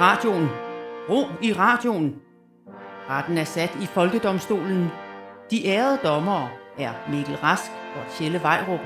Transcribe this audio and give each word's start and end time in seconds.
radioen. 0.00 0.48
Ro 1.08 1.26
i 1.42 1.52
radioen. 1.52 2.14
Retten 3.08 3.38
er 3.38 3.44
sat 3.44 3.70
i 3.82 3.86
Folkedomstolen. 3.86 4.88
De 5.50 5.66
ærede 5.66 5.98
dommere 6.04 6.48
er 6.78 6.92
Mikkel 7.10 7.36
Rask 7.36 7.70
og 7.96 8.12
Tjelle 8.16 8.42
Vejrup 8.42 8.80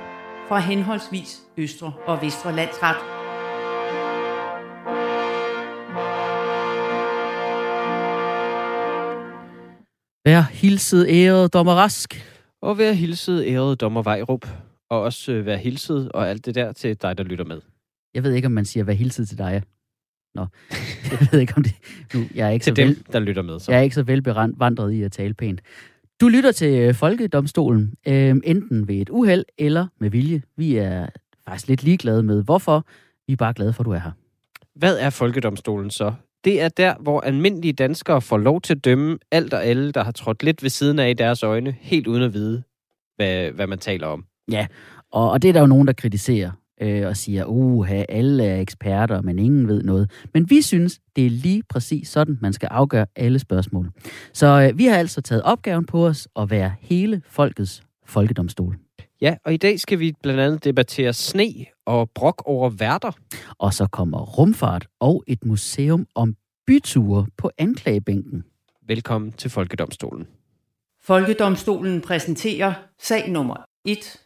fra 0.49 0.59
henholdsvis 0.59 1.43
Østre 1.57 1.93
og 2.07 2.23
Vestre 2.23 2.53
Landsret. 2.57 2.97
Vær 10.27 10.41
hilset 10.41 11.07
æret 11.09 11.53
dommer 11.53 11.75
Rask. 11.75 12.15
Og 12.63 12.79
vær 12.79 12.93
hilset 12.93 13.45
ærede 13.47 13.77
dommer 13.77 14.03
Vejrup. 14.03 14.47
Og 14.91 15.01
også 15.01 15.33
øh, 15.33 15.47
vær 15.47 15.57
hilset 15.57 16.13
og 16.13 16.31
alt 16.31 16.47
det 16.47 16.55
der 16.55 16.73
til 16.73 17.03
dig, 17.03 17.19
der 17.19 17.25
lytter 17.25 17.45
med. 17.45 17.61
Jeg 18.15 18.23
ved 18.23 18.33
ikke, 18.33 18.47
om 18.47 18.53
man 18.53 18.65
siger, 18.65 18.85
vær 18.85 18.93
hilset 18.93 19.29
til 19.29 19.39
dig. 19.39 19.63
Nå, 20.35 20.47
jeg 21.11 21.29
ved 21.33 21.41
ikke, 21.41 21.53
om 21.57 21.63
det... 21.63 21.75
Nu, 22.15 22.25
jeg 22.35 22.47
er 22.47 22.51
ikke, 22.51 22.65
så 22.65 22.75
Til 22.75 22.77
dem, 22.77 22.89
vel, 22.89 23.05
der 23.13 23.19
lytter 23.19 23.43
med. 23.43 23.61
Så. 23.61 23.73
jeg 23.73 23.79
er 23.79 23.83
ikke 23.83 23.95
så 23.95 24.03
velbevandret 24.03 24.93
i 24.93 25.03
at 25.03 25.13
tale 25.13 25.35
pænt. 25.35 25.61
Du 26.21 26.29
lytter 26.29 26.53
til 26.53 26.79
øh, 26.79 26.95
Folkedomstolen, 26.95 27.95
øh, 28.09 28.37
enten 28.45 28.89
ved 28.89 28.95
et 28.95 29.11
uheld 29.11 29.45
eller 29.59 29.87
med 30.01 30.11
vilje. 30.11 30.43
Vi 30.57 30.77
er 30.77 31.07
faktisk 31.49 31.69
lidt 31.69 31.83
ligeglade 31.83 32.23
med, 32.23 32.45
hvorfor. 32.45 32.87
Vi 33.27 33.33
er 33.33 33.37
bare 33.37 33.55
glade 33.55 33.73
for, 33.73 33.83
at 33.83 33.85
du 33.85 33.91
er 33.91 33.99
her. 33.99 34.11
Hvad 34.75 34.99
er 34.99 35.11
Folkedomstolen 35.11 35.91
så? 35.91 36.13
Det 36.45 36.63
er 36.63 36.69
der, 36.69 36.95
hvor 37.01 37.21
almindelige 37.21 37.73
danskere 37.73 38.21
får 38.21 38.39
lov 38.39 38.61
til 38.61 38.75
at 38.75 38.85
dømme 38.85 39.19
alt 39.31 39.55
og 39.55 39.65
alle, 39.65 39.93
der 39.93 40.05
har 40.05 40.13
trådt 40.13 40.43
lidt 40.43 40.63
ved 40.63 40.71
siden 40.71 40.99
af 40.99 41.11
i 41.11 41.13
deres 41.13 41.43
øjne, 41.43 41.77
helt 41.81 42.07
uden 42.07 42.23
at 42.23 42.35
vide, 42.35 42.63
hvad, 43.17 43.51
hvad 43.51 43.67
man 43.67 43.79
taler 43.79 44.07
om. 44.07 44.25
Og, 45.13 45.31
og 45.31 45.43
det 45.43 45.49
er 45.49 45.53
der 45.53 45.61
jo 45.61 45.67
nogen, 45.67 45.87
der 45.87 45.93
kritiserer 45.93 46.51
øh, 46.85 47.07
og 47.07 47.17
siger, 47.17 47.45
uh, 47.45 47.91
alle 48.09 48.45
er 48.45 48.61
eksperter, 48.61 49.23
men 49.23 49.39
ingen 49.39 49.69
ved 49.69 49.83
noget. 49.83 50.11
Men 50.35 50.51
vi 50.51 50.63
synes, 50.63 51.01
det 51.17 51.27
er 51.27 51.31
lige 51.31 51.63
præcis 51.69 52.09
sådan, 52.09 52.39
man 52.41 52.53
skal 52.53 52.69
afgøre 52.71 53.07
alle 53.17 53.39
spørgsmål. 53.39 53.91
Så 54.33 54.47
øh, 54.47 54.79
vi 54.79 54.85
har 54.85 54.97
altså 54.97 55.21
taget 55.21 55.43
opgaven 55.43 55.87
på 55.87 56.07
os 56.07 56.29
at 56.37 56.51
være 56.51 56.75
hele 56.81 57.23
folkets 57.27 57.83
folkedomstol. 58.07 58.77
Ja, 59.21 59.37
og 59.45 59.55
i 59.55 59.57
dag 59.57 59.81
skal 59.81 59.99
vi 59.99 60.13
blandt 60.23 60.41
andet 60.41 60.65
debattere 60.65 61.13
sne 61.13 61.55
og 61.87 62.11
brok 62.15 62.43
over 62.47 62.71
værter. 62.71 63.13
Og 63.59 63.75
så 63.75 63.87
kommer 63.87 64.19
rumfart 64.19 64.87
og 65.01 65.25
et 65.27 65.45
museum 65.45 66.07
om 66.15 66.35
byture 66.67 67.27
på 67.37 67.51
anklagebænken. 67.59 68.45
Velkommen 68.87 69.33
til 69.33 69.51
Folkedomstolen. 69.51 70.27
Folkedomstolen 71.03 72.01
præsenterer 72.01 72.73
sag 72.99 73.31
nummer 73.31 73.57
1. 73.85 74.24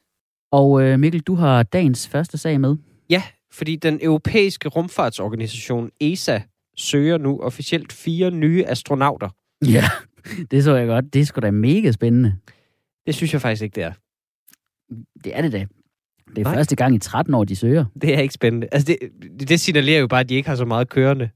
Og 0.53 0.83
øh, 0.83 0.99
Mikkel, 0.99 1.21
du 1.21 1.35
har 1.35 1.63
dagens 1.63 2.09
første 2.09 2.39
sag 2.39 2.61
med. 2.61 2.77
Ja, 3.11 3.23
fordi 3.53 3.77
den 3.77 3.99
europæiske 4.03 4.69
rumfartsorganisation 4.69 5.91
ESA 6.01 6.41
søger 6.77 7.19
nu 7.19 7.41
officielt 7.41 7.93
fire 7.93 8.31
nye 8.31 8.65
astronauter. 8.67 9.29
Ja, 9.67 9.85
det 10.51 10.65
så 10.65 10.75
jeg 10.75 10.87
godt. 10.87 11.15
Det 11.15 11.21
er 11.21 11.25
sgu 11.25 11.41
da 11.41 11.51
mega 11.51 11.93
spændende. 11.93 12.37
Det 13.07 13.15
synes 13.15 13.33
jeg 13.33 13.41
faktisk 13.41 13.63
ikke, 13.63 13.75
det 13.75 13.83
er. 13.83 13.93
Det 15.25 15.37
er 15.37 15.43
det 15.43 15.53
da. 15.53 15.67
Det 16.29 16.39
er 16.39 16.43
Nej. 16.45 16.55
første 16.55 16.77
gang 16.77 16.95
i 16.95 16.99
13 16.99 17.35
år, 17.35 17.45
de 17.45 17.57
søger. 17.57 17.85
Det 18.03 18.15
er 18.15 18.21
ikke 18.21 18.35
spændende. 18.35 18.69
Altså, 18.73 18.87
det, 18.87 18.99
det 19.49 19.61
signalerer 19.61 20.01
jo 20.01 20.07
bare, 20.07 20.21
at 20.21 20.29
de 20.29 20.35
ikke 20.35 20.49
har 20.49 20.57
så 20.57 20.65
meget 20.65 20.89
kørende. 20.89 21.31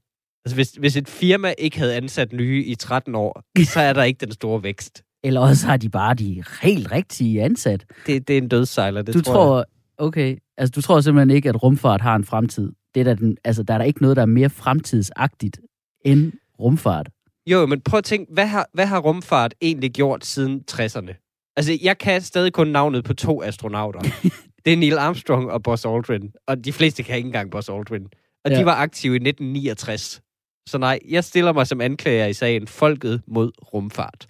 Altså, 0.45 0.55
hvis, 0.55 0.71
hvis 0.71 0.95
et 0.97 1.07
firma 1.07 1.53
ikke 1.57 1.77
havde 1.77 1.95
ansat 1.95 2.33
nye 2.33 2.63
i 2.63 2.75
13 2.75 3.15
år, 3.15 3.43
så 3.73 3.79
er 3.79 3.93
der 3.93 4.03
ikke 4.03 4.25
den 4.25 4.31
store 4.31 4.63
vækst. 4.63 5.03
Eller 5.23 5.41
også 5.41 5.67
har 5.67 5.77
de 5.77 5.89
bare 5.89 6.13
de 6.13 6.43
helt 6.61 6.91
rigtige 6.91 7.43
ansat. 7.43 7.85
Det, 8.07 8.27
det 8.27 8.33
er 8.33 8.41
en 8.41 8.47
dødssejler, 8.47 9.01
det 9.01 9.13
du 9.13 9.21
tror, 9.21 9.33
tror, 9.33 9.57
jeg. 9.57 9.65
okay, 9.97 10.37
altså 10.57 10.71
du 10.71 10.81
tror 10.81 11.01
simpelthen 11.01 11.35
ikke, 11.35 11.49
at 11.49 11.63
rumfart 11.63 12.01
har 12.01 12.15
en 12.15 12.23
fremtid. 12.23 12.71
Det 12.95 12.99
er 12.99 13.03
der, 13.03 13.13
den, 13.13 13.37
altså, 13.43 13.63
der 13.63 13.73
er 13.73 13.77
der 13.77 13.85
ikke 13.85 14.01
noget, 14.01 14.17
der 14.17 14.21
er 14.21 14.27
mere 14.27 14.49
fremtidsagtigt 14.49 15.59
end 16.05 16.33
rumfart. 16.59 17.09
Jo, 17.47 17.65
men 17.65 17.81
prøv 17.81 17.97
at 17.97 18.03
tænke, 18.03 18.33
hvad 18.33 18.47
har, 18.47 18.69
hvad 18.73 18.85
har 18.85 18.99
rumfart 18.99 19.53
egentlig 19.61 19.91
gjort 19.91 20.25
siden 20.25 20.63
60'erne? 20.71 21.53
Altså, 21.57 21.77
jeg 21.83 21.97
kan 21.97 22.21
stadig 22.21 22.53
kun 22.53 22.67
navnet 22.67 23.03
på 23.03 23.13
to 23.13 23.43
astronauter. 23.43 23.99
det 24.65 24.73
er 24.73 24.77
Neil 24.77 24.97
Armstrong 24.97 25.51
og 25.51 25.63
Buzz 25.63 25.85
Aldrin. 25.85 26.31
Og 26.47 26.65
de 26.65 26.73
fleste 26.73 27.03
kan 27.03 27.17
ikke 27.17 27.27
engang 27.27 27.51
Buzz 27.51 27.69
Aldrin. 27.69 28.07
Og 28.45 28.51
ja. 28.51 28.59
De 28.59 28.65
var 28.65 28.75
aktive 28.75 29.13
i 29.13 29.15
1969. 29.15 30.21
Så 30.69 30.77
nej, 30.77 30.99
jeg 31.09 31.23
stiller 31.23 31.53
mig 31.53 31.67
som 31.67 31.81
anklager 31.81 32.25
i 32.25 32.33
sagen 32.33 32.67
Folket 32.67 33.21
mod 33.27 33.51
rumfart. 33.73 34.25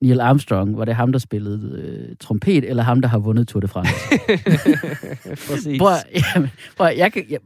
Neil 0.00 0.20
Armstrong, 0.20 0.78
var 0.78 0.84
det 0.84 0.94
ham, 0.94 1.12
der 1.12 1.18
spillede 1.18 1.82
øh, 1.82 2.16
trompet, 2.20 2.64
eller 2.64 2.82
ham, 2.82 3.00
der 3.00 3.08
har 3.08 3.18
vundet 3.18 3.48
Tour 3.48 3.60
de 3.60 3.68
France? 3.68 3.92
Præcis. 5.52 5.78
prøv, 5.78 5.92
jamen, 6.34 6.50
prøv, 6.76 6.90
jeg, 6.96 7.12
kan, 7.12 7.24
jeg, 7.30 7.38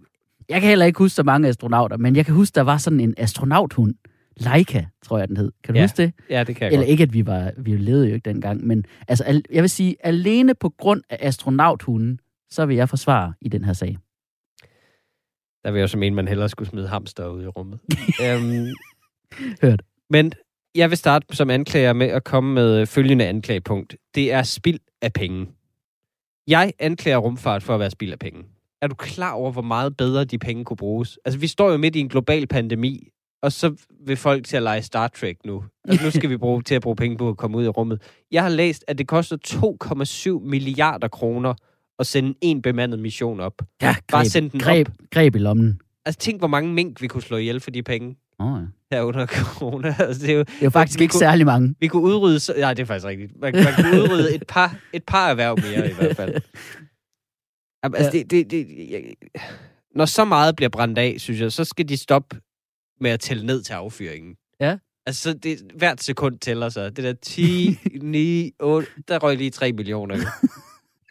jeg 0.49 0.61
kan 0.61 0.69
heller 0.69 0.87
ikke 0.87 0.99
huske 0.99 1.15
så 1.15 1.23
mange 1.23 1.49
astronauter, 1.49 1.97
men 1.97 2.17
jeg 2.17 2.25
kan 2.27 2.35
huske, 2.35 2.55
der 2.55 2.61
var 2.61 2.79
sådan 2.79 3.01
en 3.01 3.15
astronauthund. 3.17 3.95
Leica, 4.37 4.87
tror 5.05 5.19
jeg, 5.19 5.29
den 5.29 5.37
hed. 5.37 5.53
Kan 5.65 5.75
du 5.75 5.79
Ja, 5.79 5.85
huske 5.85 5.97
det? 6.03 6.13
Ja, 6.31 6.45
det 6.45 6.57
kan 6.57 6.65
jeg 6.65 6.73
Eller 6.73 6.85
godt. 6.87 6.91
ikke, 6.91 7.03
at 7.03 7.13
vi 7.13 7.27
var, 7.27 7.53
vi 7.59 7.77
levede 7.77 8.09
jo 8.09 8.15
ikke 8.15 8.31
dengang, 8.31 8.67
men 8.67 8.85
altså, 9.09 9.25
al, 9.25 9.43
jeg 9.53 9.63
vil 9.63 9.71
sige, 9.71 9.97
alene 10.01 10.55
på 10.55 10.69
grund 10.79 11.03
af 11.11 11.17
astronauthunden, 11.21 12.21
så 12.51 12.67
vil 12.67 12.77
jeg 12.77 12.89
forsvare 12.89 13.33
i 13.41 13.49
den 13.49 13.65
her 13.65 13.73
sag. 13.73 13.99
Der 15.65 15.71
vil 15.71 15.79
jeg 15.79 15.83
også 15.85 15.99
mene, 15.99 16.17
man 16.17 16.29
hellere 16.29 16.49
skulle 16.49 16.69
smide 16.69 16.89
hamster 16.89 17.29
ud 17.29 17.43
i 17.43 17.47
rummet. 17.47 17.79
øhm, 18.25 18.67
Hørt. 19.63 19.83
Men 20.11 20.33
jeg 20.75 20.91
vil 20.91 20.99
starte 20.99 21.37
som 21.37 21.51
anklager 21.51 21.93
med 21.93 22.07
at 22.07 22.25
komme 22.25 22.55
med 22.55 22.87
følgende 22.87 23.27
anklagepunkt. 23.27 23.97
Det 24.15 24.33
er 24.33 24.43
spild 24.43 24.79
af 25.03 25.13
penge. 25.13 25.47
Jeg 26.49 26.73
anklager 26.79 27.19
rumfart 27.19 27.63
for 27.63 27.75
at 27.75 27.81
være 27.81 27.91
spild 27.91 28.13
af 28.13 28.19
penge. 28.19 28.43
Er 28.83 28.87
du 28.87 28.95
klar 28.95 29.33
over, 29.33 29.53
hvor 29.53 29.63
meget 29.63 29.97
bedre 29.97 30.25
de 30.25 30.39
penge 30.39 30.65
kunne 30.65 30.77
bruges? 30.77 31.19
Altså, 31.25 31.41
vi 31.41 31.47
står 31.47 31.71
jo 31.71 31.77
midt 31.77 31.97
i 31.97 32.01
en 32.01 32.09
global 32.09 32.47
pandemi, 32.47 33.09
og 33.43 33.53
så 33.53 33.75
vil 34.07 34.17
folk 34.17 34.47
til 34.47 34.57
at 34.57 34.63
lege 34.63 34.83
Star 34.83 35.09
Trek 35.09 35.37
nu. 35.45 35.65
Altså, 35.85 36.05
nu 36.05 36.11
skal 36.11 36.31
vi 36.31 36.37
bruge 36.37 36.63
til 36.63 36.75
at 36.75 36.83
bruge 36.83 36.97
penge 36.97 37.17
på 37.17 37.29
at 37.29 37.37
komme 37.37 37.59
ud 37.59 37.65
i 37.65 37.69
rummet. 37.69 38.03
Jeg 38.31 38.43
har 38.43 38.49
læst, 38.49 38.85
at 38.89 38.99
det 38.99 39.09
koster 39.09 39.37
2,7 40.43 40.49
milliarder 40.49 41.09
kroner 41.09 41.55
at 41.99 42.07
sende 42.07 42.35
en 42.41 42.63
bemandet 42.63 43.01
mission 43.01 43.41
op. 43.41 43.63
Ja, 43.83 43.95
Bare 44.13 44.21
greb, 44.23 44.27
send 44.27 44.51
den 44.51 44.61
greb, 44.61 44.89
greb 45.11 45.35
i 45.35 45.39
lommen. 45.39 45.81
Altså, 46.05 46.19
tænk, 46.19 46.41
hvor 46.41 46.49
mange 46.49 46.73
mink 46.75 47.03
vi 47.03 47.07
kunne 47.07 47.23
slå 47.23 47.37
ihjel 47.37 47.61
for 47.61 47.71
de 47.71 47.83
penge 47.83 48.17
Oh, 48.39 48.61
ja. 48.61 48.67
Her 48.91 49.03
under 49.03 49.27
corona. 49.27 49.95
Altså, 49.99 50.23
det 50.23 50.31
er 50.31 50.35
jo, 50.35 50.43
Det 50.43 50.49
er 50.61 50.65
jo 50.65 50.71
faktisk 50.71 51.01
ikke 51.01 51.13
kunne- 51.13 51.19
særlig 51.19 51.47
mange. 51.47 51.75
vi 51.81 51.89
kunne 51.89 52.03
udrydde... 52.03 52.41
så- 52.41 52.55
Nej, 52.59 52.75
det 52.75 52.83
er 52.83 52.87
faktisk 52.87 53.07
rigtigt. 53.07 53.33
Man, 53.41 53.55
man 53.55 53.75
kunne 53.77 54.03
udrydde 54.03 54.35
et 54.35 54.45
par, 54.49 54.77
et 54.93 55.05
par 55.05 55.31
erhverv 55.31 55.59
mere 55.63 55.91
i 55.91 55.95
hvert 55.95 56.17
fald. 56.17 56.35
Jamen, 57.85 57.97
Altså, 57.97 58.11
det, 58.13 58.31
det, 58.31 58.51
det, 58.51 58.91
jeg, 58.91 59.15
når 59.95 60.05
så 60.05 60.25
meget 60.25 60.57
bliver 60.57 60.69
brændt 60.69 60.99
af, 60.99 61.15
synes 61.19 61.41
jeg, 61.41 61.53
så 61.53 61.65
skal 61.65 61.89
de 61.89 61.97
stoppe 61.97 62.37
med 63.01 63.11
at 63.11 63.21
tælle 63.21 63.47
ned 63.47 63.63
til 63.63 63.73
affyringen. 63.73 64.35
Ja. 64.61 64.77
Altså, 65.07 65.23
så 65.23 65.33
det, 65.39 65.59
hvert 65.77 66.03
sekund 66.03 66.39
tæller 66.39 66.69
sig. 66.69 66.97
Det 66.97 67.05
der 67.05 67.13
10, 67.13 67.79
9, 68.03 68.53
8, 68.61 68.89
der 69.09 69.19
røg 69.19 69.37
lige 69.37 69.51
3 69.51 69.73
millioner. 69.73 70.17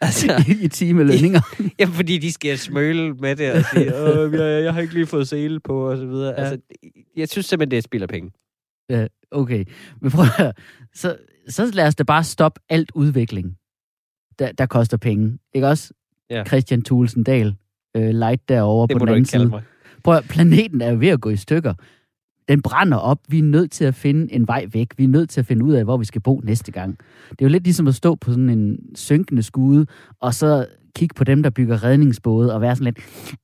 altså, 0.00 0.44
I 0.64 0.68
timelønninger. 0.68 1.40
jamen, 1.78 1.94
fordi 1.94 2.18
de 2.18 2.32
skal 2.32 2.58
smøle 2.58 3.14
med 3.14 3.36
det 3.36 3.52
og 3.52 3.64
sige, 3.74 3.96
Åh, 3.96 4.32
jeg, 4.34 4.64
jeg 4.64 4.74
har 4.74 4.80
ikke 4.80 4.94
lige 4.94 5.06
fået 5.06 5.28
sele 5.28 5.60
på, 5.60 5.90
og 5.90 5.96
så 5.96 6.06
videre. 6.06 6.28
Ja. 6.28 6.44
Altså, 6.44 6.58
jeg 7.16 7.28
synes 7.28 7.46
simpelthen, 7.46 7.70
det 7.70 7.76
er 7.76 7.82
spild 7.82 8.02
af 8.02 8.08
penge. 8.08 8.30
Ja, 8.90 9.06
okay. 9.30 9.64
Men 10.00 10.10
prøv 10.10 10.24
at 10.24 10.30
høre. 10.38 10.52
så, 10.94 11.16
så 11.48 11.70
lad 11.74 11.86
os 11.86 11.94
da 11.94 12.02
bare 12.02 12.24
stoppe 12.24 12.60
alt 12.68 12.90
udvikling, 12.94 13.56
der, 14.38 14.52
der 14.52 14.66
koster 14.66 14.96
penge. 14.96 15.38
Ikke 15.54 15.68
også? 15.68 15.92
Ja. 16.30 16.44
Christian 16.44 16.82
Thulesen 16.82 17.24
Dahl, 17.24 17.54
øh, 17.96 18.10
light 18.10 18.48
derovre 18.48 18.88
Det 18.88 18.98
på 18.98 19.04
den 19.04 19.08
anden 19.14 19.24
side. 19.24 19.48
mig. 19.48 19.62
Prøv 20.04 20.16
at, 20.16 20.24
planeten 20.28 20.80
er 20.80 20.94
ved 20.94 21.08
at 21.08 21.20
gå 21.20 21.30
i 21.30 21.36
stykker. 21.36 21.74
Den 22.48 22.62
brænder 22.62 22.96
op. 22.98 23.18
Vi 23.28 23.38
er 23.38 23.42
nødt 23.42 23.70
til 23.70 23.84
at 23.84 23.94
finde 23.94 24.32
en 24.32 24.48
vej 24.48 24.66
væk. 24.72 24.88
Vi 24.96 25.04
er 25.04 25.08
nødt 25.08 25.30
til 25.30 25.40
at 25.40 25.46
finde 25.46 25.64
ud 25.64 25.72
af, 25.72 25.84
hvor 25.84 25.96
vi 25.96 26.04
skal 26.04 26.20
bo 26.20 26.40
næste 26.44 26.72
gang. 26.72 26.98
Det 27.30 27.40
er 27.40 27.44
jo 27.44 27.48
lidt 27.48 27.64
ligesom 27.64 27.86
at 27.88 27.94
stå 27.94 28.14
på 28.14 28.30
sådan 28.30 28.48
en 28.50 28.78
synkende 28.94 29.42
skude, 29.42 29.86
og 30.20 30.34
så 30.34 30.66
kigge 30.96 31.14
på 31.14 31.24
dem, 31.24 31.42
der 31.42 31.50
bygger 31.50 31.84
redningsbåde, 31.84 32.54
og 32.54 32.60
være 32.60 32.76
sådan 32.76 32.84
lidt, 32.84 32.98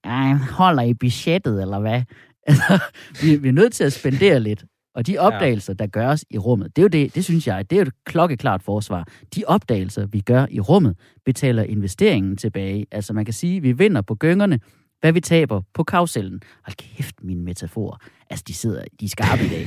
"Ej, 0.05 0.33
holder 0.35 0.83
I 0.83 0.95
budgettet, 0.95 1.63
eller 1.63 1.81
hvad? 1.81 2.03
Altså, 2.49 2.79
vi, 3.23 3.37
vi 3.37 3.49
er 3.49 3.53
nødt 3.53 3.73
til 3.73 3.85
at 3.85 3.93
spendere 3.93 4.41
lidt. 4.41 4.65
Og 4.95 5.07
de 5.07 5.19
opdagelser, 5.19 5.75
der 5.75 5.87
gøres 5.87 6.25
i 6.31 6.39
rummet, 6.39 6.77
det 6.77 6.83
er 6.83 6.85
jo 6.85 6.89
det, 6.89 7.15
det 7.15 7.25
synes 7.25 7.47
jeg, 7.47 7.71
det 7.71 7.77
er 7.77 7.81
jo 7.81 7.87
et 7.87 7.93
klokkeklart 8.05 8.63
forsvar. 8.63 9.09
De 9.35 9.43
opdagelser, 9.47 10.07
vi 10.07 10.21
gør 10.21 10.47
i 10.51 10.61
rummet, 10.61 10.97
betaler 11.25 11.63
investeringen 11.63 12.37
tilbage. 12.37 12.87
Altså 12.91 13.13
man 13.13 13.25
kan 13.25 13.35
sige, 13.35 13.57
at 13.57 13.63
vi 13.63 13.73
vinder 13.73 14.01
på 14.03 14.15
gyngerne, 14.15 14.61
hvad 15.01 15.13
vi 15.13 15.21
taber 15.21 15.63
på 15.75 15.85
kavcellen. 15.85 16.41
Hold 16.65 16.77
kæft, 16.77 17.25
mine 17.25 17.43
metaforer. 17.43 17.97
Altså, 18.31 18.45
de 18.49 18.55
sidder, 18.55 18.85
de 19.01 19.05
er 19.05 19.09
skarpe 19.09 19.45
i 19.45 19.49
dag. 19.49 19.67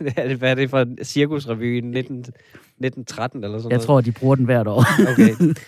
hvad, 0.00 0.12
er 0.16 0.54
det, 0.54 0.64
er 0.64 0.68
for 0.68 0.80
en 0.80 0.98
cirkusrevy 1.04 1.76
i 1.76 1.80
19, 1.80 2.18
1913 2.18 3.44
eller 3.44 3.58
sådan 3.58 3.70
Jeg 3.70 3.76
noget? 3.76 3.86
tror, 3.86 4.00
de 4.00 4.12
bruger 4.12 4.34
den 4.34 4.44
hvert 4.44 4.66
år. 4.66 4.84
Okay. 5.12 5.54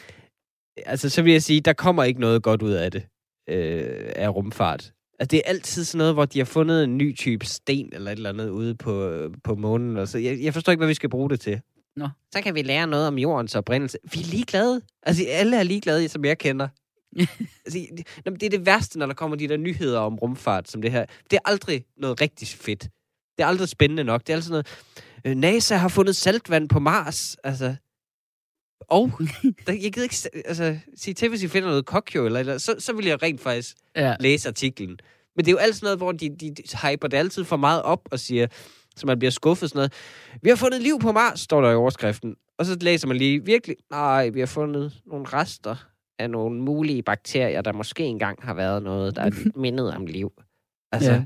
Altså, 0.87 1.09
så 1.11 1.23
vil 1.23 1.33
jeg 1.33 1.43
sige, 1.43 1.61
der 1.61 1.73
kommer 1.73 2.05
ikke 2.05 2.21
noget 2.21 2.43
godt 2.43 2.63
ud 2.63 2.71
af 2.73 2.91
det, 2.91 3.03
øh, 3.49 4.13
af 4.17 4.29
rumfart. 4.29 4.93
Altså, 5.19 5.29
det 5.31 5.37
er 5.37 5.43
altid 5.47 5.85
sådan 5.85 5.99
noget, 5.99 6.15
hvor 6.15 6.25
de 6.25 6.39
har 6.39 6.45
fundet 6.45 6.85
en 6.85 6.99
ny 6.99 7.17
type 7.17 7.47
sten 7.47 7.89
eller 7.93 8.11
et 8.11 8.17
eller 8.17 8.31
andet 8.31 8.49
ude 8.49 8.75
på, 8.75 9.19
på 9.45 9.55
månen. 9.55 9.97
Og 9.97 10.09
så. 10.09 10.19
Jeg, 10.19 10.39
jeg 10.43 10.55
forstår 10.55 10.73
ikke, 10.73 10.81
hvad 10.81 10.89
vi 10.89 10.95
skal 10.95 11.11
bruge 11.11 11.31
det 11.31 11.41
til. 11.41 11.61
Nå. 11.97 12.09
Så 12.35 12.43
kan 12.43 12.55
vi 12.55 12.63
lære 12.63 12.87
noget 12.87 13.09
om 13.09 13.19
jordens 13.19 13.55
oprindelse. 13.55 13.99
Vi 14.13 14.21
er 14.21 14.25
ligeglade. 14.25 14.81
Altså, 15.03 15.25
alle 15.29 15.57
er 15.59 15.63
ligeglade, 15.63 16.09
som 16.09 16.25
jeg 16.25 16.39
kender. 16.39 16.69
altså, 17.65 17.79
det, 17.97 18.07
det 18.41 18.43
er 18.43 18.51
det 18.51 18.67
værste, 18.67 18.99
når 18.99 19.07
der 19.07 19.15
kommer 19.15 19.37
de 19.37 19.49
der 19.49 19.57
nyheder 19.57 19.99
om 20.01 20.15
rumfart 20.19 20.71
som 20.71 20.83
det 20.83 20.91
her. 20.91 21.07
Det 21.31 21.37
er 21.37 21.41
aldrig 21.45 21.85
noget 21.97 22.21
rigtig 22.21 22.49
fedt. 22.49 22.83
Det 23.39 23.43
er 23.43 23.47
aldrig 23.47 23.69
spændende 23.69 24.05
nok. 24.05 24.21
Det 24.21 24.31
er 24.31 24.37
altid 24.37 24.51
noget, 24.51 24.67
øh, 25.25 25.37
NASA 25.37 25.77
har 25.77 25.89
fundet 25.89 26.17
saltvand 26.17 26.69
på 26.69 26.79
Mars. 26.79 27.37
Altså, 27.45 27.75
og 28.81 29.11
der, 29.67 29.73
jeg 29.73 29.93
gider 29.93 30.03
ikke 30.03 30.47
altså, 30.49 30.79
sige 30.97 31.15
til, 31.15 31.29
hvis 31.29 31.43
I 31.43 31.49
finder 31.49 31.69
noget 31.69 31.87
kokjo, 31.87 32.27
eller, 32.27 32.41
eller 32.41 32.59
så, 32.59 32.75
så 32.79 32.93
vil 32.93 33.07
jeg 33.07 33.23
rent 33.23 33.41
faktisk 33.41 33.77
Ja. 33.97 34.17
læse 34.21 34.49
artiklen. 34.49 34.99
Men 35.37 35.45
det 35.45 35.49
er 35.51 35.53
jo 35.53 35.59
altid 35.59 35.83
noget, 35.83 35.99
hvor 35.99 36.13
de, 36.13 36.29
de, 36.29 36.51
de 36.55 36.89
hyper 36.89 37.09
det 37.09 37.17
altid 37.17 37.45
for 37.45 37.57
meget 37.57 37.83
op 37.83 38.09
og 38.11 38.21
siger, 38.21 38.47
så 38.97 39.07
man 39.07 39.19
bliver 39.19 39.31
skuffet 39.31 39.69
sådan 39.71 39.79
noget. 39.79 39.93
Vi 40.43 40.49
har 40.49 40.57
fundet 40.57 40.83
liv 40.83 40.99
på 41.01 41.13
Mars, 41.13 41.41
står 41.41 41.61
der 41.61 41.71
i 41.71 41.75
overskriften. 41.75 42.35
Og 42.59 42.67
så 42.67 42.77
læser 42.81 43.09
man 43.09 43.17
lige, 43.17 43.45
virkelig, 43.45 43.77
nej, 43.91 44.29
vi 44.29 44.41
har 44.41 44.47
fundet 44.47 45.01
nogle 45.07 45.27
rester 45.27 45.77
af 46.19 46.31
nogle 46.31 46.61
mulige 46.61 47.03
bakterier, 47.03 47.61
der 47.63 47.73
måske 47.73 48.05
engang 48.05 48.39
har 48.43 48.55
været 48.55 48.83
noget, 48.83 49.17
der 49.17 49.23
er 49.23 49.31
mindet 49.61 49.95
om 49.95 50.07
liv. 50.07 50.33
Altså, 50.93 51.13
Ja. 51.13 51.25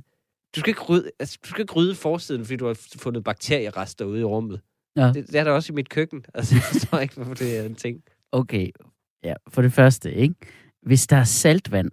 du, 0.56 0.60
skal 0.60 0.70
ikke 0.70 0.82
rydde, 0.82 1.10
altså, 1.20 1.38
du 1.44 1.48
skal 1.48 1.60
ikke 1.60 1.72
rydde 1.74 1.94
forsiden, 1.94 2.44
fordi 2.44 2.56
du 2.56 2.66
har 2.66 2.78
fundet 2.98 3.24
bakterierester 3.24 4.04
ude 4.04 4.20
i 4.20 4.24
rummet. 4.24 4.60
Ja. 4.96 5.06
Det, 5.06 5.26
det 5.26 5.34
er 5.34 5.44
der 5.44 5.50
også 5.50 5.72
i 5.72 5.74
mit 5.74 5.88
køkken. 5.88 6.24
Altså, 6.34 6.54
jeg 6.54 6.62
forstår 6.62 6.98
ikke, 6.98 7.14
hvorfor 7.14 7.34
det 7.34 7.58
er 7.58 7.62
en 7.62 7.74
ting. 7.74 8.02
Okay, 8.32 8.70
ja, 9.24 9.34
for 9.48 9.62
det 9.62 9.72
første, 9.72 10.14
ikke? 10.14 10.34
Hvis 10.82 11.06
der 11.06 11.16
er 11.16 11.24
saltvand 11.24 11.90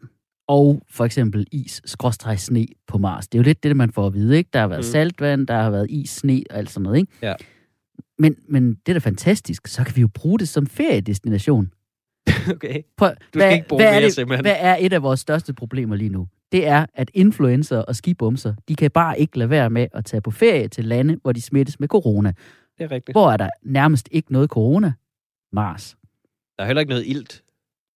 og 0.48 0.82
for 0.90 1.06
eksempel 1.06 1.48
is, 1.52 1.82
skråstreg 1.86 2.40
sne 2.40 2.68
på 2.88 2.98
Mars, 2.98 3.28
det 3.28 3.38
er 3.38 3.40
jo 3.40 3.44
lidt 3.44 3.64
det, 3.64 3.78
man 3.78 3.92
får 3.92 4.08
at 4.08 4.14
vide, 4.14 4.38
ikke? 4.38 4.50
Der 4.54 4.60
har 4.60 4.68
været 4.68 4.80
mm. 4.80 4.84
saltvand, 4.92 5.48
der 5.48 5.62
har 5.62 5.70
været 5.70 5.88
is, 5.92 6.10
sne 6.10 6.44
og 6.50 6.58
alt 6.58 6.70
sådan 6.70 6.84
noget, 6.84 6.98
ikke? 6.98 7.12
Ja. 7.22 7.34
Men, 8.20 8.36
men 8.50 8.74
det 8.74 8.90
er 8.90 8.94
da 8.94 9.00
fantastisk, 9.00 9.68
så 9.68 9.84
kan 9.84 9.96
vi 9.96 10.02
jo 10.02 10.08
bruge 10.08 10.40
det 10.40 10.50
som 10.50 10.68
feriedestination. 10.68 11.72
Okay. 12.56 12.82
Prøv, 12.98 13.10
Du 13.34 13.40
skal 13.40 13.54
ikke 13.54 13.68
bruge 13.68 13.82
hvad, 13.82 13.90
er 13.90 13.94
mere, 13.96 14.06
det, 14.06 14.14
simpelthen. 14.14 14.44
hvad 14.46 14.56
er 14.60 14.78
et 14.80 14.94
af 14.94 15.04
vores 15.04 15.20
største 15.20 15.54
problemer 15.54 15.96
lige 15.96 16.10
nu? 16.10 16.28
Det 16.52 16.68
er, 16.68 16.86
at 16.94 17.12
influencer 17.14 17.78
og 17.78 17.96
skibumser, 17.96 18.54
de 18.68 18.76
kan 18.76 18.92
bare 18.92 19.20
ikke 19.20 19.38
lade 19.38 19.50
være 19.50 19.70
med 19.70 19.88
at 19.94 20.06
tage 20.06 20.22
på 20.22 20.32
ferie 20.32 20.68
til 20.68 20.86
lande, 20.86 21.18
hvor 21.22 21.32
de 21.32 21.42
smittes 21.42 21.80
med 21.80 21.88
corona. 21.88 22.34
Det 22.78 22.84
er 22.84 22.92
rigtigt. 22.92 23.14
Hvor 23.14 23.32
er 23.32 23.38
der 23.38 23.50
nærmest 23.64 24.10
ikke 24.12 24.34
noget 24.34 24.50
corona? 24.50 24.94
Mars. 25.54 25.96
Der 26.58 26.64
er 26.64 26.68
heller 26.68 26.80
ikke 26.80 26.90
noget 26.90 27.08
ilt. 27.08 27.44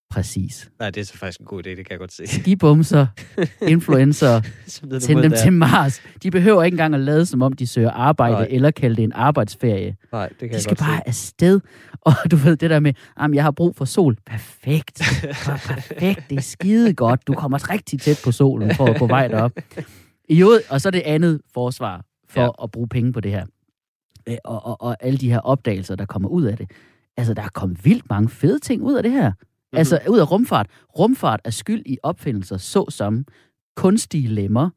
Præcis. 0.09 0.69
Nej, 0.79 0.89
det 0.89 1.01
er 1.01 1.05
så 1.05 1.17
faktisk 1.17 1.39
en 1.39 1.45
god 1.45 1.59
idé, 1.67 1.69
det 1.69 1.77
kan 1.77 1.87
jeg 1.89 1.99
godt 1.99 2.13
se. 2.13 2.27
Skibumser, 2.27 3.07
influencer, 3.61 4.41
send 4.67 4.91
dem 5.21 5.31
der. 5.31 5.37
til 5.43 5.53
Mars. 5.53 6.01
De 6.23 6.31
behøver 6.31 6.63
ikke 6.63 6.75
engang 6.75 6.95
at 6.95 6.99
lade, 7.01 7.25
som 7.25 7.41
om 7.41 7.53
de 7.53 7.67
søger 7.67 7.91
arbejde, 7.91 8.33
Nej. 8.35 8.47
Eller 8.49 8.71
kalde 8.71 8.95
det 8.95 9.03
en 9.03 9.11
arbejdsferie. 9.13 9.95
Nej, 10.11 10.27
det 10.29 10.37
kan 10.39 10.49
De 10.49 10.53
jeg 10.53 10.61
skal 10.61 10.75
godt 10.77 10.87
bare 10.87 11.07
afsted. 11.07 11.59
Og 12.01 12.13
du 12.31 12.35
ved 12.35 12.57
det 12.57 12.69
der 12.69 12.79
med, 12.79 12.93
at 13.17 13.33
jeg 13.33 13.43
har 13.43 13.51
brug 13.51 13.75
for 13.75 13.85
sol. 13.85 14.17
Perfekt. 14.25 15.01
Perfekt. 15.45 16.29
Det 16.29 16.37
er 16.37 16.41
skide 16.41 16.93
godt. 16.93 17.27
Du 17.27 17.33
kommer 17.33 17.69
rigtig 17.71 18.01
tæt 18.01 18.21
på 18.23 18.31
solen 18.31 18.75
for 18.75 18.85
at 18.85 18.99
gå 18.99 19.07
vej 19.07 19.27
derop. 19.27 19.51
I 20.29 20.41
øvrigt, 20.41 20.71
og 20.71 20.81
så 20.81 20.91
det 20.91 21.01
andet 21.05 21.41
forsvar 21.53 22.05
for 22.29 22.41
Ja. 22.41 22.49
at 22.63 22.71
bruge 22.71 22.87
penge 22.87 23.13
på 23.13 23.19
det 23.19 23.31
her. 23.31 23.45
Og, 24.45 24.65
og, 24.65 24.81
og 24.81 24.97
alle 24.99 25.17
de 25.17 25.29
her 25.29 25.39
opdagelser, 25.39 25.95
der 25.95 26.05
kommer 26.05 26.29
ud 26.29 26.43
af 26.43 26.57
det. 26.57 26.71
Altså, 27.17 27.33
der 27.33 27.41
er 27.41 27.47
kommet 27.53 27.85
vildt 27.85 28.09
mange 28.09 28.29
fede 28.29 28.59
ting 28.59 28.81
ud 28.83 28.93
af 28.95 29.03
det 29.03 29.11
her. 29.11 29.31
Mm-hmm. 29.73 29.77
Altså, 29.77 29.99
ud 30.09 30.19
af 30.19 30.31
rumfart. 30.31 30.67
Rumfart 30.99 31.39
er 31.43 31.49
skyld 31.49 31.81
i 31.85 31.97
opfindelser 32.03 32.57
såsom 32.57 33.25
kunstige 33.75 34.27
lemmer, 34.27 34.69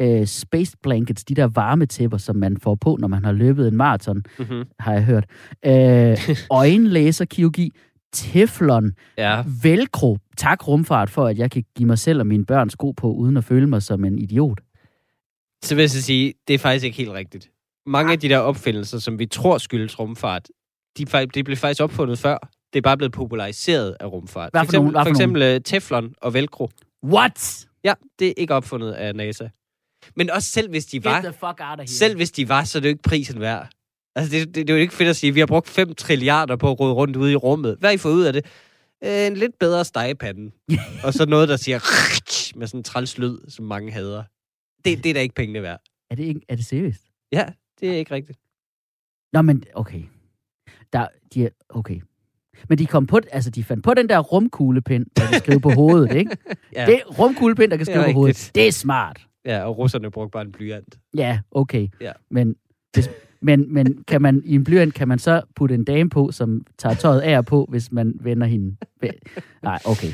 øh, 0.00 0.26
space 0.26 0.76
blankets, 0.82 1.24
de 1.24 1.34
der 1.34 1.46
varmetæpper, 1.48 2.18
som 2.18 2.36
man 2.36 2.56
får 2.60 2.74
på, 2.74 2.96
når 3.00 3.08
man 3.08 3.24
har 3.24 3.32
løbet 3.32 3.68
en 3.68 3.76
maraton, 3.76 4.22
Mm-hmm. 4.38 4.64
har 4.80 4.92
jeg 4.92 5.04
hørt. 5.04 5.26
Øh, 5.66 6.18
øjenlaserkirurgi, 6.50 7.70
teflon, 8.12 8.92
Ja, 9.18 9.44
velcro. 9.62 10.18
Tak 10.36 10.68
rumfart 10.68 11.10
for, 11.10 11.26
at 11.26 11.38
jeg 11.38 11.50
kan 11.50 11.64
give 11.76 11.86
mig 11.86 11.98
selv 11.98 12.20
og 12.20 12.26
mine 12.26 12.44
børn 12.46 12.70
sko 12.70 12.90
på, 12.90 13.12
uden 13.12 13.36
at 13.36 13.44
føle 13.44 13.66
mig 13.66 13.82
som 13.82 14.04
en 14.04 14.18
idiot. 14.18 14.60
så 15.64 15.74
vil 15.74 15.82
jeg 15.82 15.90
så 15.90 16.02
sige, 16.02 16.34
det 16.48 16.54
er 16.54 16.58
faktisk 16.58 16.84
ikke 16.84 16.96
helt 16.96 17.10
rigtigt. 17.10 17.50
Mange 17.86 18.12
af 18.12 18.20
de 18.20 18.28
der 18.28 18.38
opfindelser, 18.38 18.98
som 18.98 19.18
vi 19.18 19.26
tror 19.26 19.58
skyldes 19.58 19.98
rumfart, 19.98 20.48
de, 20.98 21.02
er 21.02 21.06
fak- 21.06 21.30
de 21.34 21.44
blev 21.44 21.56
faktisk 21.56 21.82
opfundet 21.82 22.18
før. 22.18 22.48
Det 22.72 22.78
er 22.78 22.82
bare 22.82 22.96
blevet 22.96 23.12
populariseret 23.12 23.96
af 24.00 24.06
rumfart. 24.06 24.52
Hvad 24.52 24.60
for 24.60 24.64
for 24.64 24.70
eksempel? 24.70 24.90
Hvad 24.92 25.00
for 25.00 25.04
for 25.04 25.10
eksempel 25.10 25.42
øh, 25.42 25.60
teflon 25.60 26.14
og 26.20 26.34
velcro. 26.34 26.70
What? 27.04 27.66
Ja, 27.84 27.94
det 28.18 28.28
er 28.28 28.34
ikke 28.36 28.54
opfundet 28.54 28.92
af 28.92 29.14
NASA. 29.14 29.48
Men 30.16 30.30
også 30.30 30.48
selv 30.48 30.70
hvis 30.70 30.86
de 30.86 30.96
Get 30.96 31.04
var, 31.04 31.20
the 31.20 31.32
fuck 31.32 31.42
out 31.42 31.60
of 31.60 31.76
here. 31.78 31.86
selv 31.86 32.16
hvis 32.16 32.30
de 32.30 32.48
var, 32.48 32.64
så 32.64 32.78
er 32.78 32.80
det 32.80 32.88
jo 32.88 32.90
ikke 32.92 33.02
prisen 33.02 33.40
værd. 33.40 33.68
Altså, 34.16 34.36
det, 34.36 34.46
det, 34.46 34.54
det 34.54 34.70
er 34.70 34.74
jo 34.74 34.80
ikke 34.80 34.94
fedt 34.94 35.08
at 35.08 35.16
sige, 35.16 35.34
vi 35.34 35.40
har 35.40 35.46
brugt 35.46 35.68
5 35.68 35.94
trilliarder 35.94 36.56
på 36.56 36.70
at 36.70 36.80
rode 36.80 36.92
rundt 36.92 37.16
ude 37.16 37.32
i 37.32 37.36
rummet. 37.36 37.76
Hvad 37.78 37.90
har 37.90 37.94
I 37.94 37.98
fået 37.98 38.14
ud 38.14 38.22
af 38.24 38.32
det? 38.32 38.46
Øh, 39.04 39.26
En 39.26 39.34
lidt 39.36 39.58
bedre 39.60 39.84
stegepande. 39.84 40.50
og 41.04 41.14
så 41.14 41.26
noget, 41.26 41.48
der 41.48 41.56
siger 41.56 41.78
med 42.58 42.66
sådan 42.66 42.80
en 42.80 42.84
træls 42.84 43.18
lyd, 43.18 43.38
som 43.48 43.64
mange 43.64 43.92
hader. 43.92 44.24
Det, 44.84 45.04
det 45.04 45.10
er 45.10 45.14
da 45.14 45.20
ikke 45.20 45.34
pengene 45.34 45.62
værd. 45.62 45.80
Er 46.10 46.14
det, 46.14 46.24
ikke, 46.24 46.40
er 46.48 46.56
det 46.56 46.64
seriøst? 46.66 47.02
Ja, 47.32 47.46
det 47.80 47.88
er 47.90 47.96
ikke 47.96 48.14
rigtigt. 48.14 48.38
Nå, 49.32 49.42
men 49.42 49.64
okay. 49.74 50.02
Der, 50.92 51.08
de 51.34 51.44
er, 51.44 51.48
okay. 51.68 52.00
Men 52.68 52.78
de 52.78 52.86
kom 52.86 53.06
på, 53.06 53.20
altså 53.32 53.50
de 53.50 53.64
fandt 53.64 53.84
på 53.84 53.94
den 53.94 54.08
der 54.08 54.18
rumkuglepind, 54.18 55.06
der 55.16 55.22
kan 55.30 55.38
skrive 55.40 55.60
på 55.60 55.70
hovedet, 55.70 56.16
ikke? 56.16 56.36
Ja, 56.76 56.86
Det 56.86 57.00
rumkuglepind, 57.18 57.70
der 57.70 57.76
kan 57.76 57.86
skrive 57.86 58.04
på 58.04 58.12
hovedet. 58.12 58.28
rigtigt. 58.36 58.54
Det 58.54 58.68
er 58.68 58.72
smart. 58.72 59.26
ja 59.44 59.64
og 59.64 59.78
russerne 59.78 60.10
brugte 60.10 60.30
bare 60.30 60.42
en 60.44 60.52
blyant. 60.52 60.98
Ja, 61.16 61.38
okay. 61.50 61.88
Ja. 62.00 62.12
Men, 62.30 62.56
hvis, 62.94 63.10
men, 63.42 63.74
men 63.74 64.04
kan 64.08 64.22
man 64.22 64.42
i 64.44 64.54
en 64.54 64.64
blyant, 64.64 64.94
kan 64.94 65.08
man 65.08 65.18
så 65.18 65.42
putte 65.56 65.74
en 65.74 65.84
dame 65.84 66.10
på, 66.10 66.32
som 66.32 66.66
tager 66.78 66.94
tøjet 66.94 67.20
af 67.20 67.46
på, 67.46 67.66
hvis 67.70 67.92
man 67.92 68.14
vender 68.20 68.46
hende? 68.46 68.76
Nej, 69.62 69.78
okay. 69.84 70.08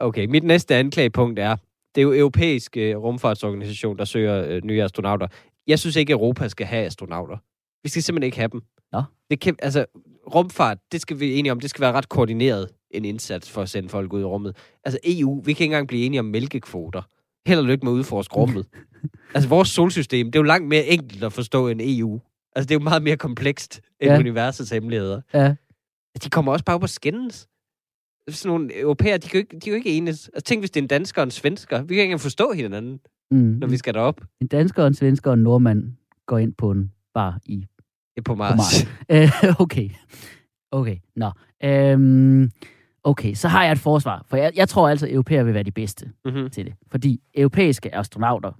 Okay, 0.00 0.26
mit 0.26 0.42
næste 0.44 0.74
anklagepunkt 0.74 1.38
er, 1.38 1.56
det 1.94 2.00
er 2.00 2.02
jo 2.02 2.12
europæisk 2.12 2.76
øh, 2.76 2.96
rumfartsorganisation, 2.96 3.96
der 3.98 4.04
søger 4.04 4.44
øh, 4.48 4.64
nye 4.64 4.82
astronauter. 4.82 5.26
Jeg 5.66 5.78
synes 5.78 5.96
ikke, 5.96 6.12
Europa 6.12 6.48
skal 6.48 6.66
have 6.66 6.86
astronauter. 6.86 7.36
Vi 7.82 7.88
skal 7.88 8.02
simpelthen 8.02 8.26
ikke 8.26 8.36
have 8.38 8.48
dem. 8.52 8.62
Nå. 8.92 9.02
Det 9.30 9.40
kan, 9.40 9.56
altså, 9.62 9.84
rumfart, 10.34 10.78
det 10.92 11.00
skal 11.00 11.20
vi 11.20 11.34
enige 11.34 11.52
om, 11.52 11.60
det 11.60 11.70
skal 11.70 11.80
være 11.80 11.92
ret 11.92 12.08
koordineret 12.08 12.68
en 12.90 13.04
indsats 13.04 13.50
for 13.50 13.62
at 13.62 13.68
sende 13.70 13.88
folk 13.88 14.12
ud 14.12 14.20
i 14.20 14.24
rummet. 14.24 14.56
Altså 14.84 14.98
EU, 15.04 15.40
vi 15.40 15.52
kan 15.52 15.64
ikke 15.64 15.64
engang 15.64 15.88
blive 15.88 16.04
enige 16.06 16.20
om 16.20 16.26
mælkekvoter. 16.26 17.02
Held 17.46 17.58
og 17.58 17.64
lykke 17.64 17.84
med 17.86 17.92
at 17.92 17.96
udforske 17.96 18.34
rummet. 18.34 18.66
altså 19.34 19.48
vores 19.48 19.68
solsystem, 19.68 20.26
det 20.26 20.38
er 20.38 20.40
jo 20.40 20.46
langt 20.46 20.68
mere 20.68 20.86
enkelt 20.86 21.24
at 21.24 21.32
forstå 21.32 21.68
end 21.68 21.80
EU. 21.84 22.20
Altså 22.56 22.68
det 22.68 22.74
er 22.74 22.78
jo 22.80 22.84
meget 22.84 23.02
mere 23.02 23.16
komplekst 23.16 23.80
end 24.00 24.10
Ja. 24.12 24.18
universets 24.18 24.70
hemmeligheder. 24.70 25.20
Ja. 25.34 25.54
De 26.24 26.30
kommer 26.30 26.52
også 26.52 26.64
bare 26.64 26.76
op 26.76 26.82
og 26.82 26.88
skændes. 26.88 27.48
Sådan 28.30 28.52
nogle 28.52 28.80
europæere, 28.80 29.18
de 29.18 29.28
kan 29.28 29.32
jo 29.34 29.38
ikke, 29.38 29.54
de 29.56 29.60
kan 29.60 29.70
jo 29.70 29.76
ikke 29.76 29.90
enes. 29.90 30.28
Altså, 30.34 30.42
tænk, 30.44 30.60
hvis 30.62 30.70
det 30.70 30.80
er 30.80 30.84
en 30.84 30.88
dansker 30.88 31.22
og 31.22 31.24
en 31.24 31.30
svensker. 31.30 31.82
Vi 31.82 31.86
kan 31.86 31.92
ikke 31.94 32.02
engang 32.02 32.20
forstå 32.20 32.52
hinanden, 32.52 33.00
Mm. 33.30 33.38
når 33.38 33.66
vi 33.66 33.76
skal 33.76 33.94
derop. 33.94 34.20
En 34.40 34.46
dansker, 34.46 34.82
og 34.82 34.88
en 34.88 34.94
svensker 34.94 35.30
og 35.30 35.34
en 35.34 35.42
nordmand 35.42 35.92
går 36.26 36.38
ind 36.38 36.54
på 36.54 36.70
en 36.70 36.92
bar 37.14 37.38
i 37.46 37.66
Det 38.14 38.20
er 38.20 38.22
på 38.22 38.32
på 38.32 38.34
Mars. 38.34 38.56
Mars. 38.56 38.86
Øh, 39.44 39.60
okay. 39.60 39.90
Okay, 40.70 40.96
nå. 41.16 41.30
Øhm, 41.64 42.50
okay, 43.04 43.34
så 43.34 43.48
har 43.48 43.62
jeg 43.64 43.72
et 43.72 43.78
forsvar. 43.78 44.24
For 44.26 44.36
jeg, 44.36 44.52
jeg 44.56 44.68
tror 44.68 44.88
altså, 44.88 45.06
at 45.06 45.12
europæer 45.12 45.42
vil 45.42 45.54
være 45.54 45.62
de 45.62 45.70
bedste 45.70 46.10
mm-hmm. 46.24 46.50
til 46.50 46.64
det. 46.66 46.74
Fordi 46.90 47.20
europæiske 47.34 47.94
astronauter, 47.94 48.52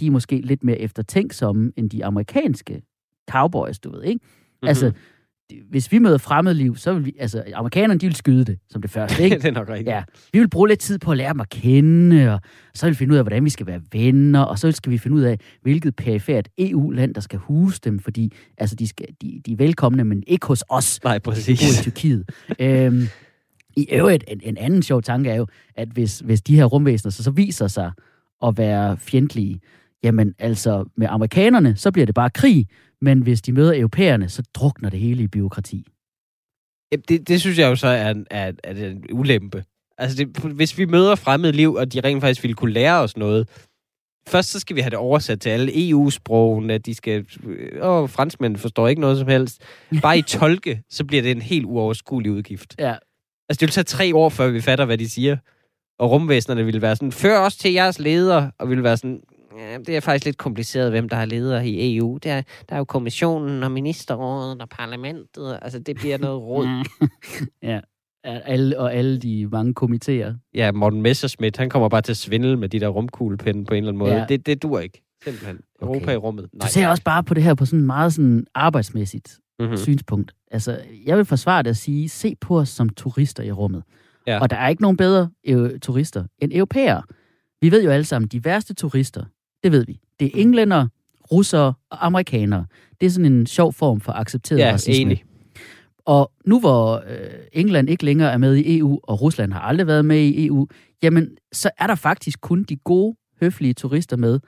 de 0.00 0.06
er 0.06 0.10
måske 0.10 0.40
lidt 0.40 0.64
mere 0.64 0.78
eftertænksomme 0.78 1.72
end 1.76 1.90
de 1.90 2.04
amerikanske 2.04 2.82
cowboys, 3.30 3.78
du 3.78 3.90
ved, 3.90 4.02
ikke? 4.02 4.20
Mhm. 4.62 4.68
Altså, 4.68 4.86
de- 4.86 4.94
hvis 5.70 5.92
vi 5.92 5.98
møder 5.98 6.18
fremmedliv, 6.18 6.76
så 6.76 6.92
vil 6.94 7.04
vi, 7.04 7.12
altså, 7.18 7.44
amerikanerne, 7.54 8.00
de 8.00 8.06
vil 8.06 8.16
skyde 8.16 8.44
det 8.44 8.58
som 8.70 8.82
det 8.82 8.90
første, 8.90 9.22
ikke? 9.24 9.36
det 9.36 9.44
er 9.44 9.50
nok 9.50 9.68
rigtigt. 9.68 9.88
Ja, 9.88 10.02
vi 10.32 10.38
vil 10.38 10.50
bruge 10.50 10.68
lidt 10.68 10.80
tid 10.80 10.98
på 10.98 11.10
at 11.10 11.16
lære 11.16 11.32
dem 11.32 11.40
at 11.40 11.48
kende, 11.48 12.34
og 12.34 12.40
så 12.74 12.86
vil 12.86 12.90
vi 12.90 12.96
finde 12.96 13.12
ud 13.12 13.18
af, 13.18 13.24
hvordan 13.24 13.44
vi 13.44 13.50
skal 13.50 13.66
være 13.66 13.80
venner, 13.92 14.40
og 14.40 14.58
så 14.58 14.72
skal 14.72 14.92
vi 14.92 14.98
finde 14.98 15.16
ud 15.16 15.22
af, 15.22 15.38
hvilket 15.62 15.96
perifært 15.96 16.48
EU-land, 16.58 17.14
der 17.14 17.20
skal 17.20 17.38
huse 17.38 17.80
dem, 17.84 17.98
fordi 17.98 18.32
altså, 18.58 18.76
de, 18.76 18.88
skal, 18.88 19.06
de, 19.22 19.40
de 19.46 19.52
er 19.52 19.56
velkomne, 19.56 20.04
men 20.04 20.22
ikke 20.26 20.46
hos 20.46 20.64
os, 20.68 21.00
Nej, 21.04 21.18
bor 21.18 21.32
i 21.32 21.34
præcis. 21.34 21.80
Tyrkiet. 21.82 22.30
øhm, 22.60 23.02
I 23.76 23.86
øvrigt, 23.92 24.24
en, 24.28 24.40
en 24.42 24.56
anden 24.56 24.82
sjov 24.82 25.02
tanke 25.02 25.30
er 25.30 25.34
jo, 25.34 25.46
at 25.76 25.88
hvis, 25.88 26.18
hvis 26.18 26.42
de 26.42 26.56
her 26.56 26.64
rumvæsener 26.64 27.10
så, 27.10 27.22
så 27.22 27.30
viser 27.30 27.66
sig 27.66 27.92
at 28.42 28.58
være 28.58 28.96
fjendtlige, 28.96 29.60
jamen 30.02 30.34
altså 30.38 30.84
med 30.96 31.06
amerikanerne, 31.10 31.76
så 31.76 31.92
bliver 31.92 32.06
det 32.06 32.14
bare 32.14 32.30
krig, 32.30 32.68
men 33.00 33.22
hvis 33.22 33.42
de 33.42 33.52
møder 33.52 33.78
europæerne, 33.78 34.28
så 34.28 34.42
drukner 34.54 34.90
det 34.90 35.00
hele 35.00 35.22
i 35.22 35.28
byråkrati. 35.28 35.86
Det, 37.08 37.28
det 37.28 37.40
synes 37.40 37.58
jeg 37.58 37.70
jo 37.70 37.76
så 37.76 37.86
er 37.86 38.10
en, 38.10 38.26
er, 38.30 38.52
er 38.64 38.88
en 38.90 39.04
ulempe. 39.12 39.64
Altså, 39.98 40.16
det, 40.16 40.38
hvis 40.52 40.78
vi 40.78 40.84
møder 40.84 41.14
fremmed 41.14 41.52
liv, 41.52 41.74
og 41.74 41.92
de 41.92 42.00
rent 42.00 42.20
faktisk 42.20 42.42
ville 42.42 42.54
kunne 42.54 42.72
lære 42.72 43.00
os 43.00 43.16
noget, 43.16 43.48
først 44.28 44.50
så 44.50 44.60
skal 44.60 44.76
vi 44.76 44.80
have 44.80 44.90
det 44.90 44.98
oversat 44.98 45.40
til 45.40 45.50
alle 45.50 45.88
EU-sprogene, 45.88 46.74
at 46.74 46.86
de 46.86 46.94
skal... 46.94 47.26
Åh, 47.82 48.08
franskmænd 48.08 48.56
forstår 48.56 48.88
ikke 48.88 49.00
noget 49.00 49.18
som 49.18 49.28
helst. 49.28 49.62
Bare 50.02 50.18
i 50.18 50.22
tolke, 50.22 50.82
så 50.90 51.04
bliver 51.04 51.22
det 51.22 51.30
en 51.30 51.42
helt 51.42 51.64
uoverskuelig 51.64 52.32
udgift. 52.32 52.74
Ja, 52.78 52.94
Altså, 53.52 53.60
det 53.60 53.66
vil 53.66 53.72
tage 53.72 53.84
tre 53.84 54.16
år, 54.16 54.28
før 54.28 54.48
vi 54.48 54.60
fatter, 54.60 54.84
hvad 54.84 54.98
de 54.98 55.08
siger. 55.08 55.36
Og 55.98 56.10
rumvæsenerne 56.10 56.64
ville 56.64 56.82
være 56.82 56.96
sådan, 56.96 57.12
før 57.12 57.38
os 57.38 57.56
til 57.56 57.72
jeres 57.72 57.98
leder, 57.98 58.50
og 58.58 58.68
ville 58.68 58.84
være 58.84 58.96
sådan, 58.96 59.20
ja, 59.58 59.78
det 59.78 59.96
er 59.96 60.00
faktisk 60.00 60.24
lidt 60.24 60.36
kompliceret, 60.36 60.90
hvem 60.90 61.08
der 61.08 61.16
har 61.16 61.24
ledere 61.24 61.68
i 61.68 61.96
EU. 61.96 62.18
Det 62.22 62.30
er, 62.30 62.42
der 62.68 62.74
er 62.74 62.78
jo 62.78 62.84
kommissionen 62.84 63.62
og 63.62 63.70
ministerrådet 63.70 64.62
og 64.62 64.68
parlamentet. 64.68 65.58
Altså, 65.62 65.78
det 65.78 65.96
bliver 65.96 66.18
noget 66.18 66.42
råd. 66.42 66.66
ja. 67.62 67.80
alle, 68.24 68.78
og 68.78 68.94
alle 68.94 69.18
de 69.18 69.46
mange 69.46 69.74
komiteer. 69.74 70.34
Ja, 70.54 70.72
Morten 70.72 71.02
Messerschmidt, 71.02 71.56
han 71.56 71.70
kommer 71.70 71.88
bare 71.88 72.02
til 72.02 72.12
at 72.12 72.16
svindle 72.16 72.56
med 72.56 72.68
de 72.68 72.80
der 72.80 72.88
rumkuglepinde 72.88 73.64
på 73.64 73.74
en 73.74 73.78
eller 73.78 73.88
anden 73.88 73.98
måde. 73.98 74.14
Ja. 74.14 74.26
Det, 74.28 74.46
det 74.46 74.62
dur 74.62 74.78
ikke. 74.78 75.02
Simpelthen. 75.24 75.60
Europa 75.82 76.04
Okay. 76.04 76.14
i 76.14 76.16
rummet. 76.16 76.48
Du 76.62 76.66
ser 76.68 76.88
også 76.88 77.02
bare 77.02 77.24
på 77.24 77.34
det 77.34 77.42
her 77.42 77.54
på 77.54 77.64
sådan 77.66 77.78
en 77.78 77.86
meget 77.86 78.12
sådan 78.12 78.46
arbejdsmæssigt 78.54 79.38
mm-hmm. 79.58 79.72
mm. 79.72 79.76
synspunkt. 79.76 80.32
Altså, 80.50 80.80
jeg 81.06 81.16
vil 81.16 81.24
forsvare 81.24 81.62
det 81.62 81.70
at 81.70 81.76
sige, 81.76 82.08
se 82.08 82.36
på 82.40 82.58
os 82.58 82.68
som 82.68 82.88
turister 82.88 83.42
i 83.42 83.52
rummet. 83.52 83.82
Ja. 84.26 84.40
Og 84.40 84.50
der 84.50 84.56
er 84.56 84.68
ikke 84.68 84.82
nogen 84.82 84.96
bedre 84.96 85.30
øh, 85.46 85.80
turister 85.80 86.24
end 86.38 86.52
europæere. 86.54 87.02
Vi 87.60 87.70
ved 87.70 87.84
jo 87.84 87.90
alle 87.90 88.04
sammen, 88.04 88.28
de 88.28 88.44
værste 88.44 88.74
turister, 88.74 89.24
det 89.62 89.72
ved 89.72 89.86
vi. 89.86 90.00
Det 90.20 90.26
er 90.26 90.30
Mm. 90.34 90.40
englænder, 90.40 90.86
russere 91.32 91.74
og 91.90 92.06
amerikanere. 92.06 92.66
Det 93.00 93.06
er 93.06 93.10
sådan 93.10 93.32
en 93.32 93.46
sjov 93.46 93.72
form 93.72 94.00
for 94.00 94.12
accepteret 94.12 94.58
Ja, 94.60 94.72
racisme. 94.72 94.94
enig. 95.02 95.24
Og 96.06 96.32
nu 96.46 96.60
hvor 96.60 96.94
øh, 97.08 97.30
England 97.52 97.90
ikke 97.90 98.04
længere 98.04 98.32
er 98.32 98.36
med 98.38 98.56
i 98.56 98.78
EU, 98.78 99.00
og 99.02 99.20
Rusland 99.22 99.52
har 99.52 99.60
aldrig 99.60 99.86
været 99.86 100.04
med 100.04 100.18
i 100.20 100.46
EU, 100.46 100.66
jamen, 101.02 101.36
så 101.52 101.70
er 101.78 101.86
der 101.86 101.94
faktisk 101.94 102.40
kun 102.40 102.62
de 102.62 102.76
gode, 102.76 103.16
høflige 103.40 103.74
turister 103.74 104.16
med, 104.16 104.40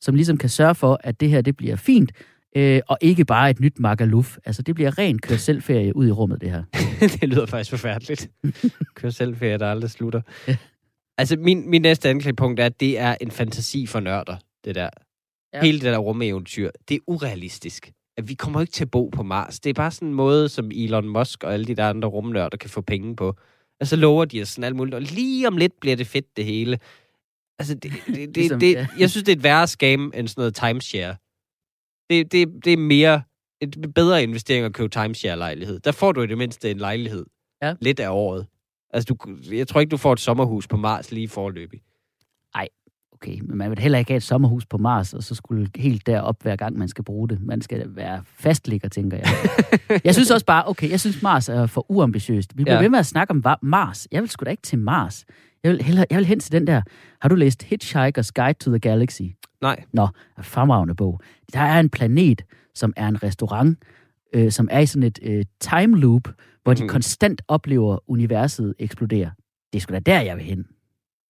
som 0.00 0.14
ligesom 0.14 0.36
kan 0.38 0.48
sørge 0.48 0.74
for, 0.74 1.00
at 1.04 1.20
det 1.20 1.30
her 1.30 1.40
det 1.40 1.56
bliver 1.56 1.76
fint, 1.76 2.12
øh, 2.56 2.80
og 2.88 2.98
ikke 3.00 3.24
bare 3.24 3.50
et 3.50 3.60
nyt 3.60 3.78
magaluf. 3.78 4.36
Altså, 4.44 4.62
det 4.62 4.74
bliver 4.74 4.98
ren 4.98 5.18
kør 5.18 5.36
selvferie 5.36 5.96
ud 5.96 6.06
i 6.06 6.10
rummet, 6.10 6.40
det 6.40 6.50
her. 6.50 6.62
det 7.20 7.28
lyder 7.28 7.46
faktisk 7.46 7.70
forfærdeligt. 7.70 8.30
Kør 8.94 9.10
selv 9.10 9.36
ferie, 9.36 9.58
der 9.58 9.66
aldrig 9.70 9.90
slutter. 9.90 10.20
Ja. 10.48 10.56
Altså, 11.18 11.36
min, 11.36 11.70
min 11.70 11.82
næste 11.82 12.08
anklagepunkt 12.08 12.60
er, 12.60 12.66
at 12.66 12.80
det 12.80 12.98
er 12.98 13.16
en 13.20 13.30
fantasi 13.30 13.86
for 13.86 14.00
nørder, 14.00 14.36
det 14.66 14.74
der. 14.74 14.90
Ja. 15.54 15.60
Hele 15.62 15.80
det 15.80 15.86
der 15.86 15.98
rumeventyr. 15.98 16.70
Det 16.88 16.94
er 16.94 16.98
urealistisk. 17.06 17.92
At 18.16 18.28
vi 18.28 18.34
kommer 18.34 18.60
ikke 18.60 18.72
til 18.72 18.84
at 18.84 18.90
bo 18.90 19.08
på 19.08 19.22
Mars. 19.22 19.60
Det 19.60 19.70
er 19.70 19.74
bare 19.74 19.90
sådan 19.90 20.08
en 20.08 20.14
måde, 20.14 20.48
som 20.48 20.70
Elon 20.74 21.08
Musk 21.08 21.44
og 21.44 21.52
alle 21.52 21.66
de 21.66 21.74
der 21.74 21.88
andre 21.88 22.08
rumnørder 22.08 22.56
kan 22.56 22.70
få 22.70 22.80
penge 22.80 23.16
på. 23.16 23.36
Altså 23.80 23.96
lover 23.96 24.24
de 24.24 24.42
os 24.42 24.48
sådan 24.48 24.64
alt 24.64 24.76
muligt, 24.76 24.94
og 24.94 25.02
lige 25.02 25.48
om 25.48 25.56
lidt 25.56 25.80
bliver 25.80 25.96
det 25.96 26.06
fedt, 26.06 26.36
det 26.36 26.44
hele. 26.44 26.78
Altså, 27.58 27.74
det, 27.74 27.92
det, 28.06 28.16
det, 28.16 28.36
Ligesom, 28.36 28.60
det, 28.60 28.72
ja. 28.72 28.86
jeg 28.98 29.10
synes, 29.10 29.24
det 29.24 29.32
er 29.32 29.36
et 29.36 29.42
værre 29.42 29.66
scam 29.66 30.12
end 30.14 30.28
sådan 30.28 30.40
noget 30.40 30.54
timeshare. 30.54 31.16
Det, 32.10 32.32
det, 32.32 32.64
det 32.64 32.72
er 32.72 32.76
mere 32.76 33.22
et 33.60 33.94
bedre 33.94 34.22
investering 34.22 34.64
at 34.64 34.72
købe 34.72 34.88
timeshare-lejlighed. 34.88 35.80
Der 35.80 35.92
får 35.92 36.12
du 36.12 36.22
i 36.22 36.26
det 36.26 36.38
mindste 36.38 36.70
en 36.70 36.78
lejlighed. 36.78 37.26
Ja. 37.62 37.74
Lidt 37.80 38.00
af 38.00 38.08
året. 38.10 38.46
Altså, 38.90 39.14
du, 39.14 39.36
jeg 39.52 39.68
tror 39.68 39.80
ikke, 39.80 39.90
du 39.90 39.96
får 39.96 40.12
et 40.12 40.20
sommerhus 40.20 40.68
på 40.68 40.76
Mars 40.76 41.10
lige 41.10 41.28
forløbig. 41.28 41.80
Okay, 43.26 43.40
men 43.42 43.58
man 43.58 43.70
vil 43.70 43.78
heller 43.78 43.98
ikke 43.98 44.10
have 44.10 44.16
et 44.16 44.22
sommerhus 44.22 44.66
på 44.66 44.78
Mars, 44.78 45.14
og 45.14 45.22
så 45.22 45.34
skulle 45.34 45.68
helt 45.76 46.06
derop 46.06 46.42
hver 46.42 46.56
gang, 46.56 46.78
man 46.78 46.88
skal 46.88 47.04
bruge 47.04 47.28
det. 47.28 47.40
Man 47.42 47.60
skal 47.62 47.84
være 47.96 48.22
fastligger, 48.38 48.88
tænker 48.88 49.16
jeg. 49.16 49.26
jeg 50.04 50.14
synes 50.14 50.30
også 50.30 50.46
bare, 50.46 50.68
okay, 50.68 50.90
jeg 50.90 51.00
synes 51.00 51.22
Mars 51.22 51.48
er 51.48 51.66
for 51.66 51.90
uambitiøst. 51.90 52.58
Vi 52.58 52.64
bliver 52.64 52.76
Ja. 52.76 52.82
ved 52.82 52.88
med 52.88 52.98
at 52.98 53.06
snakke 53.06 53.30
om 53.30 53.44
Mars. 53.62 54.08
Jeg 54.12 54.22
vil 54.22 54.30
sgu 54.30 54.44
da 54.44 54.50
ikke 54.50 54.62
til 54.62 54.78
Mars. 54.78 55.24
Jeg 55.64 55.72
vil, 55.72 55.82
hellere, 55.82 56.06
jeg 56.10 56.18
vil 56.18 56.26
hen 56.26 56.40
til 56.40 56.52
den 56.52 56.66
der. 56.66 56.82
Har 57.20 57.28
du 57.28 57.34
læst 57.34 57.62
Hitchhiker's 57.64 58.30
Guide 58.34 58.52
to 58.58 58.70
the 58.70 58.78
Galaxy? 58.78 59.22
Nej. 59.62 59.84
Nå, 59.92 60.08
fremragende 60.42 60.94
bog. 60.94 61.20
Der 61.52 61.60
er 61.60 61.80
en 61.80 61.88
planet, 61.88 62.42
som 62.74 62.92
er 62.96 63.08
en 63.08 63.22
restaurant, 63.22 63.78
øh, 64.34 64.50
som 64.52 64.68
er 64.70 64.78
i 64.80 64.86
sådan 64.86 65.02
et 65.02 65.18
øh, 65.22 65.44
time 65.60 65.98
loop, 66.00 66.28
hvor 66.62 66.74
de 66.74 66.82
Mhm. 66.82 66.88
konstant 66.88 67.42
oplever 67.48 67.98
universet 68.10 68.74
eksplodere. 68.78 69.30
Det 69.72 69.78
er 69.78 69.80
sgu 69.80 69.92
da 69.94 69.98
der, 69.98 70.20
jeg 70.20 70.36
vil 70.36 70.44
hen. 70.44 70.66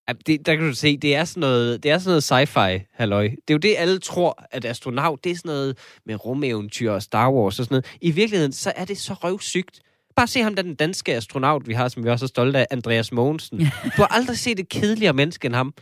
Ja, 0.08 0.12
Det, 0.26 0.46
der 0.46 0.54
kan 0.54 0.66
du 0.66 0.74
se, 0.74 0.96
det 0.96 1.14
er 1.14 1.24
sådan 1.24 1.40
noget, 1.40 1.82
det 1.82 1.90
er 1.90 1.98
sådan 1.98 2.10
noget 2.10 2.32
sci-fi, 2.32 2.90
halløj. 2.92 3.22
Det 3.28 3.38
er 3.48 3.54
jo 3.54 3.58
det, 3.58 3.74
alle 3.78 3.98
tror, 3.98 4.44
at 4.50 4.64
astronaut, 4.64 5.24
det 5.24 5.32
er 5.32 5.36
sådan 5.36 5.48
noget 5.48 5.78
med 6.06 6.24
rumeventyr 6.24 6.90
og 6.90 7.02
Star 7.02 7.30
Wars 7.30 7.58
og 7.58 7.64
sådan 7.64 7.74
noget. 7.74 7.96
I 8.00 8.10
virkeligheden, 8.10 8.52
så 8.52 8.72
er 8.76 8.84
det 8.84 8.98
så 8.98 9.14
røvsygt. 9.14 9.80
Bare 10.16 10.26
se 10.26 10.42
ham, 10.42 10.54
der 10.54 10.62
er 10.62 10.66
den 10.66 10.74
danske 10.74 11.14
astronaut, 11.14 11.68
vi 11.68 11.72
har, 11.74 11.88
som 11.88 12.04
vi 12.04 12.10
også 12.10 12.24
er 12.24 12.28
stolte 12.28 12.58
af, 12.58 12.66
Andreas 12.70 13.12
Mogensen. 13.12 13.58
Du 13.96 14.02
har 14.02 14.14
aldrig 14.16 14.38
set 14.38 14.60
et 14.60 14.68
kedeligere 14.68 15.12
menneske 15.12 15.46
end 15.46 15.54
ham. 15.54 15.74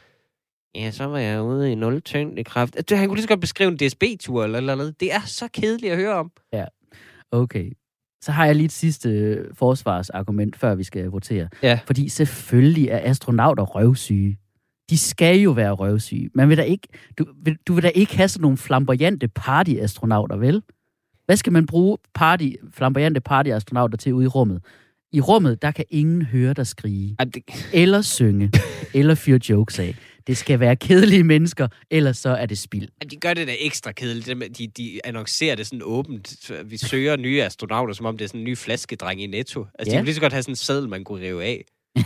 Ja, 0.75 0.91
så 0.91 1.05
var 1.05 1.19
jeg 1.19 1.43
ude 1.43 1.73
i 1.73 1.75
nul 1.75 2.01
tyngdekraft. 2.03 2.91
Han 2.91 3.09
kunne 3.09 3.17
lige 3.17 3.23
så 3.23 3.29
godt 3.29 3.41
beskrive 3.41 3.69
en 3.71 3.77
DSB-tur 3.77 4.45
eller 4.45 4.59
eller 4.59 4.73
andet. 4.73 5.01
Det 5.01 5.13
er 5.13 5.21
så 5.27 5.49
kedeligt 5.49 5.93
at 5.93 5.99
høre 5.99 6.15
om. 6.15 6.31
Okay. 7.33 7.73
Så 8.25 8.33
har 8.33 8.47
jeg 8.47 8.57
lige 8.57 8.65
et 8.65 8.73
sidste 8.73 9.09
øh, 9.09 9.45
forsvarsargument, 9.55 10.57
før 10.57 10.75
vi 10.75 10.85
skal 10.85 11.07
votere. 11.07 11.49
Ja. 11.63 11.79
Fordi 11.87 12.09
selvfølgelig 12.09 12.89
er 12.89 13.01
astronauter 13.11 13.63
røvsyge. 13.63 14.39
De 14.91 14.99
skal 14.99 15.39
jo 15.39 15.51
være 15.51 15.73
røvsyge. 15.73 16.31
Man 16.35 16.49
vil 16.49 16.57
da 16.57 16.63
ikke, 16.63 16.89
du, 17.19 17.27
vil, 17.43 17.57
du 17.69 17.75
vil 17.75 17.83
da 17.83 17.89
ikke 17.89 18.17
have 18.17 18.29
sådan 18.29 18.43
nogle 18.43 18.57
flamboyante 18.57 19.29
partyastronauter, 19.29 20.37
vel? 20.37 20.63
Hvad 21.27 21.37
skal 21.37 21.53
man 21.53 21.67
bruge 21.67 21.99
party, 22.15 22.49
flamboyante 22.71 23.21
partyastronauter 23.21 23.97
til 23.97 24.15
ude 24.15 24.25
i 24.25 24.29
rummet? 24.29 24.63
I 25.13 25.21
rummet, 25.21 25.63
der 25.63 25.71
kan 25.71 25.85
ingen 25.91 26.23
høre 26.23 26.53
dig 26.53 26.67
skrige, 26.67 27.17
Ej, 27.19 27.25
det, 27.25 27.43
eller 27.73 28.03
synge, 28.03 28.51
eller 28.95 29.15
fyre 29.15 29.41
jokes 29.49 29.79
af. 29.79 29.97
Det 30.27 30.37
skal 30.37 30.61
være 30.61 30.77
kedelige 30.77 31.25
mennesker, 31.25 31.69
ellers 31.91 32.17
så 32.17 32.29
er 32.31 32.47
det 32.47 32.59
spild. 32.59 32.89
de 33.11 33.17
gør 33.17 33.35
det 33.35 33.47
da 33.47 33.53
ekstra 33.61 33.93
kedeligt. 33.93 34.59
De, 34.59 34.67
de 34.67 35.01
annoncerer 35.05 35.55
det 35.55 35.67
sådan 35.67 35.81
åbent. 35.85 36.51
Vi 36.65 36.77
søger 36.77 37.17
nye 37.17 37.43
astronauter, 37.43 37.95
som 37.95 38.07
om 38.07 38.17
det 38.19 38.25
er 38.25 38.29
sådan 38.29 38.41
en 38.41 38.45
ny 38.45 38.57
flaskedreng 38.57 39.23
i 39.23 39.27
Netto. 39.27 39.67
Altså, 39.79 39.91
Ja. 39.93 39.97
de 39.97 40.01
kunne 40.01 40.05
lige 40.05 40.15
så 40.15 40.21
godt 40.21 40.33
have 40.33 40.43
sådan 40.43 40.53
en 40.53 40.57
seddel, 40.57 40.89
man 40.89 41.05
kunne 41.05 41.27
rive 41.27 41.45
af. 41.45 41.65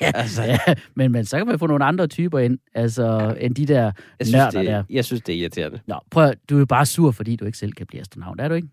altså, 0.00 0.42
Ja, 0.42 0.58
men, 0.94 1.12
men 1.12 1.24
så 1.24 1.36
kan 1.38 1.46
man 1.46 1.58
få 1.58 1.66
nogle 1.66 1.84
andre 1.84 2.06
typer 2.06 2.38
ind, 2.38 2.58
altså 2.74 3.04
ja. 3.38 3.46
end 3.46 3.54
de 3.54 3.66
der 3.66 3.82
jeg 3.82 3.92
synes, 4.26 4.32
nørder 4.32 4.50
det, 4.50 4.66
der. 4.68 4.84
jeg 4.90 5.04
synes, 5.04 5.22
det 5.22 5.34
er 5.34 5.38
irriterende. 5.38 5.80
Nå, 5.86 5.94
prøv 6.10 6.34
du 6.50 6.54
er 6.54 6.58
jo 6.58 6.66
bare 6.66 6.86
sur, 6.86 7.10
fordi 7.10 7.36
du 7.36 7.44
ikke 7.44 7.58
selv 7.58 7.72
kan 7.72 7.86
blive 7.86 8.00
astronaut, 8.00 8.40
er 8.40 8.48
du 8.48 8.54
ikke? 8.54 8.68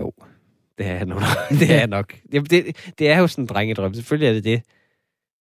Jo, 0.00 0.12
det 0.78 0.86
er 0.86 0.94
jeg 0.94 1.06
nok. 1.06 1.22
det 1.60 1.70
er 1.70 1.78
jeg 1.78 1.86
nok. 1.86 2.14
Det, 2.32 2.50
det, 2.50 2.76
det 2.98 3.08
er 3.10 3.18
jo 3.18 3.26
sådan 3.26 3.44
en 3.44 3.48
drengedrøm. 3.48 3.94
Selvfølgelig 3.94 4.28
er 4.28 4.32
det 4.32 4.44
det. 4.44 4.62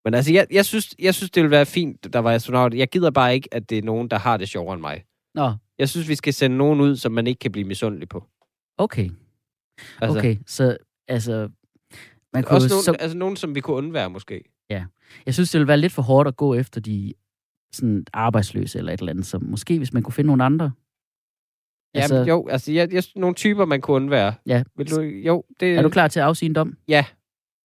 Men 0.06 0.14
altså, 0.14 0.34
jeg, 0.34 0.48
jeg, 0.52 0.66
synes, 0.66 0.96
jeg 1.00 1.16
synes, 1.16 1.32
det 1.32 1.44
ville 1.44 1.52
være 1.52 1.66
fint, 1.66 2.14
der 2.14 2.20
var 2.20 2.32
astronaut. 2.32 2.74
Jeg 2.74 2.90
gider 2.90 3.12
bare 3.12 3.34
ikke, 3.34 3.54
at 3.54 3.70
det 3.70 3.78
er 3.78 3.82
nogen, 3.82 4.08
der 4.08 4.18
har 4.18 4.38
det 4.38 4.50
sjovere 4.50 4.74
end 4.74 4.82
mig. 4.82 5.04
Nå, 5.36 5.54
Jeg 5.78 5.90
synes, 5.90 6.08
vi 6.08 6.16
skal 6.16 6.34
sende 6.34 6.58
nogen 6.58 6.82
ud, 6.82 6.96
som 6.96 7.12
man 7.12 7.28
ikke 7.28 7.40
kan 7.40 7.52
blive 7.52 7.68
misundelig 7.68 8.10
på. 8.10 8.28
okay. 8.78 9.10
Altså, 10.02 10.20
Okay, 10.20 10.38
så 10.46 10.78
altså... 11.08 11.50
Man 12.34 12.44
kunne, 12.44 12.56
Også 12.56 12.70
nogen, 12.70 12.84
så, 12.84 12.92
altså 12.92 13.18
nogen, 13.18 13.36
som 13.36 13.56
vi 13.56 13.62
kunne 13.62 13.78
undvære, 13.78 14.10
måske. 14.10 14.44
jeg 15.26 15.34
synes, 15.34 15.52
det 15.52 15.60
ville 15.60 15.68
være 15.68 15.78
lidt 15.78 15.94
for 15.94 16.02
hårdt 16.02 16.28
at 16.28 16.36
gå 16.36 16.54
efter 16.54 16.82
de 16.82 17.14
sådan 17.74 18.06
arbejdsløse 18.14 18.78
eller 18.78 18.94
et 18.94 19.00
eller 19.00 19.12
andet, 19.12 19.26
så 19.26 19.40
måske 19.40 19.78
hvis 19.78 19.94
man 19.94 20.04
kunne 20.04 20.14
finde 20.14 20.28
nogle 20.28 20.44
andre. 20.44 20.72
Altså, 21.94 22.16
Jamen, 22.16 22.28
jo, 22.28 22.48
altså, 22.48 22.72
jeg, 22.72 22.94
jeg, 22.94 23.04
nogle 23.16 23.36
typer, 23.36 23.66
man 23.66 23.82
kunne 23.82 23.96
undvære. 23.96 24.34
Ja. 24.46 24.64
Vil 24.78 24.92
du, 24.92 25.02
jo, 25.02 25.44
det, 25.60 25.76
Er 25.78 25.82
du 25.82 25.90
klar 25.90 26.08
til 26.08 26.20
at 26.20 26.26
afsige 26.26 26.48
en 26.50 26.56
dom? 26.56 26.78
Ja. 26.88 27.06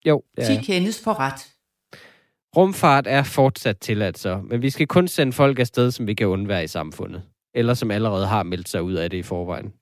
Jo, 0.07 0.23
det 0.37 0.51
er 0.51 0.59
De 0.59 0.65
kendes 0.65 1.03
for 1.05 1.21
ret. 1.21 1.54
Rumfart 2.57 3.07
er 3.07 3.23
fortsat 3.23 3.79
tilladt 3.79 4.19
så, 4.19 4.41
men 4.45 4.63
vi 4.63 4.71
skal 4.71 4.87
kun 4.87 5.09
sende 5.09 5.33
folk 5.33 5.59
afsted, 5.59 5.91
som 5.91 6.07
vi 6.07 6.15
kan 6.15 6.27
undvære 6.27 6.65
i 6.65 6.67
samfundet. 6.67 7.23
Eller 7.55 7.75
som 7.75 7.91
allerede 7.91 8.27
har 8.27 8.43
meldt 8.43 8.69
sig 8.69 8.83
ud 8.83 8.95
af 8.95 9.11
det 9.11 9.17
i 9.17 9.23
forvejen. 9.23 9.73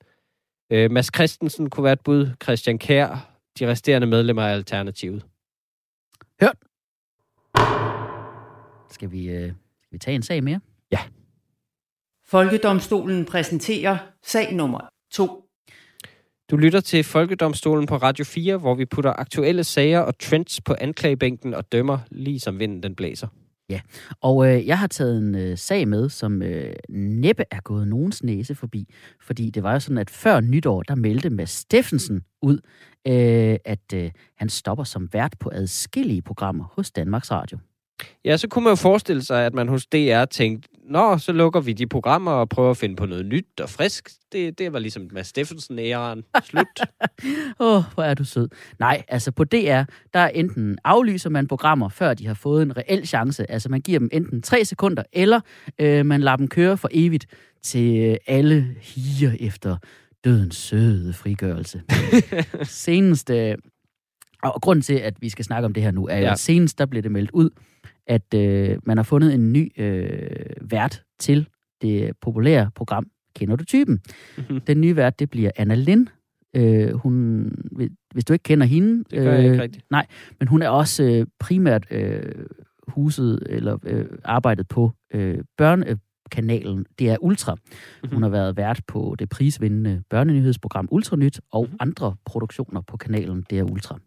Øh, 0.72 0.90
Mads 0.90 1.10
Christensen 1.14 1.70
kunne 1.70 1.84
være 1.84 1.92
et 1.92 2.00
bud. 2.00 2.30
Christian 2.42 2.78
Kær. 2.78 3.28
De 3.58 3.68
resterende 3.68 4.06
medlemmer 4.06 4.42
af 4.42 4.52
Alternativet. 4.52 5.24
Skal 8.90 9.10
vi, 9.10 9.28
øh, 9.28 9.52
skal 9.82 9.92
vi 9.92 9.98
tage 9.98 10.14
en 10.14 10.22
sag 10.22 10.44
mere? 10.44 10.60
Folkedomstolen 12.32 13.24
præsenterer 13.24 13.98
sag 14.22 14.54
nummer 14.54 14.80
2. 15.10 15.41
Du 16.52 16.56
lytter 16.56 16.80
til 16.80 17.04
Folkedomstolen 17.04 17.86
på 17.86 17.96
Radio 17.96 18.24
4, 18.24 18.56
hvor 18.56 18.74
vi 18.74 18.84
putter 18.84 19.12
aktuelle 19.12 19.64
sager 19.64 20.00
og 20.00 20.18
trends 20.18 20.60
på 20.60 20.74
anklagebænken 20.80 21.54
og 21.54 21.72
dømmer 21.72 21.98
lige 22.10 22.40
som 22.40 22.58
vinden 22.58 22.82
den 22.82 22.94
blæser. 22.94 23.28
Ja, 23.68 23.80
Og 24.20 24.48
øh, 24.48 24.66
jeg 24.66 24.78
har 24.78 24.86
taget 24.86 25.18
en 25.18 25.34
øh, 25.34 25.58
sag 25.58 25.88
med, 25.88 26.08
som 26.08 26.42
øh, 26.42 26.74
næppe 26.88 27.44
er 27.50 27.60
gået 27.60 27.88
nogens 27.88 28.22
næse 28.22 28.54
forbi. 28.54 28.88
Fordi 29.20 29.50
det 29.50 29.62
var 29.62 29.72
jo 29.72 29.80
sådan, 29.80 29.98
at 29.98 30.10
før 30.10 30.40
nytår, 30.40 30.82
der 30.82 30.94
meldte 30.94 31.30
Mads 31.30 31.50
Steffensen 31.50 32.22
ud, 32.42 32.58
øh, 33.08 33.56
at 33.64 33.94
øh, 33.94 34.10
han 34.36 34.48
stopper 34.48 34.84
som 34.84 35.08
vært 35.12 35.36
på 35.40 35.50
adskillige 35.52 36.22
programmer 36.22 36.64
hos 36.72 36.90
Danmarks 36.90 37.30
Radio. 37.30 37.58
Ja, 38.24 38.36
så 38.36 38.48
kunne 38.48 38.64
man 38.64 38.70
jo 38.70 38.74
forestille 38.76 39.22
sig, 39.22 39.46
at 39.46 39.54
man 39.54 39.68
hos 39.68 39.86
DR 39.86 40.24
tænkte, 40.24 40.68
nå, 40.84 41.18
så 41.18 41.32
lukker 41.32 41.60
vi 41.60 41.72
de 41.72 41.86
programmer 41.86 42.30
og 42.32 42.48
prøver 42.48 42.70
at 42.70 42.76
finde 42.76 42.96
på 42.96 43.06
noget 43.06 43.26
nyt 43.26 43.60
og 43.60 43.68
frisk. 43.70 44.08
Det, 44.32 44.58
det 44.58 44.72
var 44.72 44.78
ligesom 44.78 45.08
Mads 45.12 45.26
Steffensen-æren. 45.26 46.22
Slut. 46.44 46.66
Åh, 47.60 47.76
oh, 47.76 47.82
hvor 47.94 48.02
er 48.02 48.14
du 48.14 48.24
sød. 48.24 48.48
Nej, 48.78 49.02
altså 49.08 49.32
på 49.32 49.44
DR, 49.44 49.82
der 50.14 50.26
enten 50.28 50.78
aflyser 50.84 51.30
man 51.30 51.46
programmer, 51.48 51.88
før 51.88 52.14
de 52.14 52.26
har 52.26 52.34
fået 52.34 52.62
en 52.62 52.76
reel 52.76 53.06
chance. 53.06 53.50
Altså 53.50 53.68
man 53.68 53.80
giver 53.80 53.98
dem 53.98 54.08
enten 54.12 54.42
tre 54.42 54.64
sekunder, 54.64 55.02
eller 55.12 55.40
øh, 55.78 56.06
man 56.06 56.20
lader 56.20 56.36
dem 56.36 56.48
køre 56.48 56.76
for 56.76 56.88
evigt 56.92 57.26
til 57.62 57.98
øh, 58.10 58.16
alle 58.26 58.74
higer 58.80 59.32
efter 59.40 59.76
dødens 60.24 60.56
søde 60.56 61.12
frigørelse. 61.12 61.82
senest, 62.64 63.30
øh, 63.30 63.54
og 64.42 64.62
grunden 64.62 64.82
til, 64.82 64.94
at 64.94 65.14
vi 65.20 65.28
skal 65.28 65.44
snakke 65.44 65.66
om 65.66 65.72
det 65.72 65.82
her 65.82 65.90
nu, 65.90 66.06
er 66.08 66.16
jo, 66.18 66.22
Ja. 66.24 66.32
at 66.32 66.38
senest 66.38 66.78
der 66.78 66.86
blev 66.86 67.02
det 67.02 67.12
meldt 67.12 67.30
ud, 67.30 67.50
at 68.06 68.34
øh, 68.34 68.78
man 68.84 68.96
har 68.96 69.04
fundet 69.04 69.34
en 69.34 69.52
ny 69.52 69.80
øh, 69.80 70.10
vært 70.60 71.02
til 71.18 71.48
det 71.82 72.12
populære 72.20 72.70
program 72.74 73.06
Kender 73.36 73.56
du 73.56 73.64
typen? 73.64 74.00
Mhm. 74.38 74.60
Den 74.60 74.80
nye 74.80 74.96
vært, 74.96 75.18
det 75.18 75.30
bliver 75.30 75.50
Anna 75.56 75.74
Lind, 75.74 76.06
Øh, 76.56 76.92
hun, 76.94 77.44
hvis 78.14 78.24
du 78.24 78.32
ikke 78.32 78.42
kender 78.42 78.66
hende, 78.66 79.04
Det 79.10 79.18
gør 79.18 79.32
jeg 79.32 79.38
øh, 79.44 79.52
ikke 79.52 79.62
rigtigt. 79.62 79.84
men 80.38 80.48
hun 80.48 80.62
er 80.62 80.68
også 80.68 81.02
øh, 81.04 81.26
primært 81.40 81.86
øh, 81.90 82.22
huset 82.88 83.42
eller 83.50 83.78
øh, 83.84 84.04
arbejdet 84.24 84.68
på 84.68 84.92
øh, 85.14 85.38
børnekanalen. 85.58 86.86
Det 86.98 87.10
er 87.10 87.16
Ultra. 87.20 87.54
Mhm. 88.02 88.12
Hun 88.14 88.22
har 88.22 88.30
været 88.30 88.56
vært 88.56 88.80
på 88.86 89.16
det 89.18 89.28
prisvindende 89.28 90.02
børnenyhedsprogram 90.10 90.88
Ultranyt 90.90 91.40
og 91.52 91.66
Mhm. 91.68 91.76
andre 91.80 92.14
produktioner 92.24 92.80
på 92.80 92.96
kanalen. 92.96 93.44
Det 93.50 93.58
er 93.58 93.62
Ultra. 93.64 93.98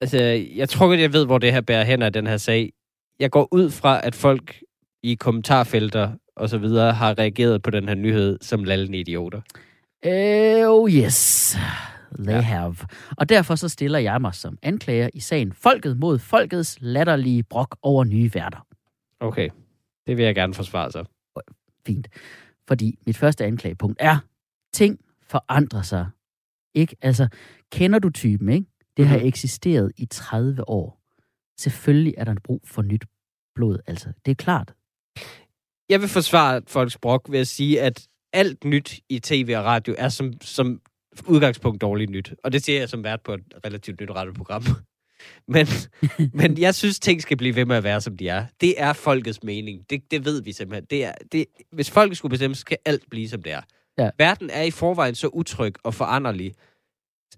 Altså, 0.00 0.18
jeg 0.56 0.68
tror 0.68 0.86
godt, 0.88 1.00
jeg 1.00 1.12
ved, 1.12 1.26
hvor 1.26 1.38
det 1.38 1.52
her 1.52 1.60
bærer 1.60 1.84
hen 1.84 2.02
af 2.02 2.12
den 2.12 2.26
her 2.26 2.36
sag. 2.36 2.72
Jeg 3.20 3.30
går 3.30 3.48
ud 3.52 3.70
fra, 3.70 4.06
at 4.06 4.14
folk 4.14 4.60
i 5.02 5.14
kommentarfelter 5.14 6.12
og 6.36 6.48
så 6.48 6.58
videre 6.58 6.92
har 6.92 7.18
reageret 7.18 7.62
på 7.62 7.70
den 7.70 7.88
her 7.88 7.94
nyhed 7.94 8.38
som 8.40 8.64
lallende 8.64 8.98
idioter. 8.98 9.40
Øh, 10.06 10.62
Oh 10.70 10.90
yes, 10.90 11.56
they 12.18 12.32
Ja. 12.34 12.40
have. 12.40 12.76
Og 13.16 13.28
derfor 13.28 13.54
så 13.54 13.68
stiller 13.68 13.98
jeg 13.98 14.20
mig 14.20 14.34
som 14.34 14.58
anklager 14.62 15.08
i 15.14 15.20
sagen 15.20 15.52
Folket 15.52 15.96
mod 15.98 16.18
Folkets 16.18 16.78
latterlige 16.80 17.42
brok 17.42 17.76
over 17.82 18.04
nye 18.04 18.30
værter. 18.34 18.66
Okay, 19.20 19.48
det 20.06 20.16
vil 20.16 20.24
jeg 20.24 20.34
gerne 20.34 20.54
forsvare 20.54 20.92
sig. 20.92 21.04
Fint. 21.86 22.08
Fordi 22.68 22.98
mit 23.06 23.16
første 23.16 23.44
anklagepunkt 23.44 23.96
er, 24.00 24.16
ting 24.72 24.98
forandrer 25.28 25.82
sig. 25.82 26.06
Ikke? 26.74 26.96
Altså, 27.02 27.28
kender 27.72 27.98
du 27.98 28.10
typen, 28.10 28.48
ikke? 28.48 28.66
Det 28.96 29.06
har 29.06 29.16
Mhm. 29.18 29.26
eksisteret 29.26 29.92
i 29.96 30.06
30 30.06 30.68
år. 30.68 31.00
Selvfølgelig 31.58 32.14
er 32.16 32.24
der 32.24 32.34
brug 32.44 32.60
for 32.64 32.82
nyt 32.82 33.04
blod, 33.54 33.78
altså. 33.86 34.12
Det 34.24 34.30
er 34.30 34.34
klart. 34.34 34.74
Jeg 35.88 36.00
vil 36.00 36.08
forsvare 36.08 36.62
folks 36.66 36.98
brok 36.98 37.26
ved 37.30 37.38
at 37.38 37.46
sige, 37.46 37.80
at 37.80 38.08
alt 38.32 38.64
nyt 38.64 39.00
i 39.08 39.18
tv 39.18 39.54
og 39.56 39.64
radio 39.64 39.94
er 39.98 40.08
som, 40.08 40.32
som 40.40 40.80
udgangspunkt 41.26 41.80
dårligt 41.80 42.10
nyt. 42.10 42.34
Og 42.44 42.52
det 42.52 42.64
siger 42.64 42.78
jeg 42.78 42.88
som 42.88 43.04
vært 43.04 43.20
på 43.20 43.34
et 43.34 43.42
relativt 43.66 44.00
nyt 44.00 44.10
radioprogram. 44.10 44.62
Men, 45.48 45.66
men 46.40 46.58
jeg 46.58 46.74
synes, 46.74 47.00
ting 47.00 47.22
skal 47.22 47.36
blive 47.36 47.56
ved 47.56 47.64
med 47.64 47.76
at 47.76 47.84
være, 47.84 48.00
som 48.00 48.16
de 48.16 48.28
er. 48.28 48.46
Det 48.60 48.74
er 48.80 48.92
folkets 48.92 49.42
mening. 49.42 49.90
Det, 49.90 50.10
det 50.10 50.24
ved 50.24 50.42
vi 50.42 50.52
simpelthen. 50.52 50.86
Det 50.90 51.04
er, 51.04 51.12
det, 51.32 51.46
hvis 51.72 51.90
folket 51.90 52.16
skulle 52.16 52.30
bestemme, 52.30 52.54
så 52.54 52.60
skal 52.60 52.78
alt 52.84 53.10
blive, 53.10 53.28
som 53.28 53.42
det 53.42 53.52
er. 53.52 53.60
Ja. 53.98 54.10
Verden 54.18 54.50
er 54.50 54.62
i 54.62 54.70
forvejen 54.70 55.14
så 55.14 55.28
utryg 55.28 55.74
og 55.82 55.94
foranderlig. 55.94 56.54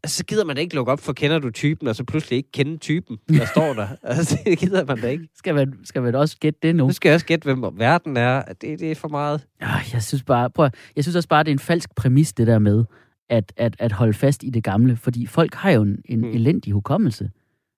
Altså, 0.03 0.17
så 0.17 0.25
gider 0.25 0.45
man 0.45 0.57
da 0.57 0.61
ikke 0.63 0.75
lukke 0.75 0.93
op 0.93 1.01
for, 1.01 1.13
kender 1.13 1.39
du 1.39 1.51
typen, 1.51 1.89
og 1.89 1.97
så 1.97 2.05
pludselig 2.05 2.37
ikke 2.37 2.53
kende 2.53 2.77
typen, 2.77 3.19
der 3.29 3.45
står 3.55 3.73
der. 3.75 3.89
Altså, 4.03 4.39
det 4.47 4.59
gider 4.59 4.85
man 4.85 5.01
da 5.01 5.07
ikke. 5.09 5.29
Skal 5.37 5.55
man, 5.55 5.75
skal 5.85 6.03
man 6.03 6.15
også 6.15 6.37
gætte 6.41 6.59
det 6.63 6.77
nu? 6.77 6.87
Nu 6.87 6.93
skal 6.93 7.09
jeg 7.09 7.15
også 7.15 7.27
gætte, 7.27 7.45
hvem 7.45 7.65
verden 7.79 8.17
er. 8.17 8.43
Det, 8.43 8.81
det 8.81 8.91
er 8.91 8.95
for 8.95 9.09
meget. 9.09 9.47
Jeg 9.93 10.03
synes 10.03 10.23
bare, 10.23 10.51
prøv, 10.51 10.69
jeg 10.97 11.05
synes 11.05 11.17
også 11.17 11.29
bare, 11.29 11.43
det 11.45 11.51
er 11.51 11.53
en 11.55 11.59
falsk 11.59 11.95
præmis, 11.97 12.33
det 12.33 12.47
der 12.47 12.59
med 12.59 12.85
at, 13.31 13.53
at, 13.57 13.77
at 13.79 13.93
holde 13.93 14.13
fast 14.15 14.43
i 14.43 14.51
det 14.51 14.65
gamle. 14.65 14.97
Fordi 14.97 15.27
folk 15.27 15.55
har 15.55 15.71
jo 15.71 15.83
en, 15.83 15.99
en 16.05 16.21
Mm. 16.21 16.25
elendig 16.31 16.73
hukommelse. 16.73 17.31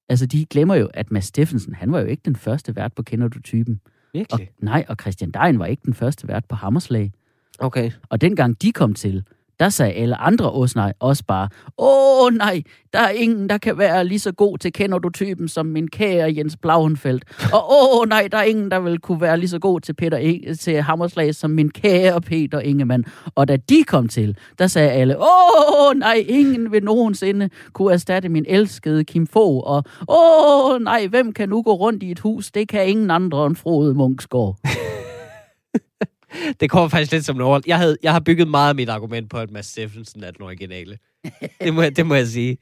Altså, 0.08 0.26
de 0.26 0.46
glemmer 0.46 0.74
jo, 0.74 0.88
at 0.94 1.10
Mads 1.10 1.24
Steffensen, 1.24 1.74
han 1.74 1.92
var 1.92 2.00
jo 2.00 2.06
ikke 2.06 2.22
den 2.24 2.36
første 2.36 2.76
vært 2.76 2.92
på 2.94 3.02
Kender 3.02 3.28
du 3.28 3.40
typen. 3.40 3.80
Og, 3.84 3.90
Virkelig? 4.14 4.50
nej, 4.62 4.84
og 4.88 4.96
Christian 5.00 5.30
Dein 5.30 5.58
var 5.58 5.66
ikke 5.66 5.82
den 5.84 5.94
første 5.94 6.28
vært 6.28 6.44
på 6.48 6.54
Hammerslag. 6.56 7.12
Okay. 7.58 7.90
Og 8.08 8.20
dengang 8.20 8.62
de 8.62 8.72
kom 8.72 8.94
til, 8.94 9.24
der 9.60 9.68
sagde 9.68 9.92
alle 9.92 10.16
andre 10.16 10.50
åsnej 10.50 10.92
også 11.00 11.24
bare, 11.24 11.48
åh 11.78 12.32
nej, 12.32 12.62
der 12.92 12.98
er 12.98 13.10
ingen, 13.10 13.48
der 13.48 13.58
kan 13.58 13.78
være 13.78 14.04
lige 14.04 14.18
så 14.18 14.32
god 14.32 14.58
til 14.58 14.72
kender 14.72 14.98
du 14.98 15.10
typen 15.10 15.48
som 15.48 15.66
min 15.66 15.88
kære 15.88 16.34
Jens 16.36 16.56
Blauenfeldt. 16.56 17.24
Og 17.52 17.66
åh 17.70 18.08
nej, 18.08 18.28
der 18.32 18.38
er 18.38 18.42
ingen, 18.42 18.70
der 18.70 18.80
vil 18.80 18.98
kunne 18.98 19.20
være 19.20 19.38
lige 19.38 19.48
så 19.48 19.58
god 19.58 19.80
til, 19.80 19.94
Peter 19.94 20.18
e- 20.18 20.54
til 20.54 20.82
Hammerslag 20.82 21.34
som 21.34 21.50
min 21.50 21.70
kære 21.70 22.20
Peter 22.20 22.60
Ingemann. 22.60 23.04
Og 23.34 23.48
da 23.48 23.56
de 23.56 23.84
kom 23.84 24.08
til, 24.08 24.36
der 24.58 24.66
sagde 24.66 24.90
alle, 24.90 25.16
åh 25.18 25.96
nej, 25.96 26.24
ingen 26.28 26.72
vil 26.72 26.84
nogensinde 26.84 27.50
kunne 27.72 27.92
erstatte 27.92 28.28
min 28.28 28.44
elskede 28.48 29.04
Kim 29.04 29.26
Fogh. 29.26 29.70
Og 29.70 29.84
åh 30.08 30.80
nej, 30.80 31.06
hvem 31.06 31.32
kan 31.32 31.48
nu 31.48 31.62
gå 31.62 31.72
rundt 31.72 32.02
i 32.02 32.10
et 32.10 32.18
hus? 32.20 32.50
Det 32.50 32.68
kan 32.68 32.88
ingen 32.88 33.10
andre 33.10 33.46
end 33.46 33.56
Frode 33.56 33.94
Munksgaard. 33.94 34.56
Det 36.60 36.70
kommer 36.70 36.88
faktisk 36.88 37.12
lidt 37.12 37.24
som 37.24 37.36
en 37.36 37.42
over... 37.42 37.60
Jeg, 37.66 37.78
havde, 37.78 37.96
jeg 38.02 38.12
har 38.12 38.20
bygget 38.20 38.48
meget 38.48 38.68
af 38.68 38.74
mit 38.74 38.88
argument 38.88 39.30
på, 39.30 39.38
at 39.38 39.50
Mads 39.50 39.66
Steffensen 39.66 40.24
er 40.24 40.30
den 40.30 40.42
originale. 40.42 40.98
det, 41.62 41.74
må 41.74 41.82
jeg, 41.82 41.96
det 41.96 42.06
må 42.06 42.14
jeg 42.14 42.26
sige. 42.26 42.58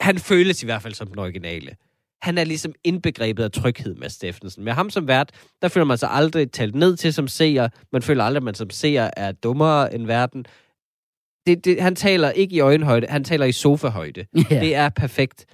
Han 0.00 0.18
føles 0.18 0.62
i 0.62 0.66
hvert 0.66 0.82
fald 0.82 0.94
som 0.94 1.06
den 1.06 1.18
originale. 1.18 1.76
Han 2.22 2.38
er 2.38 2.44
ligesom 2.44 2.72
indbegrebet 2.84 3.44
af 3.44 3.50
tryghed, 3.50 3.94
Mads 3.94 4.12
Steffensen. 4.12 4.64
Med 4.64 4.72
ham 4.72 4.90
som 4.90 5.08
vært, 5.08 5.30
der 5.62 5.68
føler 5.68 5.84
man 5.84 5.98
sig 5.98 6.10
aldrig 6.10 6.52
talt 6.52 6.74
ned 6.74 6.96
til 6.96 7.12
som 7.12 7.28
seer. 7.28 7.68
Man 7.92 8.02
føler 8.02 8.24
aldrig, 8.24 8.36
at 8.36 8.44
man 8.44 8.54
som 8.54 8.70
seer 8.70 9.10
er 9.16 9.32
dummere 9.32 9.94
end 9.94 10.06
verden. 10.06 10.44
Det, 11.46 11.64
det, 11.64 11.82
han 11.82 11.96
taler 11.96 12.30
ikke 12.30 12.56
i 12.56 12.60
øjenhøjde, 12.60 13.06
han 13.06 13.24
taler 13.24 13.46
i 13.46 13.52
sofahøjde. 13.52 14.26
Ja. 14.50 14.60
Det 14.60 14.74
er 14.74 14.88
perfekt. 14.88 15.46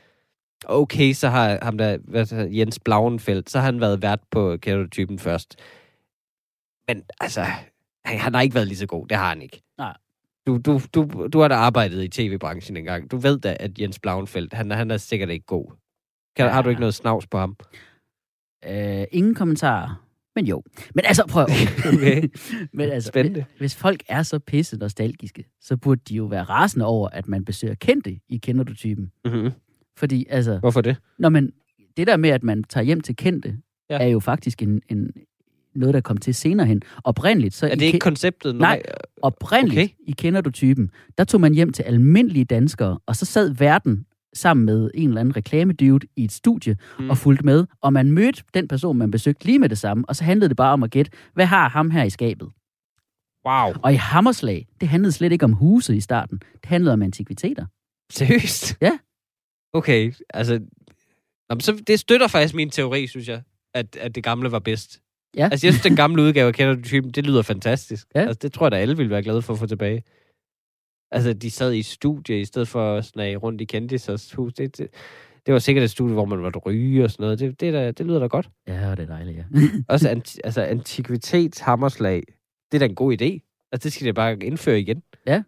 Okay, 0.65 1.13
så 1.13 1.29
har 1.29 1.59
ham 1.63 1.79
der, 1.79 1.99
hvad 2.05 2.49
Jens 2.51 2.79
Blauenfeldt, 2.79 3.51
så 3.51 3.59
har 3.59 3.65
han 3.65 3.81
været 3.81 4.03
vært 4.03 4.21
på 4.31 4.57
Kære 4.57 5.19
først. 5.19 5.57
Men 6.89 7.03
altså, 7.21 7.43
han, 8.05 8.19
han 8.19 8.35
har 8.35 8.41
ikke 8.41 8.55
været 8.55 8.67
lige 8.69 8.79
så 8.79 8.87
god. 8.87 9.07
Det 9.09 9.17
har 9.17 9.29
han 9.29 9.43
ikke. 9.43 9.63
Nej. 9.79 9.97
Du, 10.47 10.59
du, 10.59 10.81
du, 10.95 11.29
du 11.33 11.41
har 11.41 11.49
da 11.49 11.55
arbejdet 11.55 12.05
i 12.05 12.09
tv-branchen 12.09 12.77
engang. 12.77 13.11
Du 13.11 13.17
ved 13.17 13.39
da, 13.39 13.57
at 13.61 13.79
Jens 13.79 13.99
Blauenfeldt, 13.99 14.53
han, 14.55 14.71
han 14.71 14.91
er 14.91 14.97
sikkert 14.97 15.31
ikke 15.31 15.47
god. 15.47 15.67
Kan, 16.37 16.47
Ja. 16.47 16.51
Har 16.53 16.63
du 16.63 16.69
ikke 16.69 16.81
noget 16.81 16.95
snavs 16.95 17.27
på 17.27 17.39
ham? 17.39 17.57
Øh, 18.69 19.05
ingen 19.13 19.35
kommentarer. 19.35 20.03
Men 20.35 20.47
jo. 20.47 20.63
Men 20.95 21.05
altså, 21.05 21.27
prøv. 21.29 21.47
Okay. 21.95 22.29
Men 22.73 22.91
altså, 22.91 23.09
Spændende. 23.09 23.45
Hvis, 23.51 23.59
hvis 23.59 23.77
folk 23.77 24.03
er 24.09 24.23
så 24.23 24.39
pisse 24.39 24.77
nostalgiske, 24.77 25.45
så 25.61 25.77
burde 25.77 26.01
de 26.09 26.15
jo 26.15 26.25
være 26.25 26.43
rasende 26.43 26.87
over, 26.87 27.09
at 27.09 27.29
man 27.29 27.45
besøger 27.45 27.75
kendte 27.75 28.19
i 28.29 28.37
Kender 28.39 28.65
du 28.65 28.75
typen. 28.75 29.13
Mm-hmm. 29.25 29.51
Fordi, 29.97 30.27
altså, 30.29 30.59
Hvorfor 30.59 30.81
det? 30.81 30.97
når 31.19 31.29
man, 31.29 31.53
det 31.97 32.07
der 32.07 32.17
med, 32.17 32.31
at 32.31 32.43
man 32.43 32.65
tager 32.65 32.85
hjem 32.85 33.01
til 33.01 33.17
kendte, 33.17 33.59
Ja. 33.91 33.95
ja. 33.97 34.03
er 34.05 34.07
jo 34.09 34.21
faktisk 34.21 34.63
en, 34.63 34.83
en, 34.89 35.11
noget, 35.79 35.95
der 35.95 36.01
kom 36.01 36.17
til 36.17 36.35
senere 36.35 36.67
hen. 36.67 36.83
Oprindeligt, 37.05 37.55
så 37.55 37.67
Er 37.67 37.71
i 37.71 37.75
det 37.75 37.83
ikke 37.83 37.97
Ke- 37.97 37.99
konceptet? 37.99 38.57
Nej. 38.57 38.83
oprindeligt 39.23 39.79
Okay. 39.79 39.89
i 40.09 40.13
Kender 40.13 40.41
du 40.41 40.51
typen, 40.51 40.91
der 41.19 41.25
tog 41.25 41.41
man 41.41 41.55
hjem 41.55 41.73
til 41.73 41.83
almindelige 41.83 42.45
danskere, 42.45 42.99
og 43.07 43.17
så 43.17 43.25
sad 43.25 43.51
verden 43.55 44.07
sammen 44.35 44.67
med 44.67 44.91
en 44.95 45.09
eller 45.09 45.21
anden 45.21 45.37
reklamedude 45.37 46.07
i 46.17 46.25
et 46.25 46.33
studie 46.33 46.77
Mm. 46.99 47.11
og 47.11 47.19
fulgte 47.19 47.45
med, 47.45 47.67
og 47.81 47.93
man 47.93 48.11
mødte 48.13 48.43
den 48.55 48.69
person, 48.69 48.97
man 48.99 49.11
besøgte 49.11 49.45
lige 49.45 49.59
med 49.59 49.69
det 49.69 49.79
samme, 49.79 50.05
og 50.09 50.17
så 50.17 50.25
handlede 50.25 50.49
det 50.49 50.57
bare 50.57 50.73
om 50.73 50.83
at 50.83 50.91
gætte, 50.91 51.11
hvad 51.35 51.47
har 51.47 51.69
ham 51.69 51.91
her 51.91 52.05
i 52.05 52.11
skabet? 52.11 52.49
Wow. 53.49 53.73
Og 53.83 53.93
i 53.93 53.97
Hammerslag, 53.97 54.67
det 54.81 54.89
handlede 54.89 55.13
slet 55.13 55.33
ikke 55.33 55.45
om 55.45 55.53
huse 55.53 55.97
i 55.97 56.01
starten. 56.01 56.39
Det 56.39 56.65
handlede 56.67 56.93
om 56.93 57.03
antikviteter. 57.03 57.67
Seriøst? 58.13 58.77
Ja. 58.81 58.99
Okay, 59.73 60.13
altså... 60.35 60.61
Nå, 61.51 61.57
så, 61.61 61.83
det 61.87 62.01
støtter 62.01 62.29
faktisk 62.29 62.55
min 62.55 62.71
teori, 62.71 63.07
synes 63.07 63.29
jeg, 63.29 63.43
at, 63.75 63.97
at 64.01 64.15
det 64.15 64.25
gamle 64.25 64.53
var 64.53 64.59
bedst. 64.59 65.01
Ja. 65.37 65.49
Altså, 65.53 65.67
jeg 65.67 65.75
synes, 65.75 65.83
den 65.83 65.97
gamle 65.97 66.23
udgave 66.23 66.49
af 66.49 66.55
Kender 66.55 66.75
du 66.75 66.83
typen, 66.83 67.11
det 67.11 67.27
lyder 67.27 67.43
fantastisk. 67.43 68.07
Ja. 68.15 68.21
Altså, 68.21 68.39
det 68.43 68.53
tror 68.53 68.67
jeg 68.67 68.73
da 68.73 68.77
alle 68.77 68.97
ville 68.97 69.11
være 69.11 69.23
glade 69.23 69.43
for 69.43 69.53
at 69.53 69.59
få 69.59 69.67
tilbage. 69.67 70.03
Altså, 71.11 71.33
de 71.33 71.51
sad 71.51 71.73
i 71.75 71.83
studie, 71.83 72.41
i 72.41 72.45
stedet 72.45 72.69
for 72.69 72.97
at 72.97 73.05
snage 73.05 73.37
rundt 73.37 73.61
i 73.61 73.65
kendisers 73.65 74.33
hus. 74.33 74.53
Det, 74.55 74.79
det, 74.79 74.89
det 75.47 75.53
var 75.53 75.59
sikkert 75.59 75.85
et 75.85 75.91
studie, 75.91 76.15
hvor 76.15 76.25
man 76.25 76.39
måtte 76.39 76.59
ryge 76.59 77.05
og 77.05 77.11
sådan 77.11 77.23
noget. 77.25 77.39
Det, 77.39 77.61
det, 77.61 77.73
da, 77.73 77.91
det 77.91 78.07
lyder 78.07 78.19
da 78.19 78.27
godt. 78.27 78.49
Ja, 78.69 78.91
det 78.91 78.99
er 79.01 79.07
dejligt, 79.07 79.37
ja. 79.39 79.45
Også 79.89 80.09
anti, 80.09 80.39
altså, 80.45 80.63
antikvitetshammerslag. 80.63 82.23
Det 82.73 82.77
er 82.77 82.79
da 82.79 82.85
en 82.85 82.95
god 82.95 83.13
idé. 83.23 83.69
Altså, 83.73 83.85
det 83.87 83.93
skal 83.93 84.07
de 84.07 84.13
bare 84.13 84.39
indføre 84.39 84.81
igen. 84.81 85.03
Ja. 85.27 85.43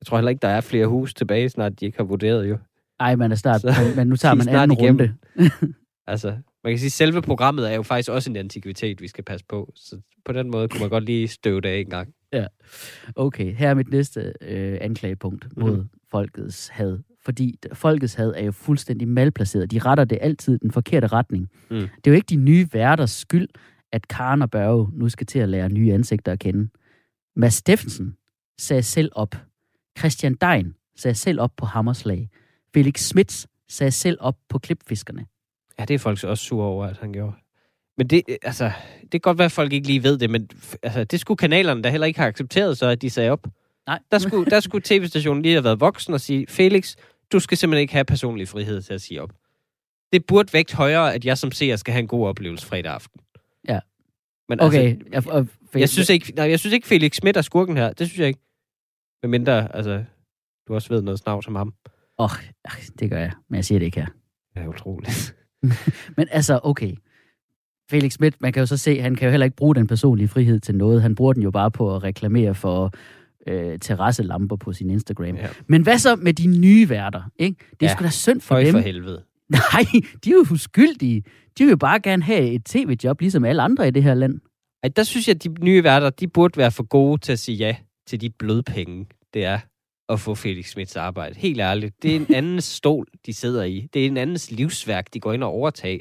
Jeg 0.00 0.06
tror 0.06 0.16
heller 0.16 0.30
ikke, 0.30 0.42
der 0.42 0.48
er 0.48 0.60
flere 0.60 0.86
hus 0.86 1.14
tilbage, 1.14 1.48
snart 1.48 1.80
de 1.80 1.86
ikke 1.86 1.98
har 1.98 2.04
vurderet 2.04 2.48
jo. 2.50 2.58
Ej, 3.00 3.16
man 3.16 3.32
er 3.32 3.36
snart, 3.36 3.60
Så- 3.60 3.92
men, 3.96 4.06
nu 4.06 4.16
tager 4.16 4.32
er 4.32 4.36
man 4.36 4.48
anden 4.48 4.72
runde. 4.72 5.14
Altså, 6.06 6.36
man 6.64 6.72
kan 6.72 6.78
sige, 6.78 6.86
at 6.88 6.92
selve 6.92 7.22
programmet 7.22 7.70
er 7.70 7.74
jo 7.74 7.82
faktisk 7.82 8.10
også 8.10 8.30
en 8.30 8.36
antikvitet, 8.36 9.00
vi 9.00 9.08
skal 9.08 9.24
passe 9.24 9.46
på. 9.48 9.72
Så 9.76 10.00
på 10.24 10.32
den 10.32 10.50
måde 10.50 10.68
kunne 10.68 10.80
man 10.80 10.90
godt 10.90 11.04
lige 11.04 11.28
støve 11.28 11.60
det 11.60 11.68
af 11.68 11.78
en 11.78 11.90
gang. 11.90 12.14
Okay, 13.16 13.54
her 13.54 13.70
er 13.70 13.74
mit 13.74 13.90
næste 13.90 14.32
øh, 14.40 14.78
anklagepunkt 14.80 15.48
mod 15.56 15.70
Mhm. 15.70 15.80
mm. 15.80 15.88
folkets 16.10 16.68
had. 16.68 16.98
Fordi 17.24 17.58
folkets 17.72 18.14
had 18.14 18.32
er 18.36 18.44
jo 18.44 18.52
fuldstændig 18.52 19.08
malplaceret. 19.08 19.70
De 19.70 19.78
retter 19.78 20.04
det 20.04 20.18
altid 20.20 20.54
i 20.54 20.58
den 20.62 20.70
forkerte 20.70 21.06
retning. 21.06 21.48
Mm. 21.70 21.76
Det 21.76 21.86
er 22.06 22.10
jo 22.10 22.12
ikke 22.12 22.26
de 22.26 22.36
nye 22.36 22.68
værters 22.72 23.10
skyld, 23.10 23.48
at 23.92 24.08
Karen 24.08 24.42
og 24.42 24.50
Børge 24.50 24.88
nu 24.92 25.08
skal 25.08 25.26
til 25.26 25.38
at 25.38 25.48
lære 25.48 25.68
nye 25.68 25.92
ansigter 25.92 26.32
at 26.32 26.38
kende. 26.38 26.68
Mads 27.36 27.54
Steffensen 27.54 28.16
sagde 28.58 28.82
selv 28.82 29.12
op. 29.12 29.34
Christian 29.98 30.34
Dein 30.34 30.74
sagde 30.96 31.14
selv 31.14 31.40
op 31.40 31.52
på 31.56 31.66
Hammerslag. 31.66 32.28
Felix 32.74 33.00
Smits 33.00 33.46
sagde 33.68 33.90
selv 33.90 34.16
op 34.20 34.36
på 34.48 34.58
Klipfiskerne. 34.58 35.26
Ja, 35.80 35.84
det 35.84 35.94
er 35.94 35.98
folk 35.98 36.24
også 36.24 36.44
sure 36.44 36.66
over, 36.66 36.86
at 36.86 36.96
han 36.98 37.12
gjorde. 37.12 37.32
Men 37.98 38.06
det, 38.06 38.22
øh, 38.28 38.36
altså, 38.42 38.72
det 39.02 39.10
kan 39.10 39.20
godt 39.20 39.38
være, 39.38 39.44
at 39.44 39.52
folk 39.52 39.72
ikke 39.72 39.86
lige 39.86 40.02
ved 40.02 40.18
det, 40.18 40.30
men 40.30 40.48
altså, 40.82 41.04
det 41.04 41.20
skulle 41.20 41.38
kanalerne 41.38 41.82
da 41.82 41.90
heller 41.90 42.06
ikke 42.06 42.20
have 42.20 42.28
accepteret, 42.28 42.78
så 42.78 42.86
at 42.86 43.02
de 43.02 43.10
sagde 43.10 43.30
op. 43.30 43.46
Nej. 43.86 43.98
Der 44.10 44.18
skulle, 44.18 44.50
der 44.50 44.60
skulle 44.60 44.82
tv-stationen 44.84 45.42
lige 45.42 45.54
have 45.54 45.64
været 45.64 45.80
voksen 45.80 46.14
og 46.14 46.20
sige, 46.20 46.46
Felix, 46.48 46.96
du 47.32 47.40
skal 47.40 47.58
simpelthen 47.58 47.80
ikke 47.80 47.92
have 47.92 48.04
personlig 48.04 48.48
frihed 48.48 48.82
til 48.82 48.94
at 48.94 49.00
sige 49.00 49.22
op. 49.22 49.32
Det 50.12 50.26
burde 50.26 50.52
vægt 50.52 50.72
højere, 50.72 51.14
at 51.14 51.24
jeg 51.24 51.38
som 51.38 51.52
seer 51.52 51.76
skal 51.76 51.92
have 51.92 52.00
en 52.00 52.08
god 52.08 52.26
oplevelse 52.28 52.66
fredag 52.66 52.92
aften. 52.92 53.20
Ja. 53.68 53.80
Men 54.48 54.60
Okay. 54.60 54.96
altså, 54.96 55.06
jeg, 55.12 55.28
og, 55.28 55.48
jeg 55.74 55.88
synes 55.88 56.10
ikke, 56.10 56.32
nej, 56.36 56.50
jeg 56.50 56.60
synes 56.60 56.74
ikke 56.74 56.86
Felix 56.86 57.14
Schmidt 57.14 57.36
er 57.36 57.42
skurken 57.42 57.76
her. 57.76 57.92
Det 57.92 58.06
synes 58.06 58.18
jeg 58.20 58.28
ikke. 58.28 58.40
Med 59.22 59.30
mindre, 59.30 59.76
altså, 59.76 60.04
du 60.68 60.74
også 60.74 60.88
ved 60.88 61.02
noget 61.02 61.18
snavs 61.18 61.44
som 61.44 61.54
ham. 61.54 61.74
Åh, 62.18 62.24
oh, 62.24 62.30
det 62.98 63.10
gør 63.10 63.18
jeg, 63.18 63.32
men 63.48 63.56
jeg 63.56 63.64
siger 63.64 63.78
det 63.78 63.86
ikke 63.86 64.00
her. 64.00 64.06
Det 64.54 64.62
er 64.62 64.68
utroligt. 64.68 65.34
Men 66.16 66.28
altså, 66.30 66.60
okay. 66.62 66.94
Felix 67.90 68.12
Schmidt, 68.12 68.34
man 68.40 68.52
kan 68.52 68.60
jo 68.60 68.66
så 68.66 68.76
se, 68.76 69.00
han 69.00 69.14
kan 69.16 69.26
jo 69.26 69.30
heller 69.30 69.44
ikke 69.44 69.56
bruge 69.56 69.74
den 69.74 69.86
personlige 69.86 70.28
frihed 70.28 70.60
til 70.60 70.74
noget. 70.74 71.02
Han 71.02 71.14
bruger 71.14 71.32
den 71.32 71.42
jo 71.42 71.50
bare 71.50 71.70
på 71.70 71.96
at 71.96 72.02
reklamere 72.02 72.54
for 72.54 72.92
øh, 73.46 73.78
terrasselamper 73.78 74.56
på 74.56 74.72
sin 74.72 74.90
Instagram. 74.90 75.36
Ja. 75.36 75.48
Men 75.66 75.82
hvad 75.82 75.98
så 75.98 76.16
med 76.16 76.32
de 76.34 76.46
nye 76.46 76.88
værter? 76.88 77.22
Ikke? 77.38 77.56
Det 77.80 77.86
er 77.86 77.90
Ja. 77.90 77.94
sgu 77.96 78.04
da 78.04 78.10
synd 78.10 78.40
for 78.40 78.56
dem. 78.58 78.72
for 78.72 78.78
helvede. 78.78 79.22
Nej, 79.50 79.84
de 80.24 80.30
er 80.30 80.34
jo 80.34 80.46
uskyldige. 80.52 81.22
De 81.58 81.64
vil 81.64 81.70
jo 81.70 81.76
bare 81.76 82.00
gerne 82.00 82.22
have 82.22 82.50
et 82.50 82.64
tv-job, 82.64 83.20
ligesom 83.20 83.44
alle 83.44 83.62
andre 83.62 83.88
i 83.88 83.90
det 83.90 84.02
her 84.02 84.14
land. 84.14 84.40
Ej, 84.82 84.90
der 84.96 85.02
synes 85.02 85.28
jeg, 85.28 85.34
at 85.36 85.44
de 85.44 85.48
nye 85.64 85.84
værter, 85.84 86.10
de 86.10 86.26
burde 86.28 86.56
være 86.56 86.70
for 86.70 86.82
gode 86.82 87.20
til 87.20 87.32
at 87.32 87.38
sige 87.38 87.56
ja 87.56 87.76
til 88.06 88.20
de 88.20 88.30
blødpenge, 88.38 89.06
det 89.34 89.44
er 89.44 89.58
at 90.10 90.20
få 90.20 90.34
Felix 90.34 90.70
Smits 90.70 90.96
arbejde. 90.96 91.34
Helt 91.38 91.60
ærligt. 91.60 92.02
Det 92.02 92.12
er 92.12 92.16
en 92.16 92.26
andens 92.34 92.64
stol, 92.64 93.06
de 93.26 93.32
sidder 93.34 93.62
i. 93.64 93.88
Det 93.94 94.02
er 94.02 94.06
en 94.06 94.16
andens 94.16 94.50
livsværk, 94.50 95.06
de 95.14 95.20
går 95.20 95.32
ind 95.32 95.44
og 95.44 95.50
overtager. 95.50 95.98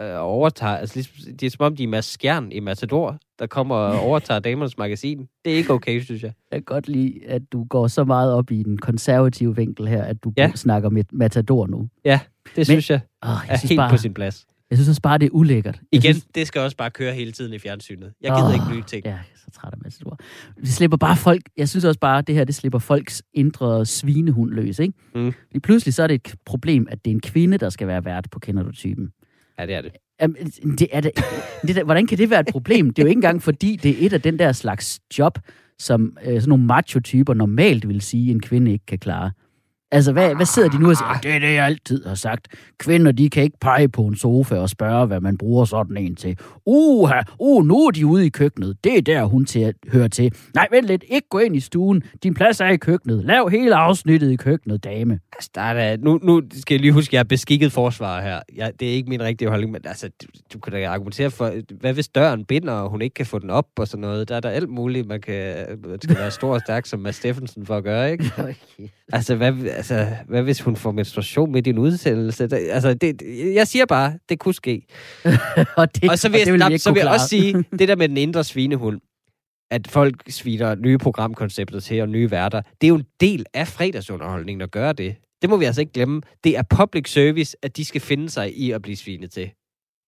Øh, 0.00 0.14
overtager. 0.20 0.76
Altså, 0.76 0.94
ligesom- 0.96 1.36
det 1.36 1.46
er 1.46 1.50
som 1.50 1.66
om, 1.66 1.76
de 1.76 1.82
er 1.84 1.88
Mads 1.88 2.04
Skjern 2.04 2.52
i 2.52 2.60
Matador, 2.60 3.18
der 3.38 3.46
kommer 3.46 3.74
og 3.76 4.00
overtager 4.00 4.40
Damernes 4.40 4.78
Magasin. 4.78 5.28
Det 5.44 5.52
er 5.52 5.56
ikke 5.56 5.72
okay, 5.72 6.00
synes 6.02 6.22
jeg. 6.22 6.32
Jeg 6.50 6.56
kan 6.56 6.64
godt 6.64 6.88
lide, 6.88 7.20
at 7.26 7.42
du 7.52 7.64
går 7.64 7.86
så 7.88 8.04
meget 8.04 8.32
op 8.32 8.50
i 8.50 8.62
den 8.62 8.78
konservative 8.78 9.56
vinkel 9.56 9.88
her, 9.88 10.02
at 10.02 10.24
du 10.24 10.32
Ja. 10.36 10.50
snakker 10.54 10.90
med 10.90 11.04
Matador 11.12 11.66
nu. 11.66 11.88
Det 12.56 12.66
synes 12.66 12.90
jeg 12.90 13.00
Oh, 13.22 13.28
jeg, 13.48 13.54
er 13.54 13.56
synes 13.58 13.68
helt 13.70 13.78
bare, 13.78 13.90
på 13.90 13.96
sin 13.96 14.14
plads. 14.14 14.46
Jeg 14.70 14.78
synes 14.78 14.88
også 14.88 15.02
bare, 15.02 15.18
det 15.18 15.26
er 15.26 15.30
ulækkert. 15.30 15.74
Jeg 15.74 16.00
Igen, 16.04 16.14
Synes, 16.14 16.26
det 16.34 16.46
skal 16.46 16.60
også 16.60 16.76
bare 16.76 16.90
køre 16.90 17.12
hele 17.14 17.32
tiden 17.32 17.52
i 17.52 17.58
fjernsynet. 17.58 18.12
Jeg 18.20 18.32
gider 18.32 18.48
Åh, 18.48 18.54
ikke 18.54 18.74
nye 18.74 18.82
ting. 18.86 19.04
Ja, 19.04 19.10
jeg 19.10 19.18
er 19.18 19.38
så 19.38 19.50
træt 19.60 19.72
af 19.72 19.78
Matador. 19.84 20.18
Det 20.60 20.68
slipper 20.68 20.96
bare 20.96 21.16
folk... 21.16 21.42
Jeg 21.56 21.68
synes 21.68 21.84
også 21.84 22.00
bare, 22.00 22.22
det 22.22 22.34
her, 22.34 22.44
det 22.44 22.54
slipper 22.54 22.78
folks 22.78 23.22
indre 23.34 23.86
svinehund 23.86 24.50
løs, 24.50 24.78
ikke? 24.78 24.94
Mm. 25.14 25.32
Fordi 25.32 25.58
pludselig 25.60 25.94
så 25.94 26.02
er 26.02 26.06
det 26.06 26.14
et 26.14 26.34
problem, 26.46 26.86
at 26.90 27.04
det 27.04 27.10
er 27.10 27.14
en 27.14 27.20
kvinde, 27.20 27.58
der 27.58 27.68
skal 27.68 27.86
være 27.86 28.04
vært 28.04 28.28
på 28.30 28.38
Kender 28.38 28.62
du 28.62 28.72
typen. 28.72 29.08
Ja, 29.58 29.66
det 29.66 29.74
er 29.74 29.82
det. 29.82 29.92
Jamen, 30.20 30.36
det 30.78 30.88
er 30.92 31.00
det, 31.00 31.10
det 31.62 31.76
der, 31.76 31.84
hvordan 31.84 32.06
kan 32.06 32.18
det 32.18 32.30
være 32.30 32.40
et 32.40 32.48
problem? 32.52 32.90
Det 32.90 33.02
er 33.02 33.06
jo 33.06 33.08
ikke 33.08 33.18
engang 33.18 33.42
fordi, 33.42 33.76
det 33.76 33.90
er 33.90 34.06
et 34.06 34.12
af 34.12 34.22
den 34.22 34.38
der 34.38 34.52
slags 34.52 35.00
job, 35.18 35.38
som 35.78 36.16
øh, 36.24 36.34
sådan 36.34 36.48
nogle 36.48 36.64
macho-typer 36.64 37.34
normalt 37.34 37.88
vil 37.88 38.00
sige, 38.00 38.30
en 38.30 38.40
kvinde 38.40 38.72
ikke 38.72 38.86
kan 38.86 38.98
klare. 38.98 39.30
Altså, 39.90 40.12
hvad, 40.12 40.34
hvad 40.34 40.46
sidder 40.46 40.68
de 40.68 40.78
nu 40.78 40.90
og 40.90 40.96
siger? 40.96 41.18
Det 41.22 41.30
er 41.30 41.38
det, 41.38 41.54
jeg 41.54 41.64
altid 41.64 42.06
har 42.06 42.14
sagt. 42.14 42.48
Kvinder, 42.78 43.12
de 43.12 43.30
kan 43.30 43.42
ikke 43.42 43.58
pege 43.60 43.88
på 43.88 44.02
en 44.02 44.16
sofa 44.16 44.54
og 44.54 44.70
spørge, 44.70 45.06
hvad 45.06 45.20
man 45.20 45.38
bruger 45.38 45.64
sådan 45.64 45.96
en 45.96 46.16
til. 46.16 46.38
Uha, 46.66 47.22
uh, 47.38 47.66
nu 47.66 47.86
er 47.86 47.90
de 47.90 48.06
ude 48.06 48.26
i 48.26 48.28
køkkenet. 48.28 48.84
Det 48.84 48.98
er 48.98 49.02
der, 49.02 49.24
hun 49.24 49.44
til 49.44 49.60
at 49.60 49.74
høre 49.92 50.08
til. 50.08 50.32
Nej, 50.54 50.68
vent 50.70 50.86
lidt. 50.86 51.04
Ikke 51.08 51.28
gå 51.28 51.38
ind 51.38 51.56
i 51.56 51.60
stuen. 51.60 52.02
Din 52.22 52.34
plads 52.34 52.60
er 52.60 52.68
i 52.68 52.76
køkkenet. 52.76 53.24
Lav 53.24 53.48
hele 53.48 53.74
afsnittet 53.74 54.30
i 54.30 54.36
køkkenet, 54.36 54.84
dame. 54.84 55.20
Altså, 55.32 55.50
der 55.54 55.60
er 55.60 55.74
da, 55.74 55.96
nu, 55.96 56.18
nu 56.22 56.42
skal 56.52 56.74
jeg 56.74 56.80
lige 56.80 56.92
huske, 56.92 57.08
at 57.08 57.12
jeg 57.12 57.18
er 57.18 57.24
beskikket 57.24 57.72
forsvarer 57.72 58.22
her. 58.22 58.40
Jeg, 58.56 58.72
det 58.80 58.88
er 58.88 58.92
ikke 58.92 59.08
min 59.08 59.22
rigtige 59.22 59.48
holdning, 59.48 59.72
men 59.72 59.80
altså, 59.84 60.08
du, 60.22 60.26
du 60.52 60.58
kan 60.58 60.72
da 60.72 60.88
argumentere 60.88 61.30
for, 61.30 61.52
hvad 61.80 61.92
hvis 61.92 62.08
døren 62.08 62.44
binder, 62.44 62.72
og 62.72 62.90
hun 62.90 63.02
ikke 63.02 63.14
kan 63.14 63.26
få 63.26 63.38
den 63.38 63.50
op 63.50 63.66
og 63.76 63.88
sådan 63.88 64.00
noget. 64.00 64.28
Der 64.28 64.36
er 64.36 64.40
der 64.40 64.50
alt 64.50 64.68
muligt, 64.68 65.06
man 65.06 65.20
kan 65.20 65.54
man 65.86 65.98
skal 66.02 66.16
være 66.16 66.30
stor 66.30 66.54
og 66.54 66.60
stærk 66.60 66.86
som 66.86 67.00
Mads 67.00 67.16
Steffensen 67.16 67.66
for 67.66 67.76
at 67.76 67.84
gøre, 67.84 68.12
ikke? 68.12 68.32
Altså, 69.12 69.34
hvad, 69.34 69.64
altså, 69.64 70.06
hvad 70.28 70.42
hvis 70.42 70.60
hun 70.60 70.76
får 70.76 70.92
menstruation 70.92 71.52
midt 71.52 71.66
i 71.66 71.70
en 71.70 71.78
udsendelse? 71.78 72.46
Der, 72.46 72.56
altså, 72.70 72.94
det, 72.94 73.22
jeg 73.54 73.68
siger 73.68 73.86
bare, 73.86 74.18
det 74.28 74.38
kunne 74.38 74.54
ske. 74.54 74.82
og, 75.76 75.94
det, 75.94 76.10
Og 76.10 76.18
så 76.18 76.28
vil, 76.28 76.34
og 76.34 76.38
jeg, 76.38 76.46
det 76.46 76.58
nej, 76.58 76.68
vi 76.68 76.74
ikke 76.74 76.82
så 76.82 76.92
vil 76.92 77.00
jeg 77.00 77.08
også 77.08 77.28
sige, 77.28 77.64
det 77.78 77.88
der 77.88 77.96
med 77.96 78.08
den 78.08 78.16
indre 78.16 78.44
svinehund, 78.44 79.00
at 79.70 79.88
folk 79.88 80.30
sviner 80.30 80.74
nye 80.74 80.98
programkoncepter 80.98 81.80
til 81.80 82.02
og 82.02 82.08
nye 82.08 82.30
værter, 82.30 82.60
det 82.60 82.86
er 82.86 82.88
jo 82.88 82.96
en 82.96 83.06
del 83.20 83.46
af 83.54 83.68
fredagsunderholdningen 83.68 84.62
at 84.62 84.70
gøre 84.70 84.92
det. 84.92 85.16
Det 85.42 85.50
må 85.50 85.56
vi 85.56 85.64
altså 85.64 85.80
ikke 85.80 85.92
glemme. 85.92 86.22
Det 86.44 86.56
er 86.56 86.62
public 86.62 87.12
service, 87.12 87.56
at 87.62 87.76
de 87.76 87.84
skal 87.84 88.00
finde 88.00 88.30
sig 88.30 88.58
i 88.58 88.70
at 88.70 88.82
blive 88.82 88.96
svinet 88.96 89.30
til. 89.30 89.50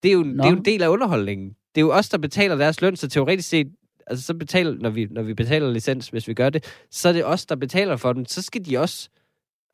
Det 0.02 0.08
er 0.08 0.12
jo, 0.12 0.24
det 0.24 0.40
er 0.40 0.50
jo 0.50 0.56
en 0.56 0.64
del 0.64 0.82
af 0.82 0.88
underholdningen. 0.88 1.48
Det 1.48 1.80
er 1.80 1.80
jo 1.80 1.92
os, 1.92 2.08
der 2.08 2.18
betaler 2.18 2.56
deres 2.56 2.80
løn, 2.80 2.96
så 2.96 3.08
teoretisk 3.08 3.48
set, 3.48 3.66
altså 4.11 4.25
så 4.25 4.35
betaler, 4.35 4.75
når 4.81 4.90
vi, 4.90 5.05
når 5.11 5.23
vi 5.23 5.35
betaler 5.35 5.71
licens, 5.71 6.09
hvis 6.09 6.29
vi 6.29 6.35
gør 6.35 6.51
det, 6.51 6.64
så 6.90 7.09
er 7.09 7.12
det 7.12 7.25
os, 7.25 7.47
der 7.47 7.57
betaler 7.57 7.97
for 7.97 8.12
den. 8.12 8.27
Så 8.27 8.42
skal 8.42 8.66
de 8.66 8.79
også, 8.79 9.09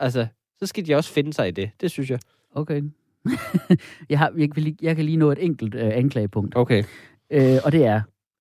altså, 0.01 0.27
så 0.59 0.67
skal 0.67 0.87
de 0.87 0.95
også 0.95 1.13
finde 1.13 1.33
sig 1.33 1.49
i 1.49 1.51
det. 1.51 1.71
Det 1.81 1.91
synes 1.91 2.11
jeg. 2.11 2.19
Okay. 2.53 2.83
jeg, 4.11 4.19
har, 4.19 4.33
jeg, 4.39 4.51
kan 4.53 4.63
lige, 4.63 4.77
jeg 4.83 4.97
kan 4.97 5.05
lige 5.05 5.17
nå 5.17 5.31
et 5.31 5.45
enkelt 5.45 5.75
øh, 5.75 5.91
anklagepunkt. 5.95 6.57
Okay. 6.57 6.85
Øh, 7.31 7.59
og 7.65 7.73
det 7.73 7.85
er, 7.85 8.01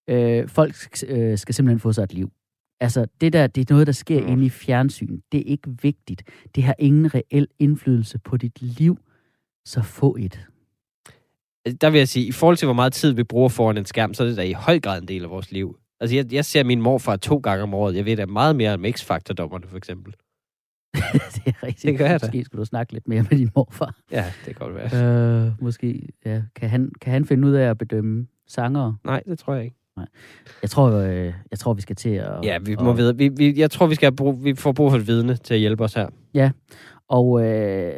øh, 0.10 0.48
folk 0.50 0.76
øh, 1.08 1.38
skal 1.38 1.56
simpelthen 1.56 1.80
få 1.80 1.94
sig 1.94 2.04
et 2.04 2.14
liv. 2.14 2.32
Altså, 2.80 3.06
det 3.22 3.34
der, 3.34 3.48
det 3.48 3.70
er 3.70 3.74
noget, 3.74 3.88
der 3.88 3.94
sker 3.94 4.22
Mm. 4.22 4.28
inde 4.28 4.46
i 4.46 4.50
fjernsyn. 4.50 5.20
Det 5.32 5.40
er 5.40 5.44
ikke 5.46 5.70
vigtigt. 5.82 6.24
Det 6.56 6.64
har 6.64 6.76
ingen 6.80 7.16
reel 7.16 7.48
indflydelse 7.60 8.20
på 8.20 8.38
dit 8.38 8.62
liv. 8.62 8.98
Så 9.66 9.82
få 9.82 10.16
et. 10.20 10.40
Der 11.82 11.90
vil 11.90 11.98
jeg 11.98 12.08
sige, 12.08 12.26
i 12.26 12.32
forhold 12.32 12.58
til, 12.58 12.66
hvor 12.66 12.74
meget 12.74 12.94
tid 12.94 13.14
vi 13.14 13.24
bruger 13.24 13.50
foran 13.50 13.78
en 13.78 13.86
skærm, 13.86 14.14
så 14.14 14.24
er 14.24 14.28
det 14.28 14.38
da 14.38 14.42
i 14.44 14.52
høj 14.52 14.80
grad 14.80 15.02
en 15.02 15.08
del 15.08 15.24
af 15.24 15.30
vores 15.30 15.52
liv. 15.52 15.78
Altså, 16.04 16.16
jeg, 16.16 16.34
jeg 16.34 16.46
ser 16.46 16.64
min 16.64 16.82
morfar 16.82 17.16
to 17.16 17.38
gange 17.38 17.64
om 17.64 17.74
året. 17.74 17.96
Jeg 17.96 18.06
ved 18.06 18.18
da 18.18 18.26
meget 18.26 18.56
mere 18.56 18.74
om 18.74 18.86
X-Factor-dommerne, 18.86 19.68
for 19.68 19.78
eksempel. 19.78 20.14
det 21.36 21.48
er 21.48 21.64
rigtigt. 21.64 21.84
Det 21.84 21.98
gør 21.98 22.06
jeg 22.06 22.22
da. 22.22 22.28
Måske 22.28 22.44
skulle 22.44 22.60
du 22.60 22.66
snakke 22.66 22.94
lidt 22.94 23.08
mere 23.08 23.26
med 23.30 23.38
din 23.38 23.50
morfar. 23.56 23.96
Ja, 24.12 24.26
det 24.46 24.56
kan 24.56 24.68
godt 24.68 24.76
være. 24.76 25.46
Øh, 25.46 25.52
måske, 25.62 26.08
ja. 26.26 26.42
Kan 26.56 26.70
han, 26.70 26.92
kan 27.02 27.14
han 27.14 27.26
finde 27.26 27.48
ud 27.48 27.54
af 27.54 27.70
at 27.70 27.78
bedømme 27.78 28.28
sangere? 28.48 28.98
Nej, 29.04 29.24
det 29.28 29.40
tror 29.40 29.54
jeg 29.54 29.64
ikke. 29.64 29.76
Jeg 30.62 30.70
tror, 30.70 30.92
øh, 30.92 31.34
jeg 31.52 31.60
tror 31.60 31.74
vi 31.74 31.82
skal 31.82 31.96
til 31.96 32.10
at... 32.10 32.32
Ja, 32.44 32.58
vi 32.58 32.76
må 32.76 32.94
vide. 32.94 33.18
Vi, 33.18 33.30
vi, 33.30 33.60
jeg 33.60 33.72
tror, 33.72 33.88
vi, 33.88 33.96
skal 33.96 34.06
have 34.06 34.16
brug, 34.16 34.44
vi 34.44 34.56
får 34.56 34.72
brug 34.72 34.92
for 34.92 34.98
et 34.98 35.08
vidne 35.08 35.36
til 35.36 35.54
at 35.54 35.60
hjælpe 35.60 35.84
os 35.84 35.94
her. 35.94 36.10
Og 37.10 37.46
øh, 37.46 37.94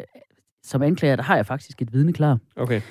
som 0.63 0.81
anklager, 0.81 1.15
der 1.15 1.23
har 1.23 1.35
jeg 1.35 1.45
faktisk 1.45 1.81
et 1.81 1.93
vidne 1.93 2.13
klar. 2.13 2.39
Okay. 2.55 2.81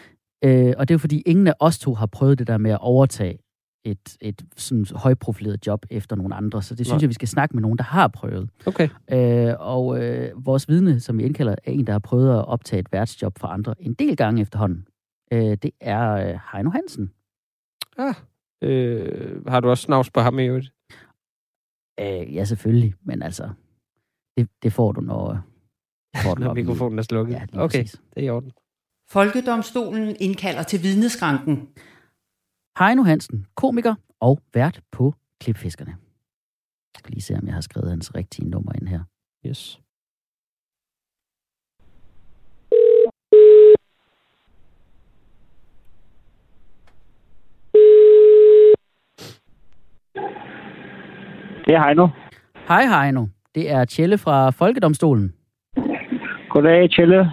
Øh, 0.44 0.74
og 0.79 0.88
det 0.88 0.94
er 0.94 0.94
jo 0.94 0.98
fordi, 0.98 1.22
ingen 1.27 1.46
af 1.46 1.55
os 1.61 1.79
to 1.79 1.94
har 1.94 2.07
prøvet 2.07 2.38
det 2.38 2.46
der 2.46 2.59
med 2.59 2.70
at 2.70 2.79
overtage 2.81 3.38
et, 3.85 4.16
et 4.20 4.44
sådan 4.57 4.87
højprofileret 4.94 5.66
job 5.66 5.87
efter 5.90 6.16
nogle 6.16 6.35
andre. 6.35 6.62
Så 6.62 6.75
det 6.75 6.87
synes 6.87 6.97
Nej. 6.97 7.03
jeg, 7.03 7.09
vi 7.09 7.14
skal 7.14 7.29
snakke 7.29 7.57
med 7.57 7.62
nogen, 7.62 7.79
der 7.79 7.85
har 7.85 8.09
prøvet. 8.09 8.51
Okay. 8.66 8.88
Øh, 9.12 9.55
og 9.59 10.05
øh, 10.05 10.47
vores 10.47 10.68
vidne, 10.68 11.01
som 11.01 11.18
vi 11.18 11.25
indkalder, 11.25 11.53
er 11.64 11.73
en, 11.73 11.87
der 11.87 11.92
har 11.92 11.99
prøvet 11.99 12.31
at 12.31 12.49
optage 12.49 12.81
et 12.81 12.92
værtsjob 12.92 13.38
for 13.38 13.49
andre 13.49 13.75
en 13.79 13.94
del 13.94 14.16
gange 14.16 14.42
efterhånden. 14.42 14.87
Øh, 15.33 15.57
det 15.62 15.70
er 15.81 16.11
øh, 16.11 16.40
Heino 16.53 16.70
Hansen. 16.70 17.12
Ah. 17.99 18.14
Øh, 18.62 19.47
har 19.47 19.61
du 19.61 19.70
også 19.70 19.83
snavs 19.83 20.11
på 20.11 20.20
ham 20.20 20.38
i 20.38 20.47
øvrigt? 20.47 20.73
Øh, 22.01 22.35
ja, 22.35 22.44
selvfølgelig, 22.44 22.94
men 23.03 23.23
altså, 23.23 23.51
det, 24.37 24.49
det 24.62 24.73
får 24.73 24.92
du, 24.92 25.01
når, 25.01 25.31
øh, 25.31 25.38
får 26.23 26.35
du 26.35 26.42
Når 26.42 26.55
mikrofonen 26.55 26.99
er 26.99 27.03
slukket? 27.03 27.35
Ja, 27.35 27.42
okay, 27.55 27.79
præcis. 27.79 28.01
det 28.14 28.23
er 28.23 28.27
i 28.27 28.31
orden. 28.31 28.53
Folkedomstolen 29.09 30.16
indkalder 30.20 30.62
til 30.62 30.83
vidneskranken. 30.83 31.68
Heino 32.78 33.02
Hansen, 33.02 33.46
komiker 33.54 33.94
og 34.20 34.40
vært 34.54 34.80
på 34.92 35.14
Klipfiskerne. 35.40 35.90
Jeg 36.94 36.98
skal 36.98 37.10
lige 37.10 37.22
se, 37.22 37.34
om 37.34 37.46
jeg 37.46 37.54
har 37.54 37.60
skrevet 37.60 37.90
hans 37.90 38.14
rigtige 38.14 38.50
nummer 38.50 38.72
ind 38.72 38.88
her. 38.88 39.00
Yes. 39.46 39.80
Det 51.66 51.74
er 51.74 51.84
Heino. 51.87 52.08
Hej 52.68 52.87
Heino, 52.87 53.26
det 53.54 53.70
er 53.70 53.84
Tjelle 53.84 54.18
fra 54.18 54.50
Folkedomstolen. 54.50 55.34
Goddag, 56.50 56.90
Tjelle. 56.90 57.30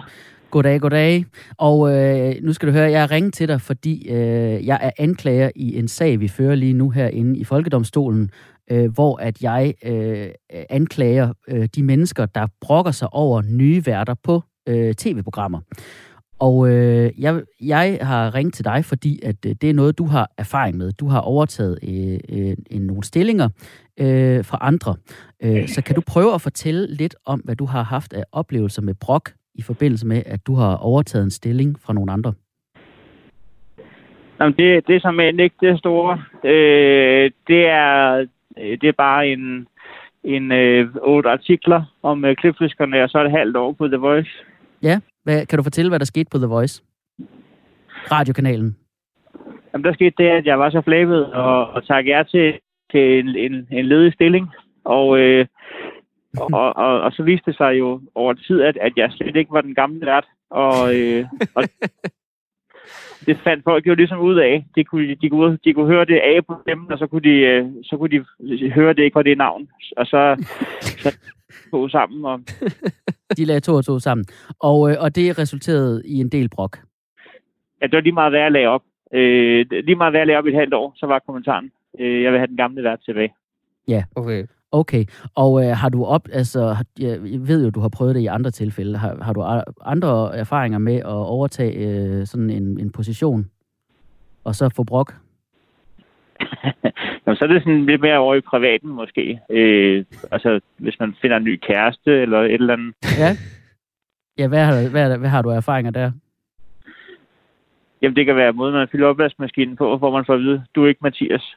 Goddag, 0.52 0.80
goddag. 0.80 1.24
Og 1.58 1.94
øh, 1.94 2.34
nu 2.42 2.52
skal 2.52 2.68
du 2.68 2.72
høre, 2.72 2.90
jeg 2.90 3.00
har 3.00 3.10
ringet 3.10 3.34
til 3.34 3.48
dig, 3.48 3.60
fordi 3.60 4.08
øh, 4.08 4.66
jeg 4.66 4.78
er 4.82 4.90
anklager 4.98 5.50
i 5.56 5.78
en 5.78 5.88
sag, 5.88 6.20
vi 6.20 6.28
fører 6.28 6.54
lige 6.54 6.72
nu 6.72 6.90
herinde 6.90 7.38
i 7.38 7.44
Folkedomstolen, 7.44 8.30
øh, 8.70 8.92
hvor 8.92 9.16
at 9.16 9.42
jeg 9.42 9.74
øh, 9.84 10.28
anklager 10.70 11.32
øh, 11.48 11.68
de 11.74 11.82
mennesker, 11.82 12.26
der 12.26 12.46
brokker 12.60 12.90
sig 12.90 13.12
over 13.12 13.42
nye 13.42 13.86
værter 13.86 14.14
på 14.22 14.42
øh, 14.68 14.94
tv-programmer. 14.94 15.60
Og 16.38 16.68
øh, 16.68 17.10
jeg, 17.18 17.42
jeg 17.60 17.98
har 18.02 18.34
ringet 18.34 18.54
til 18.54 18.64
dig, 18.64 18.84
fordi 18.84 19.20
at 19.22 19.36
øh, 19.46 19.54
det 19.60 19.70
er 19.70 19.74
noget, 19.74 19.98
du 19.98 20.06
har 20.06 20.30
erfaring 20.38 20.76
med. 20.76 20.92
Du 20.92 21.08
har 21.08 21.20
overtaget 21.20 21.78
øh, 21.82 22.18
øh, 22.28 22.56
en, 22.70 22.82
nogle 22.82 23.04
stillinger 23.04 23.48
øh, 24.00 24.44
fra 24.44 24.58
andre. 24.60 24.96
Øh, 25.42 25.68
så 25.68 25.82
kan 25.82 25.94
du 25.94 26.00
prøve 26.06 26.34
at 26.34 26.40
fortælle 26.40 26.86
lidt 26.94 27.14
om, 27.24 27.40
hvad 27.40 27.56
du 27.56 27.64
har 27.64 27.82
haft 27.82 28.12
af 28.12 28.24
oplevelser 28.32 28.82
med 28.82 28.94
brok 28.94 29.32
i 29.54 29.62
forbindelse 29.62 30.06
med, 30.06 30.22
at 30.26 30.46
du 30.46 30.54
har 30.54 30.76
overtaget 30.76 31.24
en 31.24 31.30
stilling 31.30 31.80
fra 31.80 31.92
nogle 31.92 32.12
andre? 32.12 32.32
Jamen, 34.40 34.56
det, 34.58 34.86
det 34.86 34.96
er 34.96 35.00
som 35.00 35.20
ikke 35.20 35.56
det 35.60 35.78
store. 35.78 36.22
Øh, 36.44 37.30
det, 37.48 37.66
er, 37.66 38.26
øh, 38.58 38.78
det 38.80 38.84
er 38.88 38.92
bare 38.98 39.28
en, 39.28 39.66
en 40.24 40.52
øh, 40.52 40.94
otte 41.02 41.30
artikler 41.30 41.82
om 42.02 42.24
øh, 42.24 42.36
klipfiskerne, 42.36 43.02
og 43.02 43.08
så 43.08 43.18
er 43.18 43.22
det 43.22 43.32
halvt 43.32 43.56
år 43.56 43.72
på 43.72 43.88
The 43.88 43.96
Voice. 43.96 44.30
Ja, 44.82 45.00
hvad, 45.24 45.46
kan 45.46 45.56
du 45.56 45.62
fortælle, 45.62 45.88
hvad 45.88 45.98
der 45.98 46.04
skete 46.04 46.30
på 46.32 46.38
The 46.38 46.46
Voice? 46.46 46.82
Radiokanalen. 48.10 48.76
Jamen, 49.72 49.84
der 49.84 49.92
skete 49.92 50.14
det, 50.18 50.28
at 50.28 50.46
jeg 50.46 50.58
var 50.58 50.70
så 50.70 50.80
flabet 50.80 51.32
og, 51.32 51.70
og 51.70 51.86
takke 51.86 52.10
jer 52.10 52.22
til, 52.22 52.58
til 52.90 53.18
en, 53.18 53.28
en, 53.28 53.68
en 53.70 53.84
ledig 53.84 54.12
stilling. 54.12 54.50
Og 54.84 55.18
øh, 55.18 55.46
og, 56.38 56.76
og, 56.76 57.00
og 57.00 57.12
så 57.12 57.22
viste 57.22 57.50
det 57.50 57.56
sig 57.56 57.78
jo 57.78 58.00
over 58.14 58.32
tid, 58.32 58.60
at, 58.62 58.76
at 58.76 58.92
jeg 58.96 59.12
slet 59.12 59.36
ikke 59.36 59.52
var 59.52 59.60
den 59.60 59.74
gamle 59.74 60.06
vært. 60.06 60.26
Og, 60.50 60.96
øh, 60.96 61.24
og 61.54 61.62
det 63.26 63.38
fandt 63.44 63.64
folk 63.64 63.86
jo 63.86 63.94
ligesom 63.94 64.20
ud 64.20 64.36
af. 64.36 64.64
De 64.76 64.84
kunne, 64.84 65.14
de 65.14 65.30
kunne, 65.30 65.58
de 65.64 65.74
kunne 65.74 65.86
høre 65.86 66.04
det 66.04 66.18
af 66.18 66.46
på 66.46 66.54
dem, 66.66 66.86
og 66.86 66.98
så 66.98 67.06
kunne 67.06 67.30
de, 67.30 67.36
øh, 67.36 67.66
så 67.82 67.96
kunne 67.96 68.18
de 68.18 68.24
høre 68.70 68.92
det 68.92 69.02
ikke 69.02 69.14
var 69.14 69.22
det 69.22 69.38
navn. 69.38 69.68
Og 69.96 70.06
så, 70.06 70.46
så 70.80 71.18
to 71.70 71.88
sammen. 71.88 72.24
Og, 72.24 72.40
De 73.36 73.44
lagde 73.44 73.60
to 73.60 73.74
og 73.74 73.84
to 73.84 73.98
sammen. 73.98 74.24
Og, 74.60 74.90
øh, 74.90 74.96
og 75.00 75.16
det 75.16 75.38
resulterede 75.38 76.02
i 76.04 76.20
en 76.20 76.28
del 76.28 76.48
brok. 76.48 76.78
ja, 77.80 77.86
det 77.86 77.92
var 77.92 78.00
lige 78.00 78.12
meget 78.12 78.32
værd 78.32 78.46
at 78.46 78.52
lage 78.52 78.68
op. 78.68 78.82
Øh, 79.14 79.66
lige 79.70 79.96
meget 79.96 80.12
værd 80.12 80.20
at 80.20 80.26
lage 80.26 80.38
op 80.38 80.46
i 80.46 80.48
et 80.48 80.54
halvt 80.54 80.74
år, 80.74 80.92
så 80.96 81.06
var 81.06 81.18
kommentaren. 81.18 81.70
Øh, 81.98 82.22
jeg 82.22 82.32
vil 82.32 82.38
have 82.38 82.46
den 82.46 82.56
gamle 82.56 82.82
vært 82.82 83.00
tilbage. 83.04 83.34
Okay. 84.16 84.46
Okay, 84.72 85.04
og 85.34 85.64
øh, 85.64 85.76
har 85.76 85.88
du 85.88 86.04
op, 86.04 86.28
altså, 86.32 86.76
jeg 86.98 87.18
ved 87.22 87.64
jo, 87.64 87.70
du 87.70 87.80
har 87.80 87.88
prøvet 87.88 88.14
det 88.14 88.20
i 88.20 88.26
andre 88.26 88.50
tilfælde. 88.50 88.98
Har, 88.98 89.18
har 89.22 89.32
du 89.32 89.62
andre 89.84 90.36
erfaringer 90.36 90.78
med 90.78 90.96
at 90.96 91.06
overtage 91.06 91.74
øh, 91.74 92.26
sådan 92.26 92.50
en, 92.50 92.80
en 92.80 92.90
position, 92.90 93.50
og 94.44 94.54
så 94.54 94.68
få 94.76 94.84
brok? 94.84 95.14
Jamen, 97.26 97.36
så 97.36 97.44
er 97.44 97.48
det 97.48 97.62
sådan 97.62 97.86
lidt 97.86 98.00
mere 98.00 98.18
over 98.18 98.34
i 98.34 98.40
privaten 98.40 98.90
måske. 98.90 99.40
Øh, 99.50 100.04
altså, 100.30 100.60
hvis 100.76 101.00
man 101.00 101.14
finder 101.22 101.36
en 101.36 101.44
ny 101.44 101.60
kæreste 101.66 102.22
eller 102.22 102.40
et 102.40 102.52
eller 102.52 102.72
andet. 102.72 102.94
Ja. 103.18 103.36
Ja, 104.38 104.48
hvad 104.48 104.64
har, 104.64 104.88
hvad, 104.90 105.18
hvad 105.18 105.28
har 105.28 105.42
du 105.42 105.48
erfaringer 105.48 105.90
der? 105.90 106.10
Jamen, 108.02 108.16
det 108.16 108.26
kan 108.26 108.36
være 108.36 108.52
måden, 108.52 108.74
man 108.74 108.88
fylder 108.92 109.06
opvaskemaskinen 109.06 109.76
på, 109.76 109.96
hvor 109.98 110.10
man 110.10 110.24
får 110.24 110.34
at 110.34 110.40
vide, 110.40 110.64
du 110.74 110.84
er 110.84 110.88
ikke 110.88 111.00
Mathias. 111.02 111.42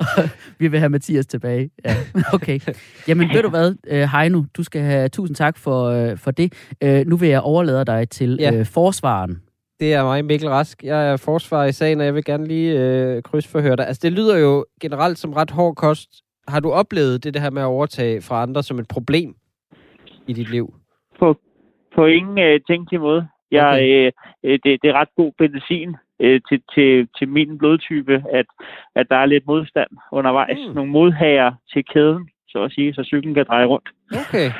Vi 0.62 0.68
vil 0.68 0.78
have 0.78 0.88
Mathias 0.90 1.26
tilbage. 1.26 1.70
Ja, 1.84 1.94
okay. 2.36 2.60
Jamen, 3.08 3.28
ved 3.34 3.42
du 3.42 3.48
hvad, 3.48 3.74
øh, 3.90 4.08
Heino, 4.18 4.42
du 4.56 4.62
skal 4.62 4.82
have 4.82 5.08
tusind 5.08 5.36
tak 5.36 5.58
for, 5.58 5.84
øh, 5.84 6.16
for 6.18 6.30
det. 6.30 6.52
Øh, 6.82 7.06
nu 7.06 7.16
vil 7.16 7.28
jeg 7.28 7.40
overlade 7.40 7.84
dig 7.84 8.08
til 8.08 8.36
Ja. 8.40 8.54
øh, 8.54 8.66
forsvaren. 8.66 9.42
Det 9.80 9.94
er 9.94 10.04
mig, 10.04 10.24
Mikkel 10.24 10.48
Rask. 10.48 10.84
Jeg 10.84 11.10
er 11.12 11.16
forsvarer 11.16 11.66
i 11.66 11.72
sagen, 11.72 12.00
og 12.00 12.06
jeg 12.06 12.14
vil 12.14 12.24
gerne 12.24 12.46
lige 12.46 12.80
øh, 12.80 13.22
krydsforhøre 13.22 13.76
dig. 13.76 13.86
Altså, 13.86 14.00
det 14.02 14.12
lyder 14.12 14.38
jo 14.38 14.64
generelt 14.80 15.18
som 15.18 15.32
ret 15.32 15.50
hård 15.50 15.74
kost. 15.74 16.10
Har 16.48 16.60
du 16.60 16.70
oplevet 16.72 17.24
det, 17.24 17.34
det 17.34 17.42
her 17.42 17.50
med 17.50 17.62
at 17.62 17.66
overtage 17.66 18.22
fra 18.22 18.42
andre 18.42 18.62
som 18.62 18.78
et 18.78 18.88
problem 18.88 19.34
i 20.26 20.32
dit 20.32 20.50
liv? 20.50 20.74
På 21.96 22.06
ingen 22.06 22.38
øh, 22.38 22.60
tænkelig 22.68 23.00
måde. 23.00 23.28
Jeg, 23.50 23.68
Okay. 23.68 24.12
øh, 24.44 24.58
det, 24.64 24.78
det 24.82 24.88
er 24.90 25.00
ret 25.00 25.08
god 25.16 25.32
medicin 25.40 25.96
øh, 26.22 26.40
til, 26.48 26.62
til, 26.74 27.08
til 27.18 27.28
min 27.28 27.58
blodtype, 27.58 28.24
at, 28.32 28.46
at 28.94 29.06
der 29.10 29.16
er 29.16 29.26
lidt 29.26 29.46
modstand 29.46 29.90
undervejs. 30.12 30.58
Mm. 30.68 30.74
Nogle 30.74 30.90
modhager 30.90 31.52
til 31.72 31.84
kæden, 31.84 32.28
så 32.48 32.62
at 32.62 32.72
sige, 32.72 32.94
så 32.94 33.04
cyklen 33.04 33.34
kan 33.34 33.46
dreje 33.48 33.66
rundt. 33.66 33.88
Okay. 34.28 34.50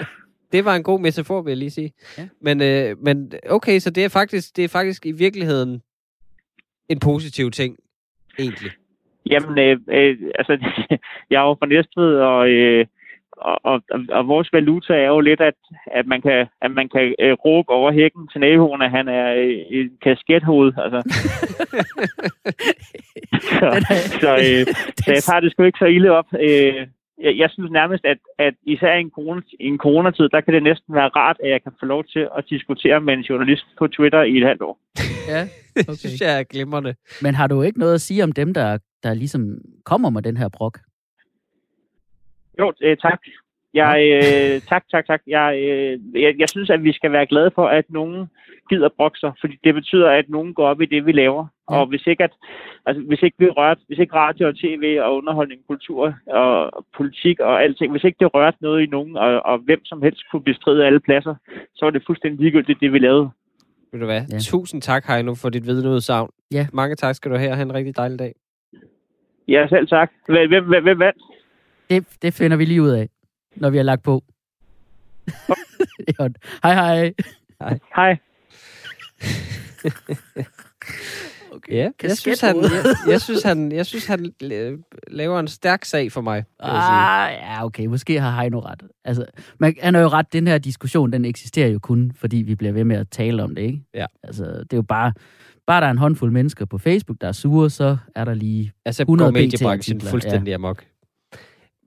Det 0.52 0.64
var 0.64 0.74
en 0.74 0.82
god 0.82 1.00
metafor, 1.00 1.42
vil 1.42 1.50
jeg 1.50 1.58
lige 1.58 1.70
sige. 1.70 1.92
Ja. 2.18 2.28
Men, 2.40 2.62
øh, 2.62 2.98
men 2.98 3.32
okay, 3.50 3.78
så 3.78 3.90
det 3.90 4.04
er, 4.04 4.08
faktisk, 4.08 4.56
det 4.56 4.64
er 4.64 4.68
faktisk 4.68 5.06
i 5.06 5.12
virkeligheden 5.12 5.82
en 6.88 6.98
positiv 7.00 7.50
ting, 7.50 7.76
egentlig. 8.38 8.70
Jamen, 9.30 9.58
øh, 9.58 9.78
øh, 9.88 10.16
altså, 10.38 10.52
jeg 11.30 11.42
er 11.42 11.46
jo 11.48 11.56
fra 11.58 11.66
Næstved, 11.66 12.14
og, 12.16 12.48
øh, 12.48 12.86
og, 13.36 13.60
og, 13.64 14.00
og, 14.10 14.28
vores 14.28 14.52
valuta 14.52 14.92
er 14.92 15.06
jo 15.06 15.20
lidt, 15.20 15.40
at, 15.40 15.54
at 15.86 16.06
man 16.06 16.22
kan, 16.22 16.46
at 16.62 16.70
man 16.70 16.88
kan 16.88 17.14
øh, 17.20 17.32
råbe 17.32 17.70
over 17.70 17.92
hækken 17.92 18.28
til 18.28 18.40
naboen, 18.40 18.82
at 18.82 18.90
han 18.90 19.08
er 19.08 19.34
øh, 19.34 19.58
en 19.70 19.90
kaskethoved. 20.02 20.72
Altså. 20.84 21.00
så, 23.58 23.68
så, 24.20 24.32
øh, 24.46 24.66
så 25.04 25.10
jeg 25.16 25.22
tager 25.22 25.40
det 25.40 25.52
sgu 25.52 25.62
ikke 25.62 25.78
så 25.78 25.84
ilde 25.96 26.10
op. 26.10 26.26
Øh, 26.40 26.86
jeg, 27.22 27.32
jeg 27.42 27.50
synes 27.50 27.70
nærmest, 27.70 28.04
at, 28.04 28.18
at 28.38 28.54
især 28.66 28.94
i 28.94 29.00
en, 29.00 29.10
corona, 29.10 29.40
i 29.60 29.66
en 29.66 29.78
coronatid, 29.78 30.28
der 30.28 30.40
kan 30.40 30.54
det 30.54 30.62
næsten 30.62 30.94
være 30.94 31.08
rart, 31.08 31.36
at 31.44 31.50
jeg 31.50 31.62
kan 31.62 31.72
få 31.80 31.86
lov 31.86 32.04
til 32.04 32.28
at 32.38 32.44
diskutere 32.50 33.00
med 33.00 33.14
en 33.14 33.20
journalist 33.20 33.66
på 33.78 33.86
Twitter 33.86 34.22
i 34.22 34.36
et 34.36 34.46
halvt 34.46 34.62
år. 34.62 34.78
Ja, 35.28 35.42
Det 35.76 35.88
okay. 35.88 35.94
synes 35.94 36.20
jeg 36.20 36.38
er 36.38 36.42
glimrende. 36.42 36.94
Men 37.22 37.34
har 37.34 37.46
du 37.46 37.62
ikke 37.62 37.78
noget 37.78 37.94
at 37.94 38.00
sige 38.00 38.24
om 38.24 38.32
dem, 38.32 38.54
der, 38.54 38.78
der 39.02 39.14
ligesom 39.14 39.58
kommer 39.84 40.10
med 40.10 40.22
den 40.22 40.36
her 40.36 40.48
brok? 40.48 40.78
Jo, 42.58 42.72
øh, 42.82 42.96
tak. 42.96 43.20
Jeg, 43.74 43.96
øh, 44.16 44.60
tak, 44.60 44.84
tak, 44.90 45.06
tak. 45.06 45.20
Jeg, 45.26 45.48
øh, 45.58 46.22
jeg, 46.22 46.34
jeg 46.38 46.48
synes, 46.48 46.70
at 46.70 46.84
vi 46.84 46.92
skal 46.92 47.12
være 47.12 47.26
glade 47.26 47.50
for, 47.54 47.66
at 47.66 47.84
nogen 47.88 48.26
gider 48.70 48.88
brokke 48.96 49.18
sig, 49.18 49.32
fordi 49.40 49.56
det 49.64 49.74
betyder, 49.74 50.10
at 50.10 50.28
nogen 50.28 50.54
går 50.54 50.66
op 50.66 50.80
i 50.80 50.86
det, 50.86 51.06
vi 51.06 51.12
laver. 51.12 51.46
Ja. 51.70 51.76
Og 51.76 51.86
hvis 51.86 52.06
ikke, 52.06 52.24
at, 52.24 52.34
altså, 52.86 53.02
hvis 53.08 53.22
ikke 53.22 53.36
vi 53.38 53.48
rørte, 53.48 53.80
hvis 53.86 53.98
ikke 53.98 54.14
radio 54.14 54.48
og 54.48 54.56
tv 54.56 54.98
og 55.02 55.16
underholdning, 55.16 55.60
kultur 55.68 56.14
og 56.26 56.86
politik 56.96 57.40
og 57.40 57.62
alting, 57.62 57.90
hvis 57.90 58.04
ikke 58.04 58.16
det 58.20 58.34
rørte 58.34 58.56
noget 58.60 58.82
i 58.82 58.86
nogen, 58.86 59.16
og, 59.16 59.46
og 59.46 59.58
hvem 59.58 59.84
som 59.84 60.02
helst 60.02 60.22
kunne 60.30 60.44
bestride 60.44 60.86
alle 60.86 61.00
pladser, 61.00 61.34
så 61.74 61.84
var 61.86 61.90
det 61.90 62.02
fuldstændig 62.06 62.40
ligegyldigt, 62.40 62.80
det 62.80 62.92
vi 62.92 62.98
lavede. 62.98 63.30
Ved 63.92 64.00
du 64.00 64.06
hvad? 64.06 64.22
Ja. 64.32 64.38
Tusind 64.38 64.82
tak, 64.82 65.04
Heino, 65.06 65.34
for 65.34 65.48
dit 65.48 65.66
vidneudsagn. 65.66 66.30
Ja. 66.52 66.66
Mange 66.72 66.96
tak 66.96 67.14
skal 67.14 67.30
du 67.30 67.36
have. 67.36 67.56
Ha' 67.56 67.62
en 67.62 67.74
rigtig 67.74 67.96
dejlig 67.96 68.18
dag. 68.18 68.32
Ja, 69.48 69.66
selv 69.68 69.86
tak. 69.88 70.10
Hvem, 70.26 70.48
hvem, 70.48 70.64
hvem, 70.64 70.82
hvem 70.82 70.98
vandt? 70.98 71.22
Det, 71.92 72.04
det 72.22 72.34
finder 72.34 72.56
vi 72.56 72.64
lige 72.64 72.82
ud 72.82 72.90
af, 72.90 73.08
når 73.56 73.70
vi 73.70 73.76
har 73.76 73.84
lagt 73.84 74.02
på. 74.02 74.24
Ja, 76.18 76.28
hej 76.64 76.74
hej. 76.74 77.12
Hej. 77.96 78.18
Okay. 81.54 81.72
Ja, 81.72 81.90
jeg 82.02 82.16
synes, 82.16 82.40
han, 82.40 82.62
jeg, 82.62 82.70
jeg, 83.08 83.20
synes, 83.20 83.42
han, 83.42 83.72
jeg 83.72 83.86
synes, 83.86 84.06
han 84.06 84.32
laver 85.08 85.40
en 85.40 85.48
stærk 85.48 85.84
sag 85.84 86.12
for 86.12 86.20
mig. 86.20 86.44
Ah, 86.60 87.32
ja, 87.32 87.64
okay. 87.64 87.86
Måske 87.86 88.20
har 88.20 88.40
Heino 88.40 88.60
ret. 88.60 88.82
Altså, 89.04 89.24
man, 89.58 89.74
han 89.80 89.94
har 89.94 90.00
jo 90.00 90.08
ret. 90.08 90.32
Den 90.32 90.46
her 90.46 90.58
diskussion, 90.58 91.12
den 91.12 91.24
eksisterer 91.24 91.68
jo 91.68 91.78
kun, 91.78 92.12
fordi 92.14 92.36
vi 92.36 92.54
bliver 92.54 92.72
ved 92.72 92.84
med 92.84 92.96
at 92.96 93.08
tale 93.10 93.42
om 93.42 93.54
det, 93.54 93.62
ikke? 93.62 93.82
Ja. 93.94 94.06
Altså, 94.22 94.44
det 94.44 94.72
er 94.72 94.76
jo 94.76 94.82
bare... 94.82 95.12
Bare 95.66 95.80
der 95.80 95.86
er 95.86 95.90
en 95.90 95.98
håndfuld 95.98 96.32
mennesker 96.32 96.64
på 96.64 96.78
Facebook, 96.78 97.20
der 97.20 97.28
er 97.28 97.32
sure, 97.32 97.70
så 97.70 97.96
er 98.14 98.24
der 98.24 98.34
lige... 98.34 98.72
Altså 98.84 99.02
100 99.02 99.32
går 99.32 99.40
mediebranchen 99.40 100.00
fuldstændig 100.00 100.50
ja. 100.50 100.54
amok. 100.54 100.84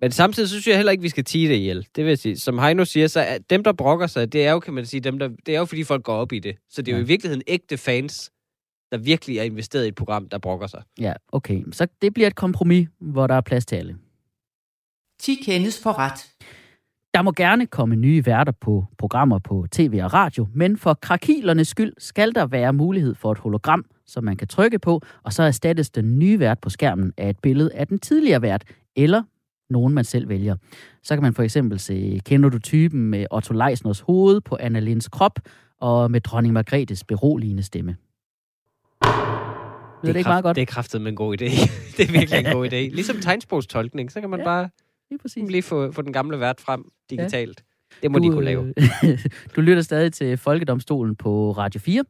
Men 0.06 0.12
samtidig 0.12 0.50
så 0.50 0.54
synes 0.54 0.68
jeg 0.68 0.76
heller 0.76 0.92
ikke, 0.92 1.02
vi 1.02 1.10
skal 1.10 1.24
tige 1.24 1.50
det 1.50 1.56
ihjel. 1.56 1.88
Det 1.96 2.04
vil 2.04 2.10
jeg 2.12 2.18
sige. 2.20 2.38
Som 2.38 2.60
Heino 2.60 2.86
siger, 2.86 3.08
så 3.08 3.20
er 3.20 3.38
dem, 3.50 3.64
der 3.64 3.72
brokker 3.74 4.08
sig, 4.08 4.34
det 4.34 4.46
er 4.46 4.52
jo, 4.52 4.60
kan 4.60 4.74
man 4.74 4.86
sige, 4.86 5.02
dem, 5.02 5.20
der, 5.20 5.30
det 5.46 5.56
er 5.56 5.60
jo, 5.60 5.66
fordi 5.66 5.84
folk 5.84 6.04
går 6.04 6.14
op 6.14 6.32
i 6.34 6.40
det. 6.40 6.56
Så 6.70 6.82
det 6.82 6.92
er 6.92 6.96
jo 6.96 6.98
Ja. 7.00 7.04
i 7.04 7.08
virkeligheden 7.08 7.42
ægte 7.48 7.78
fans, 7.78 8.32
der 8.92 8.98
virkelig 8.98 9.38
er 9.38 9.44
investeret 9.44 9.86
i 9.86 9.88
et 9.88 9.96
program, 9.96 10.30
der 10.30 10.38
brokker 10.38 10.68
sig. 10.68 10.84
Ja, 11.00 11.14
okay. 11.32 11.64
Så 11.72 11.88
det 12.02 12.14
bliver 12.14 12.28
et 12.28 12.36
kompromis, 12.36 12.88
hvor 13.00 13.28
der 13.28 13.36
er 13.36 13.42
plads 13.42 13.66
til 13.66 13.76
alle. 13.76 13.96
10 15.20 15.36
kendes 15.46 15.82
for 15.84 15.98
ret. 15.98 16.30
Der 17.14 17.22
må 17.22 17.32
gerne 17.32 17.68
komme 17.68 17.96
nye 17.96 18.26
værter 18.26 18.54
på 18.62 18.86
programmer 18.98 19.40
på 19.40 19.66
tv 19.72 20.00
og 20.04 20.14
radio, 20.14 20.48
men 20.54 20.78
for 20.78 20.94
krakilernes 20.94 21.68
skyld 21.68 21.94
skal 21.98 22.36
der 22.36 22.46
være 22.46 22.74
mulighed 22.74 23.16
for 23.16 23.32
et 23.32 23.38
hologram, 23.38 23.86
som 24.06 24.24
man 24.24 24.38
kan 24.38 24.48
trykke 24.48 24.80
på, 24.80 25.02
og 25.24 25.34
så 25.34 25.44
erstattes 25.44 25.90
den 25.90 26.20
nye 26.20 26.40
vært 26.40 26.60
på 26.60 26.70
skærmen 26.70 27.14
af 27.18 27.30
et 27.30 27.40
billede 27.40 27.74
af 27.74 27.88
den 27.88 28.00
tidligere 28.00 28.42
vært, 28.42 28.64
eller 28.96 29.24
nogen 29.70 29.94
man 29.94 30.04
selv 30.04 30.30
vælger. 30.30 30.56
Så 31.04 31.16
kan 31.16 31.24
man 31.24 31.34
for 31.34 31.44
eksempel 31.44 31.80
se, 31.80 32.22
kender 32.26 32.50
du 32.50 32.60
typen 32.60 33.10
med 33.10 33.26
Otto 33.32 33.54
Leisners 33.54 34.00
hoved 34.00 34.42
på 34.42 34.58
Anna 34.60 34.80
Linds 34.80 35.08
krop, 35.08 35.40
og 35.82 36.12
med 36.12 36.22
dronning 36.22 36.54
Margrethes 36.54 37.04
beroligende 37.04 37.64
stemme. 37.64 37.96
Det 39.02 40.10
er 40.10 40.14
det 40.14 40.16
ikke 40.20 40.28
meget 40.30 40.44
godt? 40.44 40.56
Det 40.56 40.62
er 40.62 40.66
kraftet 40.66 41.02
med 41.02 41.10
en 41.12 41.16
god 41.16 41.42
idé. 41.42 41.46
det 41.98 42.08
er 42.10 42.12
virkelig 42.12 42.46
en 42.46 42.52
god 42.54 42.68
idé. 42.68 42.76
Ligesom 42.96 43.18
tegnsprogstolkning, 43.22 44.12
så 44.12 44.22
kan 44.22 44.30
man 44.30 44.40
Ja. 44.40 44.46
bare 44.46 44.70
Lige 45.10 45.20
præcis. 45.20 45.52
lige 45.52 45.62
få, 45.64 45.92
få 45.92 46.02
den 46.02 46.14
gamle 46.14 46.40
vært 46.40 46.62
frem 46.62 46.86
digitalt. 47.10 47.64
Ja. 47.68 47.98
Det 48.04 48.12
må 48.12 48.20
de 48.20 48.30
kunne 48.30 48.46
lave. 48.46 48.74
du 49.56 49.62
lytter 49.62 49.82
stadig 49.84 50.14
til 50.14 50.38
Folkedomstolen 50.38 51.16
på 51.16 51.52
Radio 51.52 51.80
4, 51.80 52.04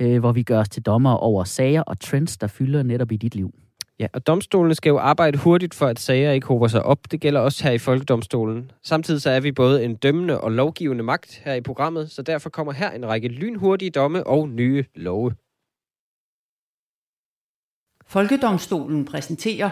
øh, 0.00 0.18
hvor 0.20 0.32
vi 0.32 0.42
gør 0.42 0.58
os 0.60 0.68
til 0.68 0.82
dommer 0.82 1.12
over 1.14 1.44
sager 1.44 1.82
og 1.82 2.00
trends, 2.00 2.36
der 2.38 2.46
fylder 2.46 2.82
netop 2.82 3.12
i 3.12 3.16
dit 3.16 3.34
liv. 3.34 3.50
Ja, 4.02 4.06
og 4.12 4.26
domstolene 4.26 4.74
skal 4.74 4.90
jo 4.90 4.98
arbejde 4.98 5.38
hurtigt 5.38 5.74
for, 5.74 5.86
at 5.86 6.00
sager 6.00 6.32
ikke 6.32 6.46
hober 6.46 6.68
sig 6.68 6.82
op. 6.82 7.10
Det 7.10 7.20
gælder 7.20 7.40
også 7.40 7.64
her 7.64 7.70
i 7.70 7.78
Folkedomstolen. 7.78 8.70
Samtidig 8.82 9.22
så 9.22 9.30
er 9.30 9.40
vi 9.40 9.52
både 9.52 9.84
en 9.84 9.96
dømmende 9.96 10.40
og 10.40 10.52
lovgivende 10.52 11.04
magt 11.04 11.40
her 11.44 11.54
i 11.54 11.60
programmet, 11.60 12.10
så 12.10 12.22
derfor 12.22 12.50
kommer 12.50 12.72
her 12.72 12.90
en 12.90 13.06
række 13.06 13.28
lynhurtige 13.28 13.90
domme 13.90 14.26
og 14.26 14.48
nye 14.48 14.84
love. 14.94 15.34
Folkedomstolen 18.06 19.04
præsenterer 19.04 19.70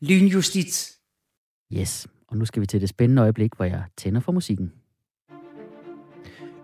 Lynjustits. 0.00 1.00
Yes, 1.72 2.06
og 2.28 2.36
nu 2.36 2.44
skal 2.44 2.60
vi 2.60 2.66
til 2.66 2.80
det 2.80 2.88
spændende 2.88 3.22
øjeblik, 3.22 3.54
hvor 3.56 3.64
jeg 3.64 3.84
tænder 3.96 4.20
for 4.20 4.32
musikken. 4.32 4.72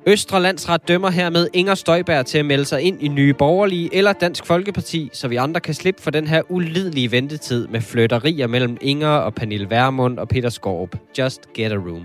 Østre 0.06 0.42
Landsret 0.42 0.88
dømmer 0.88 1.10
hermed 1.10 1.48
Inger 1.52 1.74
Støjberg 1.74 2.26
til 2.26 2.38
at 2.38 2.46
melde 2.46 2.64
sig 2.64 2.82
ind 2.82 3.02
i 3.02 3.08
Nye 3.08 3.34
Borgerlige 3.34 3.94
eller 3.94 4.12
Dansk 4.12 4.46
Folkeparti, 4.46 5.10
så 5.12 5.28
vi 5.28 5.36
andre 5.36 5.60
kan 5.60 5.74
slippe 5.74 6.02
for 6.02 6.10
den 6.10 6.26
her 6.26 6.42
ulidelige 6.48 7.12
ventetid 7.12 7.66
med 7.66 7.80
flytterier 7.80 8.46
mellem 8.46 8.76
Inger 8.80 9.08
og 9.08 9.34
Pernille 9.34 9.70
Vermund 9.70 10.18
og 10.18 10.28
Peter 10.28 10.48
Skorp. 10.48 10.96
Just 11.18 11.52
get 11.54 11.72
a 11.72 11.76
room. 11.76 12.02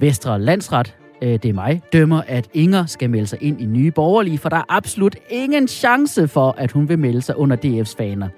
Vestre 0.00 0.40
Landsret, 0.40 0.96
øh, 1.22 1.28
det 1.28 1.44
er 1.44 1.52
mig, 1.52 1.82
dømmer, 1.92 2.22
at 2.26 2.48
Inger 2.54 2.86
skal 2.86 3.10
melde 3.10 3.26
sig 3.26 3.42
ind 3.42 3.60
i 3.60 3.64
nye 3.64 3.90
borgerlige, 3.90 4.38
for 4.38 4.48
der 4.48 4.56
er 4.56 4.64
absolut 4.68 5.16
ingen 5.30 5.68
chance 5.68 6.28
for, 6.28 6.54
at 6.58 6.72
hun 6.72 6.88
vil 6.88 6.98
melde 6.98 7.22
sig 7.22 7.36
under 7.38 7.56
DF's 7.56 7.94
faner. 7.96 8.28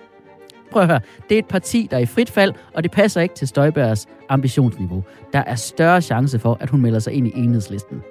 prøv 0.71 0.83
at 0.83 0.89
høre. 0.89 1.01
Det 1.29 1.35
er 1.35 1.39
et 1.39 1.49
parti, 1.49 1.89
der 1.91 1.97
er 1.97 2.01
i 2.01 2.07
frit 2.07 2.31
fald, 2.31 2.53
og 2.75 2.83
det 2.83 2.91
passer 2.91 3.21
ikke 3.21 3.35
til 3.35 3.49
Støjbergs 3.49 4.07
ambitionsniveau. 4.29 5.05
Der 5.33 5.43
er 5.47 5.55
større 5.55 6.01
chance 6.03 6.39
for, 6.39 6.57
at 6.61 6.71
hun 6.71 6.81
melder 6.81 6.99
sig 6.99 7.13
ind 7.13 7.27
i 7.27 7.33
enhedslisten. 7.35 8.03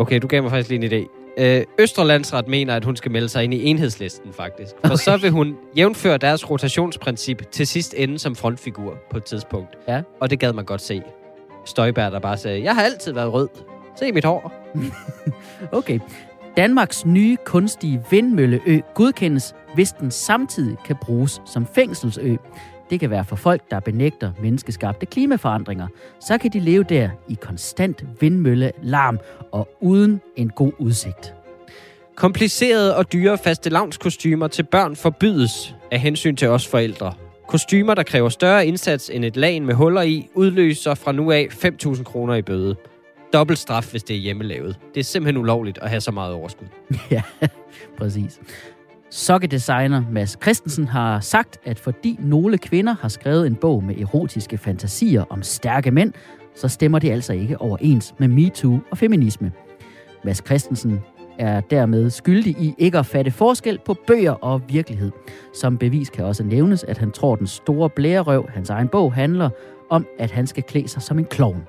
Okay, 0.00 0.18
du 0.22 0.26
gav 0.26 0.42
mig 0.42 0.50
faktisk 0.50 0.70
lige 0.70 0.94
en 0.96 1.04
idé. 1.06 1.08
Øh, 1.38 1.64
Østerlandsret 1.78 2.48
mener, 2.48 2.76
at 2.76 2.84
hun 2.84 2.96
skal 2.96 3.10
melde 3.10 3.28
sig 3.28 3.44
ind 3.44 3.54
i 3.54 3.64
enhedslisten, 3.64 4.32
faktisk. 4.32 4.70
For 4.84 4.92
Okay. 4.92 4.96
så 4.96 5.16
vil 5.16 5.30
hun 5.30 5.56
jævnføre 5.76 6.18
deres 6.18 6.50
rotationsprincip 6.50 7.50
til 7.52 7.66
sidst 7.66 7.94
ende 7.96 8.18
som 8.18 8.36
frontfigur 8.36 8.94
på 9.10 9.16
et 9.16 9.24
tidspunkt. 9.24 9.68
Ja. 9.88 10.02
Og 10.20 10.30
det 10.30 10.38
gad 10.38 10.52
man 10.52 10.64
godt 10.64 10.80
se. 10.80 11.02
Støjberg, 11.64 12.12
der 12.12 12.18
bare 12.18 12.36
sagde, 12.36 12.62
jeg 12.62 12.74
har 12.74 12.82
altid 12.82 13.12
været 13.12 13.32
rød. 13.32 13.48
Se 13.98 14.12
mit 14.12 14.24
hår. 14.24 14.52
Okay. 15.72 15.98
Danmarks 16.56 17.06
nye 17.06 17.36
kunstige 17.44 18.02
vindmølleø 18.10 18.80
godkendes, 18.94 19.54
hvis 19.74 19.92
den 19.92 20.10
samtidig 20.10 20.76
kan 20.86 20.96
bruges 21.02 21.42
som 21.46 21.66
fængselsø. 21.74 22.36
Det 22.90 23.00
kan 23.00 23.10
være 23.10 23.24
for 23.24 23.36
folk, 23.36 23.70
der 23.70 23.80
benægter 23.80 24.32
menneskeskabte 24.42 25.06
klimaforandringer. 25.06 25.86
Så 26.20 26.38
kan 26.38 26.52
de 26.52 26.60
leve 26.60 26.84
der 26.84 27.10
i 27.28 27.36
konstant 27.40 28.04
vindmøllelarm 28.20 29.18
og 29.52 29.68
uden 29.80 30.20
en 30.36 30.50
god 30.50 30.72
udsigt. 30.78 31.34
Komplicerede 32.16 32.96
og 32.96 33.12
dyre 33.12 33.38
fastelavnskostymer 33.38 34.48
til 34.48 34.62
børn 34.62 34.96
forbydes 34.96 35.74
af 35.90 36.00
hensyn 36.00 36.36
til 36.36 36.48
os 36.48 36.66
forældre. 36.66 37.12
Kostymer, 37.48 37.94
der 37.94 38.02
kræver 38.02 38.28
større 38.28 38.66
indsats 38.66 39.10
end 39.10 39.24
et 39.24 39.36
lagen 39.36 39.66
med 39.66 39.74
huller 39.74 40.02
i, 40.02 40.28
udløser 40.34 40.94
fra 40.94 41.12
nu 41.12 41.30
af 41.30 41.48
5.000 41.50 42.02
kroner 42.02 42.34
i 42.34 42.42
bøde. 42.42 42.76
Dobbelt 43.32 43.58
straf, 43.58 43.90
hvis 43.90 44.02
det 44.02 44.16
er 44.16 44.20
hjemmelavet. 44.20 44.78
Det 44.94 45.00
er 45.00 45.04
simpelthen 45.04 45.36
ulovligt 45.36 45.78
at 45.78 45.90
have 45.90 46.00
så 46.00 46.10
meget 46.10 46.34
overskud. 46.34 46.66
ja, 47.10 47.22
præcis. 47.98 48.40
Sokkedesigner 49.10 50.02
Mads 50.10 50.38
Christensen 50.42 50.88
har 50.88 51.20
sagt, 51.20 51.58
at 51.64 51.78
fordi 51.78 52.16
nogle 52.20 52.58
kvinder 52.58 52.96
har 53.00 53.08
skrevet 53.08 53.46
en 53.46 53.54
bog 53.54 53.84
med 53.84 53.96
erotiske 53.98 54.58
fantasier 54.58 55.24
om 55.30 55.42
stærke 55.42 55.90
mænd, 55.90 56.12
så 56.54 56.68
stemmer 56.68 56.98
det 56.98 57.10
altså 57.10 57.32
ikke 57.32 57.60
overens 57.60 58.14
med 58.18 58.28
MeToo 58.28 58.78
og 58.90 58.98
feminisme. 58.98 59.52
Mads 60.24 60.42
Christensen 60.46 61.00
er 61.38 61.60
dermed 61.60 62.10
skyldig 62.10 62.56
i 62.60 62.74
ikke 62.78 62.98
at 62.98 63.06
fatte 63.06 63.30
forskel 63.30 63.78
på 63.86 63.96
bøger 64.06 64.32
og 64.32 64.62
virkelighed. 64.68 65.10
Som 65.60 65.78
bevis 65.78 66.10
kan 66.10 66.24
også 66.24 66.44
nævnes, 66.44 66.84
at 66.84 66.98
han 66.98 67.10
tror, 67.10 67.36
den 67.36 67.46
store 67.46 67.90
blærerøv, 67.90 68.48
hans 68.50 68.70
egen 68.70 68.88
bog, 68.88 69.14
handler 69.14 69.50
om, 69.90 70.06
at 70.18 70.30
han 70.30 70.46
skal 70.46 70.62
klæde 70.62 70.88
sig 70.88 71.02
som 71.02 71.18
en 71.18 71.24
klovn. 71.24 71.66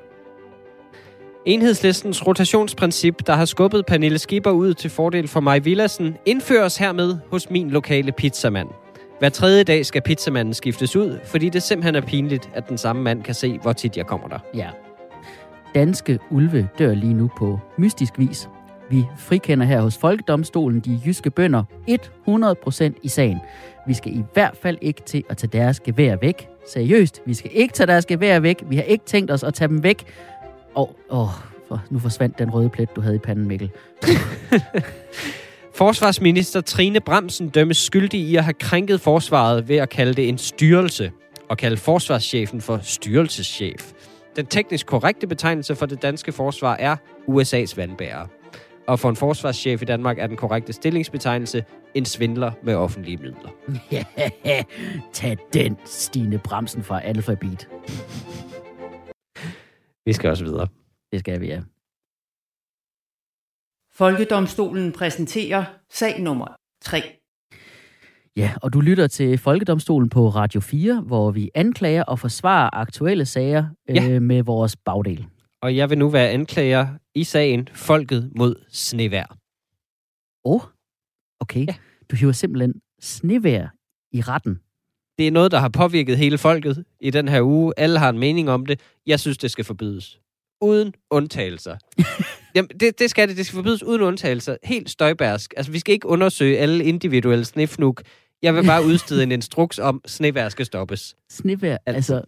Enhedslistens 1.45 2.27
rotationsprincip, 2.27 3.27
der 3.27 3.33
har 3.33 3.45
skubbet 3.45 3.85
Pernille 3.85 4.19
Skipper 4.19 4.51
ud 4.51 4.73
til 4.73 4.89
fordel 4.89 5.27
for 5.27 5.39
Maj 5.39 5.59
Villassen, 5.59 6.17
indføres 6.25 6.77
hermed 6.77 7.17
hos 7.31 7.49
min 7.49 7.69
lokale 7.69 8.11
pizzamand. 8.11 8.69
Hver 9.19 9.29
tredje 9.29 9.63
dag 9.63 9.85
skal 9.85 10.01
pizzamanden 10.01 10.53
skiftes 10.53 10.95
ud, 10.95 11.19
fordi 11.25 11.49
det 11.49 11.63
simpelthen 11.63 11.95
er 11.95 12.01
pinligt, 12.01 12.49
at 12.53 12.69
den 12.69 12.77
samme 12.77 13.01
mand 13.01 13.23
kan 13.23 13.33
se, 13.33 13.59
hvor 13.61 13.73
tit 13.73 13.97
jeg 13.97 14.07
kommer 14.07 14.27
der. 14.27 14.39
Ja. 14.55 14.69
Danske 15.75 16.19
ulve 16.31 16.69
dør 16.79 16.93
lige 16.93 17.13
nu 17.13 17.29
på 17.37 17.59
mystisk 17.77 18.13
vis. 18.17 18.49
Vi 18.89 19.05
frikender 19.17 19.65
her 19.65 19.81
hos 19.81 19.97
Folkedomstolen 19.97 20.79
de 20.79 21.01
jyske 21.05 21.29
bønder 21.29 21.63
100% 22.29 22.99
i 23.03 23.07
sagen. 23.07 23.39
Vi 23.87 23.93
skal 23.93 24.11
i 24.11 24.23
hvert 24.33 24.57
fald 24.61 24.77
ikke 24.81 25.01
til 25.01 25.23
at 25.29 25.37
tage 25.37 25.49
deres 25.53 25.79
gevær 25.79 26.15
væk. 26.15 26.47
Seriøst, 26.67 27.21
vi 27.25 27.33
skal 27.33 27.51
ikke 27.53 27.73
tage 27.73 27.87
deres 27.87 28.05
gevær 28.05 28.39
væk. 28.39 28.63
Vi 28.69 28.75
har 28.75 28.83
ikke 28.83 29.05
tænkt 29.05 29.31
os 29.31 29.43
at 29.43 29.53
tage 29.53 29.67
dem 29.67 29.83
væk. 29.83 30.05
Og 30.75 30.95
åh, 31.09 31.29
for, 31.67 31.83
nu 31.89 31.99
forsvandt 31.99 32.39
den 32.39 32.53
røde 32.53 32.69
plet, 32.69 32.95
du 32.95 33.01
havde 33.01 33.15
i 33.15 33.19
panden, 33.19 33.47
Mikkel. 33.47 33.69
Forsvarsminister 35.75 36.61
Trine 36.61 36.99
Bremsen 36.99 37.49
dømmes 37.49 37.77
skyldig 37.77 38.19
i 38.19 38.35
at 38.35 38.43
have 38.43 38.53
krænket 38.53 39.01
forsvaret 39.01 39.67
ved 39.67 39.77
at 39.77 39.89
kalde 39.89 40.13
det 40.13 40.29
en 40.29 40.37
styrelse, 40.37 41.11
og 41.49 41.57
kalde 41.57 41.77
forsvarschefen 41.77 42.61
for 42.61 42.79
styrelseschef. 42.83 43.91
Den 44.35 44.45
teknisk 44.45 44.85
korrekte 44.85 45.27
betegnelse 45.27 45.75
for 45.75 45.85
det 45.85 46.01
danske 46.01 46.31
forsvar 46.31 46.75
er 46.75 46.95
USA's 47.27 47.75
vandbærer. 47.75 48.27
Og 48.87 48.99
for 48.99 49.09
en 49.09 49.15
forsvarschef 49.15 49.81
i 49.81 49.85
Danmark 49.85 50.19
er 50.19 50.27
den 50.27 50.37
korrekte 50.37 50.73
stillingsbetegnelse 50.73 51.63
en 51.93 52.05
svindler 52.05 52.51
med 52.63 52.75
offentlige 52.75 53.17
midler. 53.17 53.49
Tag 55.13 55.37
den, 55.53 55.77
Stine 55.85 56.37
Bremsen 56.37 56.83
fra 56.83 57.01
Alphabet. 57.03 57.67
Vi 60.05 60.13
skal 60.13 60.29
også 60.29 60.43
videre. 60.43 60.67
Det 61.11 61.19
skal 61.19 61.41
vi, 61.41 61.47
ja. 61.47 61.61
Folkedomstolen 63.93 64.91
præsenterer 64.91 65.63
sag 65.89 66.21
nummer 66.21 66.47
3. 66.81 66.97
Ja, 68.35 68.53
og 68.61 68.73
du 68.73 68.81
lytter 68.81 69.07
til 69.07 69.37
Folkedomstolen 69.37 70.09
på 70.09 70.29
Radio 70.29 70.59
4, 70.61 71.01
hvor 71.01 71.31
vi 71.31 71.49
anklager 71.55 72.03
og 72.03 72.19
forsvarer 72.19 72.69
aktuelle 72.73 73.25
sager 73.25 73.65
øh, 73.89 73.95
Ja. 73.95 74.19
med 74.19 74.43
vores 74.43 74.75
bagdel. 74.75 75.27
Og 75.61 75.75
jeg 75.75 75.89
vil 75.89 75.97
nu 75.97 76.09
være 76.09 76.29
anklager 76.29 76.87
i 77.15 77.23
sagen 77.23 77.67
Folket 77.73 78.31
mod 78.35 78.55
Snevær. 78.69 79.37
Åh, 80.45 80.55
oh, 80.55 80.61
okay. 81.39 81.67
Ja. 81.67 81.75
Du 82.11 82.15
hiver 82.15 82.31
simpelthen 82.31 82.73
snevær 83.01 83.67
i 84.11 84.21
retten. 84.21 84.59
Det 85.21 85.27
er 85.27 85.31
noget, 85.31 85.51
der 85.51 85.59
har 85.59 85.69
påvirket 85.69 86.17
hele 86.17 86.37
folket 86.37 86.83
i 86.99 87.09
den 87.09 87.27
her 87.27 87.41
uge. 87.41 87.73
Alle 87.77 87.99
har 87.99 88.09
en 88.09 88.19
mening 88.19 88.49
om 88.49 88.65
det. 88.65 88.79
Jeg 89.07 89.19
synes, 89.19 89.37
det 89.37 89.51
skal 89.51 89.65
forbydes. 89.65 90.19
Uden 90.61 90.93
undtagelser. 91.11 91.77
Jamen, 92.55 92.69
det, 92.79 92.99
det 92.99 93.09
skal 93.09 93.29
det. 93.29 93.37
Det 93.37 93.45
skal 93.45 93.55
forbydes 93.55 93.83
uden 93.83 94.01
undtagelser. 94.01 94.57
Helt 94.63 94.89
støjbærsk. 94.89 95.53
Altså, 95.57 95.71
vi 95.71 95.79
skal 95.79 95.93
ikke 95.93 96.07
undersøge 96.07 96.57
alle 96.57 96.83
individuelle 96.83 97.45
snefnuk. 97.45 98.01
Jeg 98.41 98.55
vil 98.55 98.65
bare 98.65 98.85
udstede 98.85 99.23
en 99.23 99.31
instruks 99.31 99.79
om, 99.79 100.01
at 100.03 100.09
snevær 100.09 100.49
skal 100.49 100.65
stoppes. 100.65 101.15
Snevær, 101.29 101.77
altså... 101.85 102.21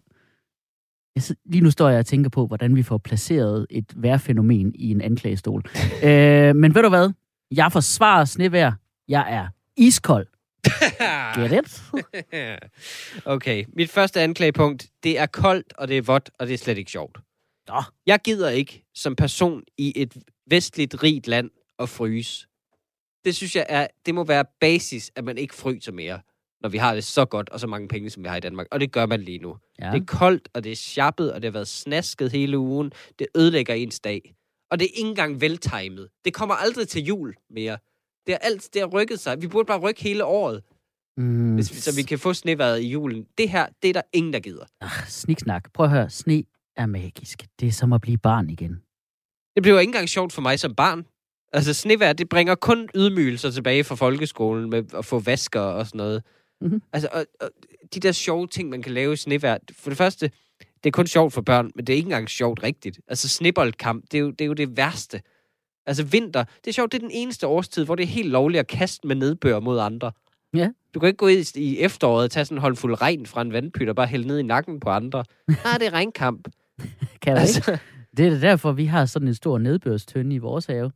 Sid- 1.18 1.42
lige 1.46 1.60
nu 1.62 1.70
står 1.70 1.88
jeg 1.88 1.98
og 1.98 2.06
tænker 2.06 2.30
på, 2.30 2.46
hvordan 2.46 2.76
vi 2.76 2.82
får 2.82 2.98
placeret 2.98 3.66
et 3.70 3.92
vejrfænomen 3.96 4.72
i 4.74 4.90
en 4.90 5.00
anklagestol. 5.00 5.62
øh, 6.04 6.56
men 6.56 6.74
ved 6.74 6.82
du 6.82 6.88
hvad? 6.88 7.12
Jeg 7.50 7.72
forsvarer 7.72 8.24
snevær. 8.24 8.72
Jeg 9.08 9.26
er 9.28 9.46
iskold. 9.76 10.26
Get 11.36 11.52
it? 11.52 11.82
okay, 13.24 13.64
mit 13.72 13.90
første 13.90 14.20
anklagepunkt, 14.20 14.86
det 15.02 15.18
er 15.18 15.26
koldt, 15.26 15.72
og 15.78 15.88
det 15.88 15.98
er 15.98 16.02
vådt, 16.02 16.30
og 16.38 16.46
det 16.46 16.54
er 16.54 16.58
slet 16.58 16.78
ikke 16.78 16.90
sjovt. 16.90 17.18
Nå. 17.68 17.82
Jeg 18.06 18.20
gider 18.24 18.50
ikke 18.50 18.84
som 18.94 19.16
person 19.16 19.62
i 19.78 19.92
et 19.96 20.16
vestligt 20.46 21.02
rigt 21.02 21.26
land 21.26 21.50
at 21.78 21.88
fryse. 21.88 22.46
Det 23.24 23.36
synes 23.36 23.56
jeg 23.56 23.66
er, 23.68 23.86
det 24.06 24.14
må 24.14 24.24
være 24.24 24.44
basis, 24.60 25.12
at 25.16 25.24
man 25.24 25.38
ikke 25.38 25.54
fryser 25.54 25.92
mere, 25.92 26.20
når 26.60 26.68
vi 26.68 26.78
har 26.78 26.94
det 26.94 27.04
så 27.04 27.24
godt 27.24 27.48
og 27.48 27.60
så 27.60 27.66
mange 27.66 27.88
penge, 27.88 28.10
som 28.10 28.22
vi 28.22 28.28
har 28.28 28.36
i 28.36 28.40
Danmark. 28.40 28.66
Og 28.70 28.80
det 28.80 28.92
gør 28.92 29.06
man 29.06 29.20
lige 29.20 29.38
nu. 29.38 29.56
Ja. 29.80 29.90
Det 29.90 30.00
er 30.00 30.04
koldt, 30.06 30.48
og 30.54 30.64
det 30.64 30.72
er 30.72 30.76
sjappet, 30.76 31.32
og 31.32 31.42
det 31.42 31.48
har 31.48 31.52
været 31.52 31.68
snasket 31.68 32.32
hele 32.32 32.58
ugen. 32.58 32.92
Det 33.18 33.26
ødelægger 33.36 33.74
ens 33.74 34.00
dag. 34.00 34.34
Og 34.70 34.78
det 34.78 34.84
er 34.84 34.92
ikke 34.96 35.08
engang 35.08 35.40
veltimet. 35.40 36.08
Det 36.24 36.34
kommer 36.34 36.54
aldrig 36.54 36.88
til 36.88 37.04
jul 37.04 37.34
mere. 37.50 37.78
Det 38.26 38.32
har, 38.34 38.38
alt, 38.38 38.68
det 38.74 38.80
har 38.82 38.86
rykket 38.88 39.20
sig. 39.20 39.42
Vi 39.42 39.46
burde 39.48 39.66
bare 39.66 39.78
rykke 39.78 40.02
hele 40.02 40.24
året, 40.24 40.62
Mm, 41.16 41.54
hvis, 41.54 41.74
vi- 41.74 41.80
så 41.80 41.94
vi 41.96 42.02
kan 42.02 42.18
få 42.18 42.34
sneværet 42.34 42.80
i 42.80 42.86
julen. 42.88 43.26
Det 43.38 43.48
her, 43.50 43.66
det 43.82 43.88
er 43.88 43.92
der 43.92 44.02
ingen, 44.12 44.32
der 44.32 44.40
gider. 44.40 44.64
Ah, 44.80 44.90
sniksnak. 45.08 45.72
Prøv 45.72 45.84
at 45.84 45.90
høre. 45.90 46.10
Sne 46.10 46.44
er 46.76 46.86
magisk. 46.86 47.46
Det 47.60 47.68
er 47.68 47.72
som 47.72 47.92
at 47.92 48.00
blive 48.00 48.18
barn 48.18 48.50
igen. 48.50 48.80
Det 49.54 49.62
bliver 49.62 49.78
ikke 49.80 49.88
engang 49.88 50.08
sjovt 50.08 50.32
for 50.32 50.42
mig 50.42 50.58
som 50.60 50.74
barn. 50.74 51.06
Altså, 51.52 51.74
snevejr, 51.74 52.12
det 52.12 52.28
bringer 52.28 52.54
kun 52.54 52.88
ydmygelser 52.94 53.50
tilbage 53.50 53.84
fra 53.84 53.94
folkeskolen 53.94 54.70
med 54.70 54.84
at 54.94 55.04
få 55.04 55.18
vasker 55.18 55.60
og 55.60 55.86
sådan 55.86 55.98
noget. 55.98 56.22
Mhm. 56.60 56.82
Altså, 56.92 57.08
og, 57.12 57.26
og, 57.40 57.50
de 57.94 58.00
der 58.00 58.12
sjove 58.12 58.46
ting, 58.46 58.68
man 58.70 58.82
kan 58.82 58.92
lave 58.92 59.12
i 59.12 59.16
snevejr. 59.16 59.58
For 59.78 59.90
det 59.90 59.96
første, 59.98 60.30
det 60.58 60.86
er 60.86 60.90
kun 60.90 61.06
sjovt 61.06 61.32
for 61.32 61.42
børn, 61.42 61.70
men 61.74 61.86
det 61.86 61.92
er 61.92 61.96
ikke 61.96 62.06
engang 62.06 62.28
sjovt 62.30 62.62
rigtigt. 62.62 63.00
Altså, 63.08 63.28
sneboldkamp, 63.28 64.04
det 64.10 64.14
er 64.14 64.22
jo 64.22 64.30
det, 64.30 64.40
er 64.40 64.46
jo 64.46 64.52
det 64.52 64.76
værste. 64.76 65.22
Altså, 65.86 66.04
vinter, 66.04 66.44
det 66.44 66.66
er 66.70 66.72
sjovt, 66.72 66.92
det 66.92 66.98
er 66.98 67.02
den 67.02 67.10
eneste 67.14 67.46
årstid, 67.46 67.84
hvor 67.84 67.94
det 67.94 68.02
er 68.02 68.06
helt 68.06 68.30
lovligt 68.30 68.60
at 68.60 68.66
kaste 68.66 69.06
med 69.06 69.16
nedbør 69.16 69.60
mod 69.60 69.78
andre. 69.78 70.12
Ja. 70.54 70.70
Du 70.94 71.00
kan 71.00 71.06
ikke 71.06 71.16
gå 71.16 71.28
i, 71.28 71.44
i 71.54 71.78
efteråret 71.78 72.24
og 72.24 72.30
tage 72.30 72.44
sådan 72.44 72.58
en 72.58 72.62
håndfuld 72.62 73.02
regn 73.02 73.26
fra 73.26 73.42
en 73.42 73.52
vandpyt 73.52 73.88
og 73.88 73.96
bare 73.96 74.06
hælde 74.06 74.26
ned 74.26 74.38
i 74.38 74.42
nakken 74.42 74.80
på 74.80 74.90
andre. 74.90 75.24
Nej, 75.48 75.56
det 75.78 75.86
er 75.86 75.92
regnkamp. 75.92 76.48
Kan 77.22 77.36
jeg 77.36 77.48
ikke? 77.48 77.56
altså, 77.56 77.78
Det 78.16 78.26
er 78.26 78.30
da 78.30 78.40
derfor, 78.40 78.72
vi 78.72 78.84
har 78.84 79.04
sådan 79.06 79.28
en 79.28 79.34
stor 79.34 79.58
nedbørstønde 79.58 80.34
i 80.34 80.38
vores 80.38 80.66
have. 80.66 80.92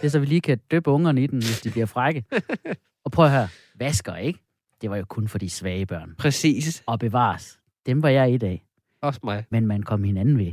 Det 0.00 0.06
er 0.06 0.08
så, 0.08 0.18
vi 0.18 0.26
lige 0.26 0.40
kan 0.40 0.58
døbe 0.70 0.90
ungerne 0.90 1.22
i 1.22 1.26
den, 1.26 1.38
hvis 1.38 1.60
de 1.60 1.70
bliver 1.70 1.86
frække. 1.86 2.24
Og 3.04 3.12
prøv 3.12 3.24
at 3.24 3.30
høre. 3.30 3.48
Vasker, 3.78 4.16
ikke? 4.16 4.38
Det 4.80 4.90
var 4.90 4.96
jo 4.96 5.04
kun 5.08 5.28
for 5.28 5.38
de 5.38 5.50
svage 5.50 5.86
børn. 5.86 6.14
præcis. 6.18 6.82
Og 6.86 6.98
bevares. 6.98 7.58
Dem 7.86 8.02
var 8.02 8.08
jeg 8.08 8.34
et 8.34 8.42
af. 8.42 8.64
Også 9.02 9.20
mig. 9.24 9.44
Men 9.50 9.66
man 9.66 9.82
kom 9.82 10.04
hinanden 10.04 10.38
ved. 10.38 10.52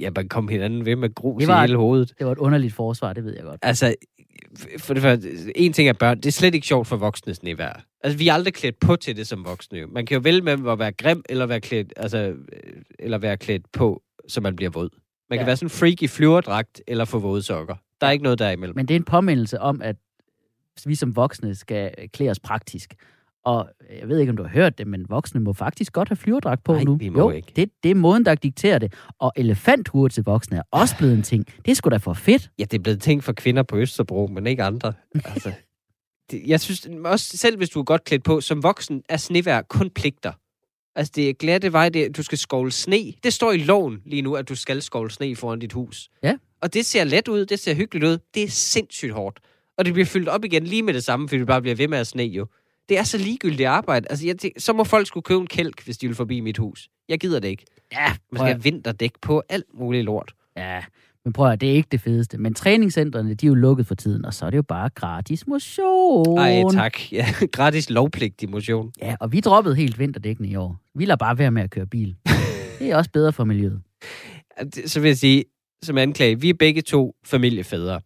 Ja, 0.00 0.10
man 0.16 0.28
kom 0.28 0.48
hinanden 0.48 0.84
ved 0.86 0.96
med 0.96 1.14
grus 1.14 1.40
Det 1.40 1.44
i 1.46 1.48
var- 1.48 1.60
hele 1.60 1.76
hovedet. 1.76 2.12
Det 2.18 2.26
var 2.26 2.32
et 2.32 2.38
underligt 2.38 2.74
forsvar, 2.74 3.12
det 3.12 3.24
ved 3.24 3.34
jeg 3.34 3.42
godt. 3.44 3.58
Altså, 3.62 3.94
for 4.78 4.94
det 4.94 5.02
første, 5.02 5.58
en 5.58 5.72
ting 5.72 5.88
er 5.88 5.92
børn, 5.92 6.16
det 6.16 6.26
er 6.26 6.30
slet 6.30 6.54
ikke 6.54 6.66
sjovt 6.66 6.86
for 6.86 6.96
voksne 6.96 7.34
snevær. 7.34 7.84
Altså, 8.04 8.18
vi 8.18 8.28
er 8.28 8.32
aldrig 8.32 8.54
klædt 8.54 8.80
på 8.80 8.96
til 8.96 9.16
det 9.16 9.26
som 9.26 9.44
voksne. 9.44 9.86
Man 9.86 10.06
kan 10.06 10.14
jo 10.14 10.20
vælge 10.24 10.40
med 10.42 10.52
at 10.52 10.78
være 10.78 10.92
grim, 10.92 11.22
eller 11.28 11.46
være 11.46 11.60
klædt, 11.60 11.92
altså, 11.96 12.18
øh, 12.18 12.34
eller 12.98 13.18
være 13.18 13.36
klædt 13.36 13.72
på, 13.72 14.02
så 14.28 14.40
man 14.40 14.56
bliver 14.56 14.70
våd. 14.70 14.88
Man 15.30 15.38
kan 15.38 15.42
Ja. 15.44 15.46
være 15.46 15.56
sådan 15.56 15.66
en 15.66 15.70
freak 15.70 16.02
i 16.02 16.06
flyverdragt, 16.06 16.82
eller 16.88 17.04
få 17.04 17.18
våde 17.18 17.42
sokker. 17.42 17.74
Der 18.00 18.06
er 18.06 18.10
ikke 18.10 18.22
noget 18.24 18.38
derimellem. 18.38 18.76
Men 18.76 18.88
det 18.88 18.94
er 18.94 18.98
en 18.98 19.04
påmindelse 19.04 19.60
om, 19.60 19.82
at 19.82 19.96
vi 20.86 20.94
som 20.94 21.16
voksne 21.16 21.54
skal 21.54 21.90
klæde 22.12 22.30
os 22.30 22.40
praktisk. 22.40 22.94
Og 23.44 23.68
jeg 24.00 24.08
ved 24.08 24.18
ikke, 24.18 24.30
om 24.30 24.36
du 24.36 24.42
har 24.42 24.50
hørt 24.50 24.78
det, 24.78 24.86
men 24.86 25.06
voksne 25.08 25.40
må 25.40 25.52
faktisk 25.52 25.92
godt 25.92 26.08
have 26.08 26.16
flyverdragt 26.16 26.64
på 26.64 26.72
Nej, 26.72 26.84
nu. 26.84 26.98
må 27.10 27.18
jo, 27.18 27.30
ikke. 27.30 27.52
Det, 27.56 27.70
det 27.82 27.90
er 27.90 27.94
måden, 27.94 28.24
der 28.24 28.34
dikterer 28.34 28.78
det. 28.78 28.94
Og 29.18 29.32
elefanthure 29.36 30.08
til 30.08 30.24
voksne 30.24 30.56
er 30.56 30.62
også 30.70 30.94
blevet 30.98 31.14
en 31.14 31.22
ting. 31.22 31.46
Det 31.66 31.76
sgu 31.76 31.90
da 31.90 31.96
for 31.96 32.12
fedt. 32.12 32.50
Ja, 32.58 32.64
det 32.64 32.74
er 32.78 32.82
blevet 32.82 33.00
ting 33.02 33.24
for 33.24 33.32
kvinder 33.32 33.62
på 33.62 33.76
Østerbro, 33.76 34.26
men 34.26 34.46
ikke 34.46 34.62
andre. 34.62 34.92
Altså, 35.24 35.52
det, 36.30 36.42
jeg 36.46 36.60
synes, 36.60 36.88
også 37.04 37.36
selv 37.36 37.56
hvis 37.56 37.70
du 37.70 37.80
er 37.80 37.84
godt 37.84 38.04
klædt 38.04 38.24
på, 38.24 38.40
som 38.40 38.62
voksen 38.62 39.02
er 39.08 39.16
snevær 39.16 39.62
kun 39.62 39.90
pligter. 39.90 40.32
Altså, 40.96 41.12
det 41.16 41.28
er 41.28 41.32
glatte 41.32 41.72
vej, 41.72 41.88
det, 41.88 42.04
er- 42.06 42.12
du 42.12 42.22
skal 42.22 42.38
skovle 42.38 42.70
sne. 42.70 43.12
Det 43.24 43.32
står 43.32 43.52
i 43.52 43.58
loven 43.58 44.02
lige 44.06 44.22
nu, 44.22 44.34
at 44.34 44.48
du 44.48 44.54
skal 44.54 44.82
skovle 44.82 45.10
sne 45.10 45.36
foran 45.36 45.58
dit 45.58 45.72
hus. 45.72 46.08
Ja. 46.22 46.36
Og 46.62 46.74
det 46.74 46.86
ser 46.86 47.04
let 47.04 47.28
ud, 47.28 47.46
det 47.46 47.58
ser 47.60 47.74
hyggeligt 47.74 48.04
ud. 48.06 48.18
Det 48.34 48.42
er 48.42 48.48
sindssygt 48.48 49.12
hårdt. 49.12 49.38
Og 49.78 49.84
det 49.84 49.92
bliver 49.94 50.06
fyldt 50.06 50.28
op 50.28 50.44
igen 50.44 50.64
lige 50.64 50.82
med 50.82 50.94
det 50.94 51.04
samme, 51.04 51.28
fordi 51.28 51.38
det 51.38 51.46
bare 51.46 51.60
bliver 51.62 51.74
ved 51.74 51.88
med 51.88 51.98
at 51.98 52.06
sne 52.06 52.22
jo. 52.22 52.46
Det 52.88 52.98
er 52.98 53.02
så 53.02 53.18
ligegyldigt 53.18 53.68
arbejde. 53.68 54.06
Altså, 54.10 54.26
jeg 54.26 54.38
tænker, 54.38 54.60
så 54.60 54.72
må 54.72 54.84
folk 54.84 55.06
skulle 55.06 55.24
købe 55.24 55.40
en 55.40 55.46
kælk, 55.46 55.84
hvis 55.84 55.98
de 55.98 56.06
vil 56.06 56.16
forbi 56.16 56.40
mit 56.40 56.58
hus. 56.58 56.88
Jeg 57.08 57.20
gider 57.20 57.40
det 57.40 57.48
ikke. 57.48 57.64
Ja, 57.92 58.06
Man 58.06 58.38
skal 58.38 58.46
have 58.46 58.62
vinterdæk 58.62 59.12
på 59.22 59.42
alt 59.48 59.66
muligt 59.74 60.04
lort. 60.04 60.32
Ja, 60.56 60.80
men 61.24 61.32
prøv 61.32 61.50
at, 61.50 61.60
det 61.60 61.70
er 61.70 61.74
ikke 61.74 61.88
det 61.92 62.00
fedeste. 62.00 62.38
Men 62.38 62.54
træningscentrene, 62.54 63.34
de 63.34 63.46
er 63.46 63.48
jo 63.48 63.54
lukket 63.54 63.86
for 63.86 63.94
tiden, 63.94 64.24
og 64.24 64.34
så 64.34 64.46
er 64.46 64.50
det 64.50 64.56
jo 64.56 64.62
bare 64.62 64.88
gratis 64.88 65.46
motion. 65.46 66.38
Ej, 66.38 66.62
tak. 66.72 67.12
Ja, 67.12 67.26
gratis 67.52 67.90
lovpligtig 67.90 68.50
motion. 68.50 68.92
Ja, 69.02 69.16
og 69.20 69.32
vi 69.32 69.40
droppede 69.40 69.74
helt 69.76 69.98
vinterdækkene 69.98 70.48
i 70.48 70.56
år. 70.56 70.80
Vi 70.94 71.04
lader 71.04 71.16
bare 71.16 71.38
være 71.38 71.50
med 71.50 71.62
at 71.62 71.70
køre 71.70 71.86
bil. 71.86 72.16
Det 72.78 72.90
er 72.90 72.96
også 72.96 73.10
bedre 73.10 73.32
for 73.32 73.44
miljøet. 73.44 73.80
Så 74.86 75.00
vil 75.00 75.08
jeg 75.08 75.18
sige, 75.18 75.44
som 75.82 75.98
anklage, 75.98 76.40
vi 76.40 76.48
er 76.48 76.54
begge 76.54 76.82
to 76.82 77.14
familiefædre. 77.24 78.00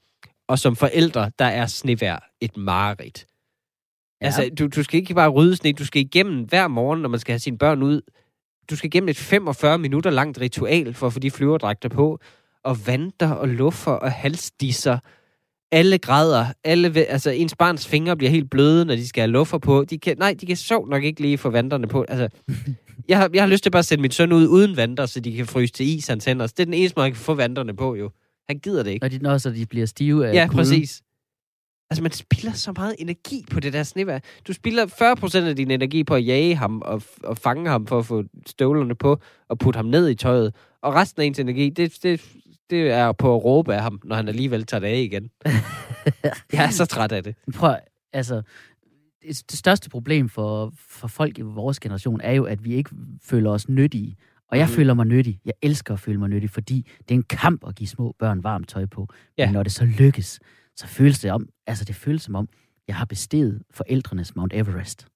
Og 0.48 0.58
som 0.58 0.76
forældre, 0.76 1.30
der 1.38 1.44
er 1.44 1.66
snevær 1.66 2.30
et 2.40 2.56
mareridt. 2.56 3.26
Ja. 4.24 4.26
Altså, 4.26 4.50
du, 4.58 4.66
du 4.66 4.82
skal 4.82 5.00
ikke 5.00 5.14
bare 5.14 5.28
rydde 5.28 5.56
sne, 5.56 5.72
du 5.72 5.84
skal 5.84 6.02
igennem 6.02 6.44
hver 6.44 6.68
morgen, 6.68 7.02
når 7.02 7.08
man 7.08 7.20
skal 7.20 7.32
have 7.32 7.38
sine 7.38 7.58
børn 7.58 7.82
ud. 7.82 8.00
Du 8.70 8.76
skal 8.76 8.86
igennem 8.86 9.08
et 9.08 9.16
45 9.16 9.78
minutter 9.78 10.10
langt 10.10 10.40
ritual 10.40 10.94
for 10.94 11.06
at 11.06 11.12
få 11.12 11.18
de 11.18 11.30
flyverdragter 11.30 11.88
på. 11.88 12.18
Og 12.64 12.86
vanter 12.86 13.30
og 13.30 13.48
luffer 13.48 13.90
og 13.92 14.12
halsdisser. 14.12 14.98
Alle 15.72 15.98
græder. 15.98 16.46
Alle, 16.64 17.04
altså, 17.04 17.30
ens 17.30 17.54
barns 17.56 17.86
fingre 17.88 18.16
bliver 18.16 18.30
helt 18.30 18.50
bløde, 18.50 18.84
når 18.84 18.94
de 18.96 19.08
skal 19.08 19.20
have 19.20 19.30
luffer 19.30 19.58
på. 19.58 19.84
De 19.84 19.98
kan, 19.98 20.18
nej, 20.18 20.34
de 20.40 20.46
kan 20.46 20.56
sjovt 20.56 20.90
nok 20.90 21.04
ikke 21.04 21.20
lige 21.20 21.38
få 21.38 21.50
vanterne 21.50 21.86
på. 21.88 22.04
Altså, 22.08 22.28
jeg 23.08 23.18
har, 23.18 23.30
jeg 23.34 23.42
har 23.42 23.48
lyst 23.48 23.62
til 23.62 23.70
bare 23.70 23.78
at 23.78 23.84
sætte 23.86 24.02
min 24.02 24.10
søn 24.10 24.32
ud 24.32 24.46
uden 24.46 24.76
vanter, 24.76 25.06
så 25.06 25.20
de 25.20 25.36
kan 25.36 25.46
fryse 25.46 25.72
til 25.72 25.86
is, 25.98 26.06
hans 26.06 26.24
hænder. 26.24 26.46
Det 26.46 26.60
er 26.60 26.64
den 26.64 26.74
eneste 26.74 26.96
måde, 26.96 27.04
han 27.04 27.12
kan 27.12 27.20
få 27.20 27.34
vanterne 27.34 27.76
på, 27.76 27.94
jo. 27.94 28.10
Han 28.48 28.58
gider 28.58 28.82
det 28.82 28.90
ikke. 28.90 29.04
Når 29.04 29.08
de, 29.08 29.18
når 29.18 29.38
så 29.38 29.50
de 29.50 29.66
bliver 29.66 29.86
stive 29.86 30.28
af 30.28 30.34
Ja, 30.34 30.46
kulden. 30.46 30.58
præcis. 30.58 31.02
Altså, 31.90 32.02
man 32.02 32.12
spilder 32.12 32.52
så 32.52 32.72
meget 32.76 32.94
energi 32.98 33.44
på 33.50 33.60
det 33.60 33.72
der 33.72 33.82
snevær. 33.82 34.18
Du 34.48 34.52
spilder 34.52 34.86
40% 34.86 35.48
af 35.48 35.56
din 35.56 35.70
energi 35.70 36.04
på 36.04 36.14
at 36.14 36.26
jage 36.26 36.54
ham 36.56 36.82
og, 36.84 37.02
og 37.24 37.38
fange 37.38 37.70
ham 37.70 37.86
for 37.86 37.98
at 37.98 38.06
få 38.06 38.24
støvlerne 38.46 38.94
på 38.94 39.20
og 39.48 39.58
putte 39.58 39.76
ham 39.76 39.86
ned 39.86 40.08
i 40.08 40.14
tøjet. 40.14 40.54
Og 40.82 40.94
resten 40.94 41.22
af 41.22 41.26
ens 41.26 41.38
energi, 41.38 41.70
det, 41.70 41.98
det, 42.02 42.24
det 42.70 42.90
er 42.90 43.12
på 43.12 43.36
at 43.36 43.44
råbe 43.44 43.74
af 43.74 43.82
ham, 43.82 44.00
når 44.04 44.16
han 44.16 44.28
alligevel 44.28 44.66
tager 44.66 44.80
det 44.80 44.86
af 44.86 44.98
igen. 44.98 45.30
jeg 46.52 46.64
er 46.64 46.70
så 46.70 46.86
træt 46.86 47.12
af 47.12 47.22
det. 47.22 47.34
Prøv, 47.54 47.74
altså, 48.12 48.42
det, 49.22 49.58
største 49.58 49.90
problem 49.90 50.28
for, 50.28 50.72
for 50.88 51.08
folk 51.08 51.38
i 51.38 51.42
vores 51.42 51.80
generation 51.80 52.20
er 52.20 52.32
jo, 52.32 52.44
at 52.44 52.64
vi 52.64 52.74
ikke 52.74 52.90
føler 53.24 53.50
os 53.50 53.68
nyttige. 53.68 54.16
Og 54.50 54.58
jeg 54.58 54.66
mm. 54.66 54.72
føler 54.72 54.94
mig 54.94 55.06
nyttig. 55.06 55.40
Jeg 55.44 55.54
elsker 55.62 55.94
at 55.94 56.00
føle 56.00 56.18
mig 56.18 56.28
nyttig, 56.28 56.50
fordi 56.50 56.86
det 56.98 57.10
er 57.10 57.14
en 57.14 57.22
kamp 57.22 57.64
at 57.68 57.74
give 57.74 57.88
små 57.88 58.14
børn 58.18 58.42
varmt 58.42 58.68
tøj 58.68 58.86
på. 58.86 59.08
Ja. 59.38 59.46
Men 59.46 59.52
når 59.52 59.62
det 59.62 59.72
så 59.72 59.84
lykkes, 59.84 60.40
så 60.76 60.86
føles 60.86 61.18
det 61.18 61.30
om, 61.32 61.48
altså 61.66 61.84
det 61.84 61.94
føles 61.96 62.22
som 62.22 62.34
om, 62.34 62.48
jeg 62.88 62.96
har 62.96 63.04
besteget 63.04 63.62
forældrenes 63.70 64.36
Mount 64.36 64.52
Everest. 64.52 65.06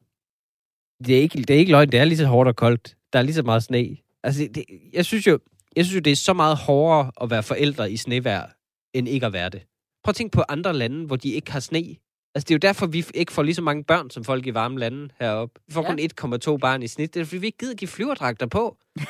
Det 1.06 1.16
er, 1.16 1.20
ikke, 1.20 1.38
det 1.42 1.50
er 1.50 1.58
ikke 1.58 1.72
løgn, 1.72 1.92
det 1.92 2.00
er 2.00 2.04
lige 2.04 2.18
så 2.18 2.26
hårdt 2.26 2.48
og 2.48 2.56
koldt. 2.56 2.96
Der 3.12 3.18
er 3.18 3.22
lige 3.22 3.34
så 3.34 3.42
meget 3.42 3.62
sne. 3.62 3.96
Altså, 4.22 4.48
det, 4.54 4.64
jeg 4.92 5.04
synes 5.04 5.26
jo, 5.26 5.38
jeg 5.76 5.84
synes 5.84 5.94
jo, 5.96 6.00
det 6.00 6.10
er 6.10 6.16
så 6.16 6.32
meget 6.32 6.56
hårdere 6.56 7.12
at 7.22 7.30
være 7.30 7.42
forældre 7.42 7.92
i 7.92 7.96
snevejr, 7.96 8.46
end 8.94 9.08
ikke 9.08 9.26
at 9.26 9.32
være 9.32 9.48
det. 9.48 9.62
Prøv 10.04 10.10
at 10.10 10.16
tænke 10.16 10.32
på 10.32 10.42
andre 10.48 10.72
lande, 10.72 11.06
hvor 11.06 11.16
de 11.16 11.28
ikke 11.32 11.52
har 11.52 11.60
sne. 11.60 11.78
Altså, 12.34 12.44
det 12.48 12.50
er 12.50 12.54
jo 12.54 12.58
derfor, 12.58 12.86
vi 12.86 13.04
ikke 13.14 13.32
får 13.32 13.42
lige 13.42 13.54
så 13.54 13.62
mange 13.62 13.84
børn, 13.84 14.10
som 14.10 14.24
folk 14.24 14.46
i 14.46 14.54
varme 14.54 14.78
lande 14.78 15.08
heroppe. 15.20 15.60
Vi 15.66 15.72
får 15.72 15.82
Ja. 15.82 15.88
kun 16.16 16.38
1,2 16.54 16.56
barn 16.56 16.82
i 16.82 16.86
snit. 16.88 17.14
Det 17.14 17.20
er, 17.20 17.24
fordi 17.24 17.38
vi 17.38 17.46
ikke 17.46 17.58
gider 17.58 17.74
give 17.74 17.88
flyverdragter 17.88 18.46
på. 18.46 18.76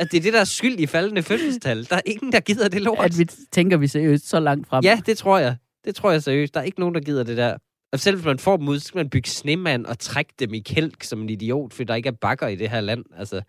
at 0.00 0.12
det 0.12 0.18
er 0.18 0.22
det, 0.22 0.32
der 0.32 0.40
er 0.40 0.44
skyld 0.44 0.80
i 0.80 0.86
faldende 0.86 1.22
fødselstal. 1.22 1.86
Der 1.90 1.96
er 1.96 2.00
ingen, 2.06 2.32
der 2.32 2.40
gider 2.40 2.68
det 2.68 2.82
lort. 2.82 3.04
At 3.04 3.18
vi 3.18 3.24
tænker 3.52 3.76
vi 3.76 3.86
seriøst 3.86 4.28
så 4.28 4.40
langt 4.40 4.68
frem. 4.68 4.84
Ja, 4.84 5.00
det 5.06 5.18
tror 5.18 5.38
jeg. 5.38 5.56
Det 5.84 5.94
tror 5.94 6.10
jeg 6.10 6.22
seriøst. 6.22 6.54
Der 6.54 6.60
er 6.60 6.64
ikke 6.64 6.80
nogen, 6.80 6.94
der 6.94 7.00
gider 7.00 7.24
det 7.24 7.36
der. 7.36 7.56
Og 7.92 8.00
selv 8.00 8.16
hvis 8.16 8.26
man 8.26 8.38
får 8.38 8.56
dem 8.56 8.68
ud, 8.68 8.78
så 8.78 8.86
skal 8.86 8.98
man 8.98 9.10
bygge 9.10 9.30
snemand 9.30 9.86
og 9.86 9.98
trække 9.98 10.32
dem 10.38 10.54
i 10.54 10.58
kælk 10.58 11.02
som 11.02 11.20
en 11.20 11.30
idiot, 11.30 11.72
for 11.74 11.84
der 11.84 11.94
ikke 11.94 12.06
er 12.06 12.12
bakker 12.20 12.46
i 12.48 12.56
det 12.56 12.70
her 12.70 12.80
land. 12.80 13.04
Altså, 13.16 13.42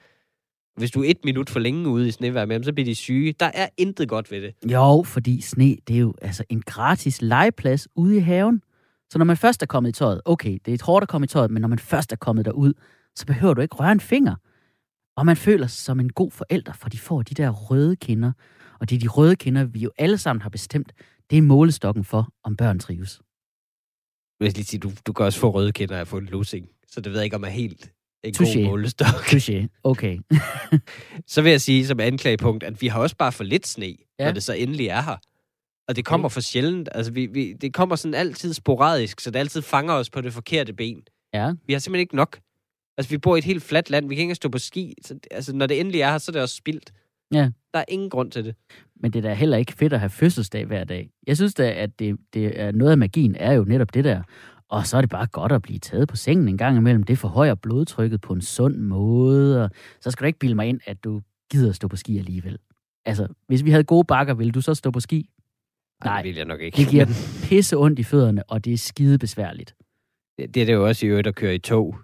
hvis 0.78 0.92
du 0.92 1.04
er 1.04 1.10
et 1.10 1.18
minut 1.24 1.50
for 1.50 1.60
længe 1.60 1.90
ude 1.90 2.08
i 2.08 2.12
snevejr 2.12 2.46
med 2.46 2.56
dem, 2.56 2.64
så 2.64 2.74
bliver 2.74 2.86
de 2.86 2.96
syge. 2.96 3.34
Der 3.40 3.52
er 3.54 3.68
intet 3.78 4.10
godt 4.10 4.32
ved 4.32 4.42
det. 4.42 4.72
Jo, 4.72 5.04
fordi 5.06 5.42
sne, 5.42 5.78
det 5.88 5.96
er 5.96 6.00
jo 6.00 6.14
altså 6.22 6.44
en 6.50 6.62
gratis 6.62 7.22
legeplads 7.22 7.88
ude 7.96 8.18
i 8.18 8.20
haven. 8.20 8.62
Så 9.10 9.18
når 9.18 9.26
man 9.26 9.38
først 9.38 9.62
er 9.62 9.66
kommet 9.66 9.90
i 9.90 9.94
tøjet, 9.94 10.22
okay, 10.26 10.58
det 10.66 10.74
er 10.74 10.86
hårdt 10.86 11.04
at 11.04 11.10
komme 11.10 11.26
i 11.26 11.28
tøjet, 11.28 11.52
men 11.52 11.62
når 11.62 11.68
man 11.68 11.80
først 11.80 12.12
er 12.12 12.16
kommet 12.16 12.46
derud, 12.46 12.74
så 13.16 13.26
behøver 13.26 13.54
du 13.54 13.62
ikke 13.62 13.76
røre 13.76 13.92
en 13.92 14.00
finger. 14.00 14.36
Og 15.18 15.26
man 15.26 15.38
føler 15.38 15.68
sig 15.68 15.86
som 15.86 16.00
en 16.00 16.10
god 16.14 16.32
forælder, 16.32 16.74
for 16.74 16.90
de 16.90 16.98
får 16.98 17.22
de 17.22 17.34
der 17.34 17.50
røde 17.50 17.96
kinder. 17.96 18.32
Og 18.80 18.90
det 18.90 18.96
er 18.96 19.00
de 19.00 19.08
røde 19.08 19.36
kinder, 19.36 19.64
vi 19.64 19.80
jo 19.80 19.92
alle 19.98 20.18
sammen 20.18 20.42
har 20.42 20.50
bestemt, 20.50 20.94
det 21.30 21.38
er 21.38 21.42
målestokken 21.42 22.04
for, 22.04 22.30
om 22.44 22.56
børn 22.56 22.80
trives. 22.80 23.22
Jeg 24.40 24.46
vil 24.46 24.54
lige 24.54 24.66
sige, 24.66 24.80
du, 24.80 24.92
du 25.08 25.14
kan 25.14 25.26
også 25.26 25.40
få 25.40 25.50
røde 25.52 25.72
kinder 25.72 25.96
af 25.96 26.02
at 26.02 26.08
få 26.08 26.18
en 26.18 26.26
losing. 26.26 26.70
Så 26.88 27.02
det 27.02 27.12
ved 27.12 27.20
jeg 27.20 27.26
ikke, 27.26 27.36
om 27.36 27.44
er 27.44 27.50
helt 27.50 27.92
en 28.24 28.34
Touché. 28.36 28.60
god 28.60 28.66
målestok. 28.66 29.08
Touché. 29.08 29.68
Okay. 29.84 30.20
Så 31.34 31.42
vil 31.42 31.50
jeg 31.50 31.62
sige 31.62 31.88
som 31.88 32.00
anklagepunkt, 32.00 32.64
at 32.64 32.82
vi 32.82 32.88
har 32.88 33.00
også 33.00 33.16
bare 33.16 33.32
for 33.32 33.44
lidt 33.44 33.68
sne, 33.68 33.96
ja. 34.20 34.26
Når 34.26 34.32
det 34.32 34.44
så 34.44 34.54
endelig 34.54 34.88
er 34.88 35.02
her. 35.02 35.18
Og 35.88 35.96
det 35.96 36.06
kommer 36.06 36.30
for 36.30 36.42
sjældent. 36.42 36.90
Altså, 36.92 37.12
vi, 37.12 37.26
vi, 37.26 37.54
det 37.54 37.74
kommer 37.74 37.96
sådan 37.96 38.16
altid 38.16 38.54
sporadisk, 38.54 39.20
så 39.20 39.32
det 39.32 39.40
altid 39.40 39.62
fanger 39.62 39.94
os 39.94 40.10
på 40.10 40.22
det 40.22 40.34
forkerte 40.34 40.74
ben. 40.74 41.04
Ja. 41.34 41.54
Vi 41.66 41.74
har 41.74 41.80
simpelthen 41.80 42.02
ikke 42.02 42.16
nok. 42.16 42.40
Altså, 42.98 43.10
vi 43.10 43.18
bor 43.18 43.36
i 43.36 43.38
et 43.38 43.44
helt 43.46 43.64
fladt 43.64 43.90
land. 43.90 44.06
Vi 44.06 44.16
kan 44.16 44.20
ikke 44.20 44.22
engang 44.22 44.36
stå 44.36 44.50
på 44.50 44.58
ski. 44.58 44.96
Så, 45.06 45.20
altså, 45.32 45.56
når 45.56 45.66
det 45.68 45.80
endelig 45.80 46.02
er 46.02 46.12
her, 46.12 46.18
så 46.18 46.32
er 46.32 46.34
det 46.34 46.42
også 46.42 46.56
spildt. 46.56 46.92
Ja. 47.34 47.50
Der 47.74 47.80
er 47.80 47.86
ingen 47.88 48.10
grund 48.10 48.32
til 48.32 48.46
det. 48.46 48.56
Men 48.96 49.14
det 49.14 49.26
er 49.26 49.30
da 49.30 49.34
heller 49.34 49.58
ikke 49.58 49.74
fedt 49.74 49.94
at 49.94 50.00
have 50.00 50.10
fødselsdag 50.10 50.66
hver 50.66 50.84
dag. 50.84 51.10
Jeg 51.28 51.38
synes 51.38 51.54
da, 51.54 51.72
at 51.72 52.00
det, 52.00 52.18
det 52.34 52.60
er 52.62 52.72
noget 52.72 52.92
af 52.92 52.98
magien 52.98 53.36
er 53.36 53.54
jo 53.54 53.64
netop 53.64 53.94
det 53.94 54.04
der. 54.04 54.24
Og 54.70 54.88
så 54.88 54.98
er 54.98 55.02
det 55.02 55.10
bare 55.10 55.28
godt 55.28 55.52
at 55.52 55.62
blive 55.62 55.80
taget 55.80 56.08
på 56.08 56.16
sengen 56.16 56.48
en 56.48 56.58
gang 56.58 56.78
imellem. 56.78 57.04
Det 57.04 57.18
forhøjer 57.18 57.56
blodtrykket 57.56 58.22
på 58.22 58.34
en 58.34 58.42
sund 58.42 58.76
måde. 58.76 59.64
Og 59.64 59.70
så 60.02 60.12
skal 60.12 60.24
du 60.24 60.28
ikke 60.28 60.40
bilde 60.40 60.56
mig 60.56 60.68
ind, 60.68 60.80
at 60.86 61.04
du 61.04 61.22
gider 61.52 61.70
at 61.70 61.76
stå 61.76 61.88
på 61.88 61.96
ski 61.96 62.18
alligevel. 62.18 62.58
Altså, 63.06 63.28
hvis 63.48 63.64
vi 63.66 63.70
havde 63.72 63.84
gode 63.84 64.04
bakker, 64.04 64.34
ville 64.34 64.52
du 64.52 64.62
så 64.62 64.74
stå 64.74 64.92
på 64.92 65.00
ski? 65.00 65.30
Ej, 66.02 66.08
Nej. 66.08 66.22
det 66.22 66.30
vil 66.30 66.36
jeg 66.36 66.46
nok 66.46 66.62
ikke. 66.62 66.78
Det 66.78 66.88
giver 66.88 67.06
pisse 67.50 67.78
ondt 67.78 68.00
i 68.00 68.04
fødderne, 68.04 68.44
og 68.44 68.66
det 68.66 68.74
er 68.74 68.78
skide 68.78 69.18
besværligt. 69.18 69.76
det, 70.38 70.56
det 70.56 70.62
er 70.62 70.66
det 70.66 70.74
jo 70.74 70.88
også 70.88 71.06
i 71.06 71.10
øvrigt 71.10 71.28
at 71.28 71.36
køre 71.36 71.56
i 71.56 71.60
tog, 71.60 71.96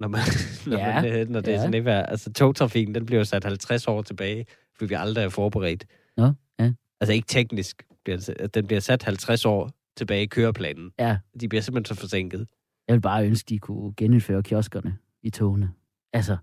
når, 0.00 0.08
man, 0.08 0.20
når, 0.66 0.78
Ja, 0.78 1.02
man, 1.02 1.12
øh, 1.20 1.28
når 1.28 1.40
det 1.40 1.48
er 1.48 1.52
ja. 1.52 1.58
sådan 1.60 1.74
et 1.74 1.84
vejr. 1.84 2.02
Altså, 2.02 2.32
togtrafikken, 2.32 2.94
den 2.94 3.06
bliver 3.06 3.24
sat 3.24 3.44
50 3.44 3.88
år 3.88 4.02
tilbage, 4.02 4.46
fordi 4.76 4.88
vi 4.88 4.94
aldrig 4.94 5.24
er 5.24 5.28
forberedt. 5.28 5.84
Nå, 6.16 6.32
ja. 6.58 6.72
Altså, 7.00 7.12
ikke 7.12 7.26
teknisk. 7.28 7.82
Bliver 8.04 8.48
den 8.54 8.66
bliver 8.66 8.80
sat 8.80 9.02
50 9.02 9.44
år 9.44 9.70
tilbage 9.96 10.22
i 10.22 10.26
køreplanen. 10.26 10.90
Ja, 10.98 11.16
De 11.40 11.48
bliver 11.48 11.62
simpelthen 11.62 11.96
så 11.96 12.00
forsinket. 12.00 12.46
jeg 12.88 12.94
vil 12.94 13.00
bare 13.00 13.26
ønske, 13.26 13.48
de 13.48 13.58
kunne 13.58 13.94
genindføre 13.96 14.42
kioskerne 14.42 14.96
i 15.22 15.30
togene. 15.30 15.70
Altså, 16.12 16.36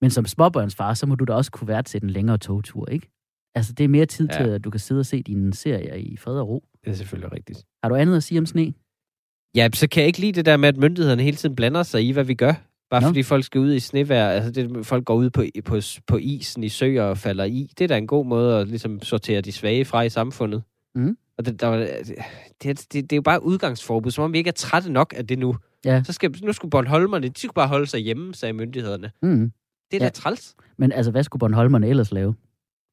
men 0.00 0.10
som 0.10 0.26
småbørnsfar, 0.26 0.94
så 0.94 1.06
må 1.06 1.14
du 1.14 1.24
da 1.24 1.32
også 1.32 1.50
kunne 1.50 1.68
være 1.68 1.82
til 1.82 2.02
en 2.02 2.10
længere 2.10 2.38
togtur, 2.38 2.88
ikke? 2.88 3.08
Altså, 3.54 3.72
det 3.72 3.84
er 3.84 3.88
mere 3.88 4.06
tid 4.06 4.28
ja. 4.32 4.36
til, 4.44 4.50
at 4.50 4.64
du 4.64 4.70
kan 4.70 4.80
sidde 4.80 4.98
og 5.00 5.06
se 5.06 5.22
dine 5.22 5.54
serier 5.54 5.94
i 5.94 6.16
fred 6.16 6.34
og 6.40 6.48
ro. 6.48 6.64
Det 6.84 6.90
er 6.90 6.94
selvfølgelig 6.94 7.32
rigtigt. 7.32 7.64
Har 7.82 7.88
du 7.88 7.94
andet 7.94 8.16
at 8.16 8.22
sige 8.22 8.38
om 8.38 8.46
sne? 8.46 8.72
Ja, 9.54 9.68
så 9.74 9.88
kan 9.88 10.00
jeg 10.00 10.06
ikke 10.06 10.18
lide 10.20 10.32
det 10.32 10.46
der 10.46 10.56
med, 10.56 10.68
at 10.68 10.76
myndighederne 10.76 11.22
hele 11.22 11.36
tiden 11.36 11.56
blander 11.56 11.82
sig 11.82 12.04
i, 12.08 12.10
hvad 12.12 12.24
vi 12.24 12.34
gør. 12.34 12.54
Bare 12.90 13.00
Nå. 13.00 13.06
fordi 13.08 13.22
folk 13.22 13.44
skal 13.44 13.60
ud 13.60 13.72
i 13.74 13.80
snevejr. 13.80 14.28
Altså, 14.28 14.50
det, 14.50 14.86
folk 14.86 15.04
går 15.04 15.14
ud 15.14 15.30
på, 15.30 15.44
på, 15.64 15.76
på 16.06 16.16
isen 16.16 16.64
i 16.64 16.68
søer 16.68 17.02
og 17.02 17.18
falder 17.18 17.44
i. 17.44 17.70
Det 17.78 17.84
er 17.84 17.88
da 17.88 17.96
en 17.98 18.06
god 18.06 18.26
måde 18.26 18.58
at 18.58 18.68
ligesom, 18.68 19.02
sortere 19.02 19.40
de 19.40 19.52
svage 19.52 19.84
fra 19.84 20.02
i 20.02 20.08
samfundet. 20.08 20.62
Mhm. 20.94 21.16
Og 21.38 21.46
det, 21.46 21.60
der, 21.60 21.76
det, 21.76 22.18
det, 22.62 22.92
det, 22.92 23.12
er 23.12 23.16
jo 23.16 23.22
bare 23.22 23.42
udgangsforbud, 23.44 24.10
som 24.10 24.24
om 24.24 24.32
vi 24.32 24.38
ikke 24.38 24.48
er 24.48 24.52
trætte 24.52 24.92
nok 24.92 25.14
af 25.16 25.26
det 25.26 25.38
nu. 25.38 25.56
Ja. 25.84 26.02
Så 26.04 26.12
skal, 26.12 26.34
nu 26.42 26.52
skulle 26.52 26.70
Bornholmerne, 26.70 27.28
de 27.28 27.40
skulle 27.40 27.52
bare 27.54 27.68
holde 27.68 27.86
sig 27.86 28.00
hjemme, 28.00 28.34
sagde 28.34 28.52
myndighederne. 28.52 29.10
Mm. 29.22 29.52
Det 29.90 29.96
er 29.96 30.04
Ja. 30.04 30.08
da 30.08 30.10
træls. 30.10 30.54
Men 30.78 30.92
altså, 30.92 31.10
hvad 31.10 31.22
skulle 31.22 31.40
Bornholmerne 31.40 31.88
ellers 31.88 32.12
lave? 32.12 32.34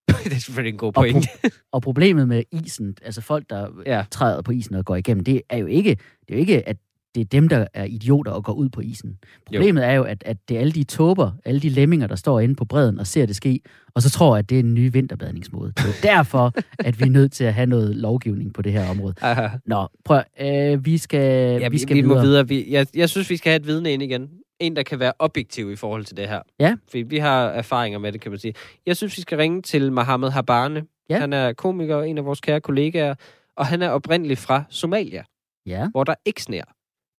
det 0.24 0.34
er 0.34 0.39
selvfølgelig 0.39 0.72
en 0.74 0.78
god 0.78 0.88
Og, 0.88 0.93
point. 0.93 1.26
pro- 1.28 1.50
og 1.74 1.82
problemet 1.82 2.28
med 2.28 2.43
isen, 2.52 2.98
altså 3.02 3.22
folk, 3.22 3.50
der 3.50 3.68
ja. 3.86 4.04
træder 4.12 4.41
på 4.41 4.52
isen 4.52 4.76
og 4.76 4.86
går 4.86 4.96
igennem, 4.96 5.24
det 5.24 5.41
er 5.50 5.58
jo 5.58 5.66
ikke, 5.66 5.89
det 5.89 6.30
er 6.30 6.34
jo 6.34 6.39
ikke 6.39 6.68
at 6.70 6.78
det 7.16 7.22
er 7.22 7.26
dem, 7.26 7.47
der 7.47 7.68
er 7.74 7.84
idioter 7.84 8.32
og 8.32 8.43
går 8.43 8.53
ud 8.53 8.70
på 8.70 8.82
isen. 8.82 9.18
Problemet 9.45 9.82
jo. 9.82 9.88
er 9.88 9.93
jo, 9.93 10.03
at, 10.03 10.24
at 10.26 10.38
det 10.49 10.57
er 10.57 10.61
alle 10.61 10.72
de 10.74 10.84
tåber, 10.84 11.32
alle 11.45 11.59
de 11.59 11.70
lemminger, 11.70 12.07
der 12.07 12.16
står 12.16 12.39
inde 12.39 12.55
på 12.55 12.66
bredden 12.66 12.99
og 12.99 13.07
ser 13.07 13.26
det 13.26 13.36
ske, 13.36 13.59
og 13.93 14.01
så 14.01 14.09
tror 14.09 14.38
at 14.38 14.49
det 14.49 14.55
er 14.55 14.59
en 14.59 14.74
ny 14.74 14.91
vinterbadningsmåde. 14.91 15.74
Det 15.78 15.86
er 15.86 16.16
derfor, 16.16 16.53
at 16.88 16.99
vi 16.99 17.03
er 17.05 17.09
nødt 17.09 17.32
til 17.32 17.43
at 17.43 17.53
have 17.53 17.66
noget 17.66 17.95
lovgivning 17.95 18.53
på 18.53 18.61
det 18.61 18.72
her 18.72 18.89
område. 18.89 19.13
Aha. 19.22 19.47
Nå, 19.66 19.88
prøv, 20.05 20.22
øh, 20.41 20.86
vi 20.86 20.97
skal, 20.97 21.59
Ja, 21.61 21.70
vi 21.70 21.78
skal 21.78 21.95
vi 21.95 22.01
videre. 22.01 22.16
må 22.16 22.22
videre. 22.22 22.47
Vi, 22.47 22.66
jeg, 22.70 22.88
jeg 22.95 23.09
synes, 23.09 23.30
vi 23.30 23.38
skal 23.38 23.49
have 23.49 23.59
et 23.59 23.68
vidne 23.68 23.93
ind 23.93 24.03
igen. 24.03 24.30
En, 24.59 24.76
der 24.76 24.84
kan 24.84 24.99
være 24.99 25.13
objektiv 25.20 25.72
i 25.72 25.76
forhold 25.76 26.05
til 26.05 26.18
det 26.18 26.28
her. 26.28 26.39
Ja. 26.59 26.76
Fordi 26.89 27.01
vi 27.01 27.18
har 27.18 27.47
erfaringer 27.47 27.99
med 27.99 28.11
det, 28.11 28.22
kan 28.22 28.32
man 28.32 28.39
sige. 28.39 28.53
Jeg 28.86 28.97
synes, 28.97 29.18
vi 29.18 29.22
skal 29.22 29.38
ringe 29.38 29.61
til 29.61 29.91
Mohammed 29.91 30.30
Habane. 30.30 30.84
Ja. 31.09 31.20
Han 31.20 31.34
er 31.34 31.53
komiker, 31.53 32.01
en 32.01 32.18
af 32.18 32.26
vores 32.26 32.41
kære 32.41 32.61
kollegaer, 32.61 33.16
og 33.57 33.66
han 33.66 33.82
er 33.82 33.89
oprindeligt 33.89 34.39
fra 34.39 34.63
Somalia, 34.70 35.24
Ja, 35.66 35.88
hvor 35.91 36.03
der 36.03 36.16
ikke 36.26 36.43
sneer. 36.43 36.63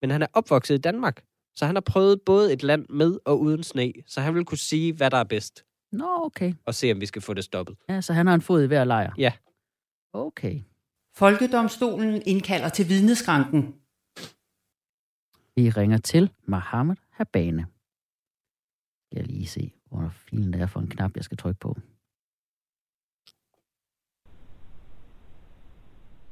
Men 0.01 0.11
han 0.11 0.23
er 0.23 0.27
opvokset 0.33 0.75
i 0.75 0.79
Danmark, 0.79 1.25
så 1.55 1.67
han 1.67 1.75
har 1.75 1.81
prøvet 1.81 2.21
både 2.27 2.53
et 2.53 2.63
land 2.63 2.87
med 2.89 3.19
og 3.25 3.41
uden 3.41 3.63
sne, 3.63 3.93
så 4.07 4.21
han 4.21 4.35
vil 4.35 4.45
kunne 4.45 4.59
sige, 4.59 4.93
hvad 4.93 5.11
der 5.11 5.17
er 5.17 5.25
bedst, 5.25 5.65
nå 5.93 6.25
okay. 6.25 6.55
og 6.67 6.75
se, 6.75 6.93
om 6.93 7.01
vi 7.01 7.07
skal 7.07 7.23
få 7.23 7.35
det 7.35 7.45
stoppet. 7.45 7.77
Ja, 7.89 8.01
så 8.01 8.13
han 8.13 8.27
har 8.27 8.35
en 8.35 8.41
fod 8.41 8.63
i 8.63 8.67
hver 8.67 8.85
lejr. 8.85 9.13
Ja. 9.19 9.33
Okay. 10.13 10.61
Folkedomstolen 11.15 12.23
indkalder 12.27 12.69
til 12.69 12.89
vidneskranken. 12.89 13.75
Vi 15.57 15.71
ringer 15.71 15.99
til 15.99 16.31
Mohammed 16.47 16.97
Habane. 17.11 17.67
Skal 19.07 19.19
jeg 19.19 19.27
lige 19.27 19.47
se, 19.47 19.73
hvor 19.89 20.09
filen 20.15 20.55
er 20.55 20.67
for 20.67 20.81
en 20.81 20.89
knap, 20.89 21.17
jeg 21.17 21.25
skal 21.25 21.37
trykke 21.37 21.61
på. 21.61 21.77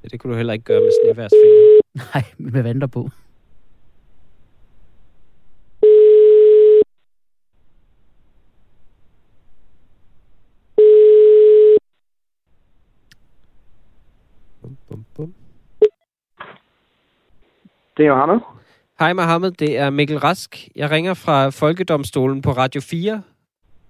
Ja, 0.02 0.08
det 0.08 0.20
kunne 0.20 0.32
du 0.32 0.36
heller 0.36 0.52
ikke 0.52 0.64
gøre 0.64 0.80
med 0.80 0.90
sneværsfælde. 1.04 1.80
Nej, 2.14 2.50
vi 2.52 2.64
venter 2.64 2.86
på. 2.86 3.10
Det 17.96 18.02
er 18.02 18.08
Johannes. 18.08 18.42
Hej 18.98 19.12
Mohammed, 19.12 19.50
det 19.50 19.78
er 19.78 19.90
Mikkel 19.90 20.18
Rask. 20.18 20.68
Jeg 20.76 20.90
ringer 20.90 21.14
fra 21.14 21.48
Folkedomstolen 21.48 22.42
på 22.42 22.50
Radio 22.50 22.80
4, 22.80 23.22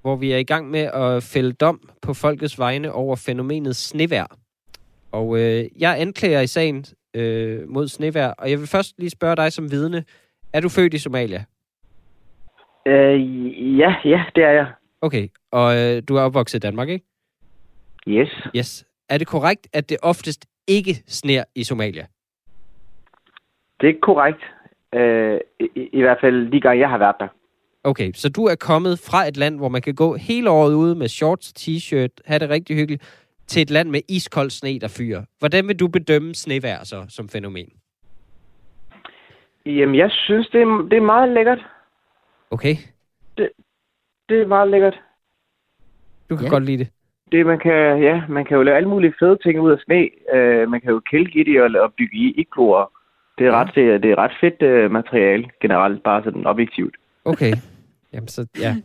hvor 0.02 0.16
vi 0.16 0.32
er 0.32 0.36
i 0.36 0.44
gang 0.44 0.70
med 0.70 0.80
at 0.80 1.22
fælde 1.22 1.52
dom 1.52 1.80
på 2.02 2.14
folkets 2.14 2.58
vegne 2.58 2.92
over 2.92 3.16
fænomenet 3.16 3.76
snevær. 3.76 4.36
Og 5.12 5.38
øh, 5.38 5.64
jeg 5.78 6.00
anklager 6.00 6.40
i 6.40 6.46
sagen 6.46 6.84
øh, 7.14 7.68
mod 7.68 7.88
snevær, 7.88 8.28
og 8.28 8.50
jeg 8.50 8.58
vil 8.58 8.66
først 8.66 8.94
lige 8.98 9.10
spørge 9.10 9.36
dig 9.36 9.52
som 9.52 9.70
vidne. 9.70 10.04
Er 10.52 10.60
du 10.60 10.68
født 10.68 10.94
i 10.94 10.98
Somalia? 10.98 11.44
Øh, 12.86 13.78
ja, 13.78 13.94
ja, 14.04 14.24
det 14.34 14.44
er 14.44 14.50
jeg. 14.50 14.66
Okay, 15.00 15.28
og 15.52 15.76
øh, 15.76 16.02
du 16.08 16.16
er 16.16 16.22
opvokset 16.22 16.58
i 16.58 16.60
Danmark, 16.60 16.88
ikke? 16.88 17.04
Yes. 18.08 18.48
Yes. 18.56 18.84
Er 19.08 19.18
det 19.18 19.26
korrekt, 19.26 19.68
at 19.72 19.88
det 19.88 19.96
oftest 20.02 20.46
ikke 20.68 20.94
sner 21.06 21.44
i 21.54 21.64
Somalia? 21.64 22.06
Det 23.84 23.90
er 23.94 24.00
korrekt. 24.02 24.42
Øh, 24.94 25.40
i, 25.60 25.88
I 25.92 26.00
hvert 26.00 26.18
fald 26.20 26.52
de 26.52 26.60
gange, 26.60 26.80
jeg 26.80 26.88
har 26.88 26.98
været 26.98 27.16
der. 27.20 27.28
Okay, 27.84 28.12
så 28.14 28.28
du 28.28 28.44
er 28.44 28.54
kommet 28.54 28.98
fra 28.98 29.28
et 29.28 29.36
land, 29.36 29.58
hvor 29.58 29.68
man 29.68 29.82
kan 29.82 29.94
gå 29.94 30.16
hele 30.16 30.50
året 30.50 30.74
ude 30.74 30.94
med 30.94 31.08
shorts, 31.08 31.52
t-shirt, 31.58 32.14
have 32.26 32.38
det 32.38 32.50
rigtig 32.50 32.76
hyggeligt, 32.76 33.02
til 33.46 33.62
et 33.62 33.70
land 33.70 33.88
med 33.90 34.00
iskold 34.08 34.50
sne, 34.50 34.78
der 34.78 34.88
fyrer. 34.98 35.22
Hvordan 35.38 35.68
vil 35.68 35.80
du 35.80 35.88
bedømme 35.88 36.34
snevejr 36.34 36.84
så 36.84 37.04
som 37.08 37.28
fænomen? 37.28 37.68
Jamen, 39.66 39.94
jeg 39.94 40.10
synes, 40.10 40.48
det 40.48 40.60
er, 40.62 40.86
det 40.90 40.96
er 40.96 41.00
meget 41.02 41.28
lækkert. 41.32 41.66
Okay, 42.50 42.74
Det 44.28 44.40
er 44.42 44.46
meget 44.46 44.70
lækkert. 44.70 45.00
du 46.30 46.36
kan 46.36 46.44
Ja. 46.44 46.50
godt 46.50 46.64
lide 46.64 46.78
det. 46.78 46.88
Det, 47.32 47.46
man 47.46 47.58
kan, 47.58 48.02
ja, 48.02 48.22
man 48.28 48.44
kan 48.44 48.56
jo 48.56 48.62
lave 48.62 48.76
alle 48.76 48.88
mulige 48.88 49.14
fede 49.18 49.38
ting 49.42 49.60
ud 49.60 49.70
af 49.70 49.78
sne. 49.84 50.08
Øh, 50.34 50.68
man 50.68 50.80
kan 50.80 50.90
jo 50.90 51.00
kælke 51.10 51.40
i 51.40 51.44
det 51.44 51.62
og, 51.62 51.82
og 51.82 51.92
bygge 51.98 52.16
i 52.16 52.34
igloer. 52.40 52.90
Det 53.38 53.46
er, 53.46 53.50
Ja. 53.50 53.60
ret, 53.60 53.74
det, 53.74 54.02
det 54.02 54.10
er 54.10 54.18
ret 54.18 54.32
fedt 54.40 54.62
øh, 54.62 54.90
materiale 54.90 55.44
generelt, 55.62 56.02
bare 56.02 56.24
sådan 56.24 56.46
objektivt. 56.46 56.96
Okay, 57.24 57.52
jamen 58.12 58.28
så, 58.28 58.46
ja. 58.60 58.76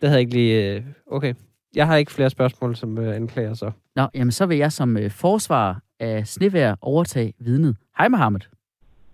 Det 0.00 0.08
havde 0.08 0.12
jeg 0.12 0.20
ikke 0.20 0.34
lige... 0.34 0.74
øh, 0.76 0.82
Okay, 1.06 1.34
jeg 1.76 1.86
har 1.86 1.96
ikke 1.96 2.12
flere 2.12 2.30
spørgsmål 2.30 2.76
som 2.76 2.98
øh, 2.98 3.16
anklager, 3.16 3.54
så. 3.54 3.70
Nå, 3.96 4.06
jamen 4.14 4.32
så 4.32 4.46
vil 4.46 4.58
jeg 4.58 4.72
som 4.72 4.96
øh, 4.96 5.10
forsvar 5.10 5.80
af 6.00 6.26
snevær 6.26 6.74
overtage 6.80 7.32
vidnet. 7.38 7.76
Hej 7.98 8.08
Mohammed. 8.08 8.40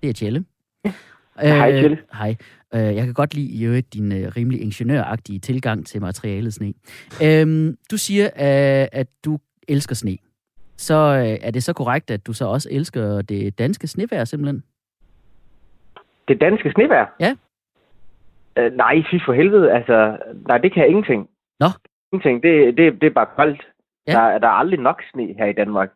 Det 0.03 0.09
er 0.11 0.15
Tjelle. 0.15 0.45
Hej, 1.41 1.71
Tjelle. 1.73 1.99
Hej. 2.13 2.37
Øh, 2.75 2.81
jeg 2.81 3.05
kan 3.05 3.15
godt 3.15 3.35
lide 3.35 3.47
i 3.53 3.65
øvrigt 3.65 3.95
din 3.95 4.13
øh, 4.13 4.33
rimelig 4.37 4.63
ingeniøragtige 4.63 5.39
tilgang 5.39 5.87
til 5.87 6.01
materialet 6.01 6.55
sne. 6.55 6.73
Øhm, 7.25 7.77
du 7.91 7.97
siger, 7.97 8.25
øh, 8.25 8.89
at 8.93 9.07
du 9.25 9.39
elsker 9.69 9.95
sne. 9.95 10.17
Så 10.77 10.95
øh, 10.95 11.39
er 11.47 11.51
det 11.51 11.63
så 11.63 11.73
korrekt, 11.73 12.11
at 12.11 12.27
du 12.27 12.33
så 12.33 12.45
også 12.45 12.69
elsker 12.73 13.23
det 13.23 13.59
danske 13.59 13.87
snevejr 13.87 14.25
simpelthen? 14.25 14.63
Det 16.31 16.41
danske 16.41 16.71
snevejr? 16.73 17.07
Ja. 17.21 17.33
Øh, 18.59 18.73
nej, 18.73 19.03
fy 19.11 19.15
for 19.27 19.33
helvede. 19.33 19.73
Altså, 19.73 20.19
nej, 20.49 20.59
det 20.59 20.73
kan 20.73 20.81
jeg 20.83 20.89
ingenting. 20.89 21.31
Nå. 21.61 21.67
Ingenting. 22.13 22.43
Det, 22.43 22.77
det, 22.77 23.01
det 23.01 23.07
er 23.07 23.11
bare 23.21 23.35
koldt. 23.37 23.63
Ja. 24.07 24.13
Der, 24.13 24.39
der 24.39 24.49
er 24.49 24.53
aldrig 24.63 24.81
nok 24.81 25.03
sne 25.13 25.35
her 25.39 25.47
i 25.47 25.53
Danmark. 25.53 25.91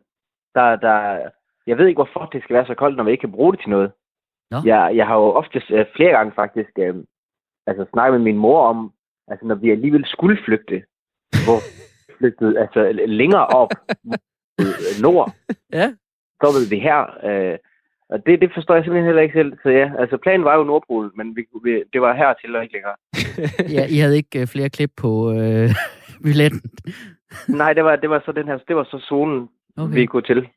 Der, 0.55 0.76
der, 0.76 1.28
jeg 1.66 1.78
ved 1.78 1.87
ikke, 1.87 1.99
hvorfor 1.99 2.24
det 2.32 2.43
skal 2.43 2.55
være 2.55 2.66
så 2.66 2.74
koldt, 2.74 2.97
når 2.97 3.05
vi 3.05 3.11
ikke 3.11 3.20
kan 3.20 3.32
bruge 3.32 3.53
det 3.53 3.61
til 3.61 3.70
noget. 3.70 3.93
Nå. 4.51 4.57
Jeg, 4.64 4.93
jeg 4.97 5.07
har 5.07 5.14
jo 5.16 5.22
ofte 5.32 5.62
øh, 5.70 5.87
flere 5.97 6.11
gange 6.11 6.32
faktisk 6.35 6.70
øh, 6.78 6.95
altså, 7.66 7.87
snakket 7.93 8.20
med 8.20 8.24
min 8.32 8.39
mor 8.39 8.61
om, 8.66 8.93
altså 9.28 9.47
når 9.47 9.55
vi 9.55 9.70
alligevel 9.70 10.05
skulle 10.07 10.39
flygte, 10.45 10.85
hvor 11.47 11.59
flygtede 12.18 12.61
altså 12.61 12.93
længere 13.07 13.47
op 13.47 13.70
øh, 14.61 15.03
nord, 15.03 15.32
Ja. 15.72 15.93
stoppede 16.37 16.68
vi 16.70 16.78
her. 16.78 17.01
Øh, 17.24 17.59
og 18.15 18.27
det, 18.27 18.41
det 18.43 18.51
forstår 18.55 18.75
jeg 18.75 18.85
simpelthen 18.85 19.07
heller 19.07 19.23
ikke 19.23 19.39
selv. 19.41 19.53
Så 19.62 19.69
ja, 19.81 19.87
altså 19.99 20.17
planen 20.25 20.45
var 20.45 20.57
jo 20.59 20.65
Nordpolen, 20.65 21.11
men 21.19 21.37
vi, 21.37 21.43
vi, 21.65 21.83
det 21.93 22.01
var 22.01 22.15
hertil 22.15 22.57
og 22.57 22.62
ikke 22.62 22.75
længere. 22.77 22.97
ja, 23.77 23.87
I 23.97 23.99
havde 23.99 24.17
ikke 24.17 24.41
øh, 24.41 24.47
flere 24.47 24.69
klip 24.71 24.93
på 24.97 25.33
øh, 25.33 25.71
billetten. 26.25 26.61
Nej, 27.61 27.73
det 27.73 27.85
var, 27.85 27.97
det 27.97 28.11
var 28.11 28.23
så 28.27 28.33
den 28.33 28.47
her, 28.47 28.59
det 28.69 28.77
var 28.77 28.85
så 28.85 28.99
zonen, 29.09 29.49
okay. 29.77 29.95
Vi 29.95 30.07
kunne 30.07 30.23
til. 30.23 30.49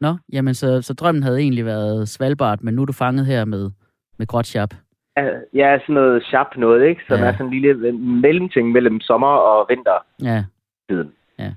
Nå, 0.00 0.16
jamen 0.32 0.54
så, 0.54 0.82
så 0.82 0.94
drømmen 0.94 1.22
havde 1.22 1.38
egentlig 1.40 1.64
været 1.64 2.08
Svalbard, 2.08 2.58
men 2.62 2.74
nu 2.74 2.82
er 2.82 2.86
du 2.86 2.92
fanget 2.92 3.26
her 3.26 3.44
med, 3.44 3.70
med 4.18 4.26
gråt 4.26 4.46
sharp. 4.46 4.74
Ja, 5.16 5.28
Ja, 5.54 5.78
sådan 5.78 5.94
noget 5.94 6.24
sharp 6.24 6.56
noget, 6.56 6.88
ikke? 6.88 7.00
Som 7.08 7.18
Ja. 7.18 7.22
ja. 7.24 7.28
er 7.28 7.32
sådan 7.32 7.46
en 7.46 7.52
lille 7.60 7.92
mellemting 7.98 8.72
mellem 8.72 9.00
sommer 9.00 9.28
og 9.28 9.66
vintertiden. 9.68 11.12
Ja. 11.38 11.52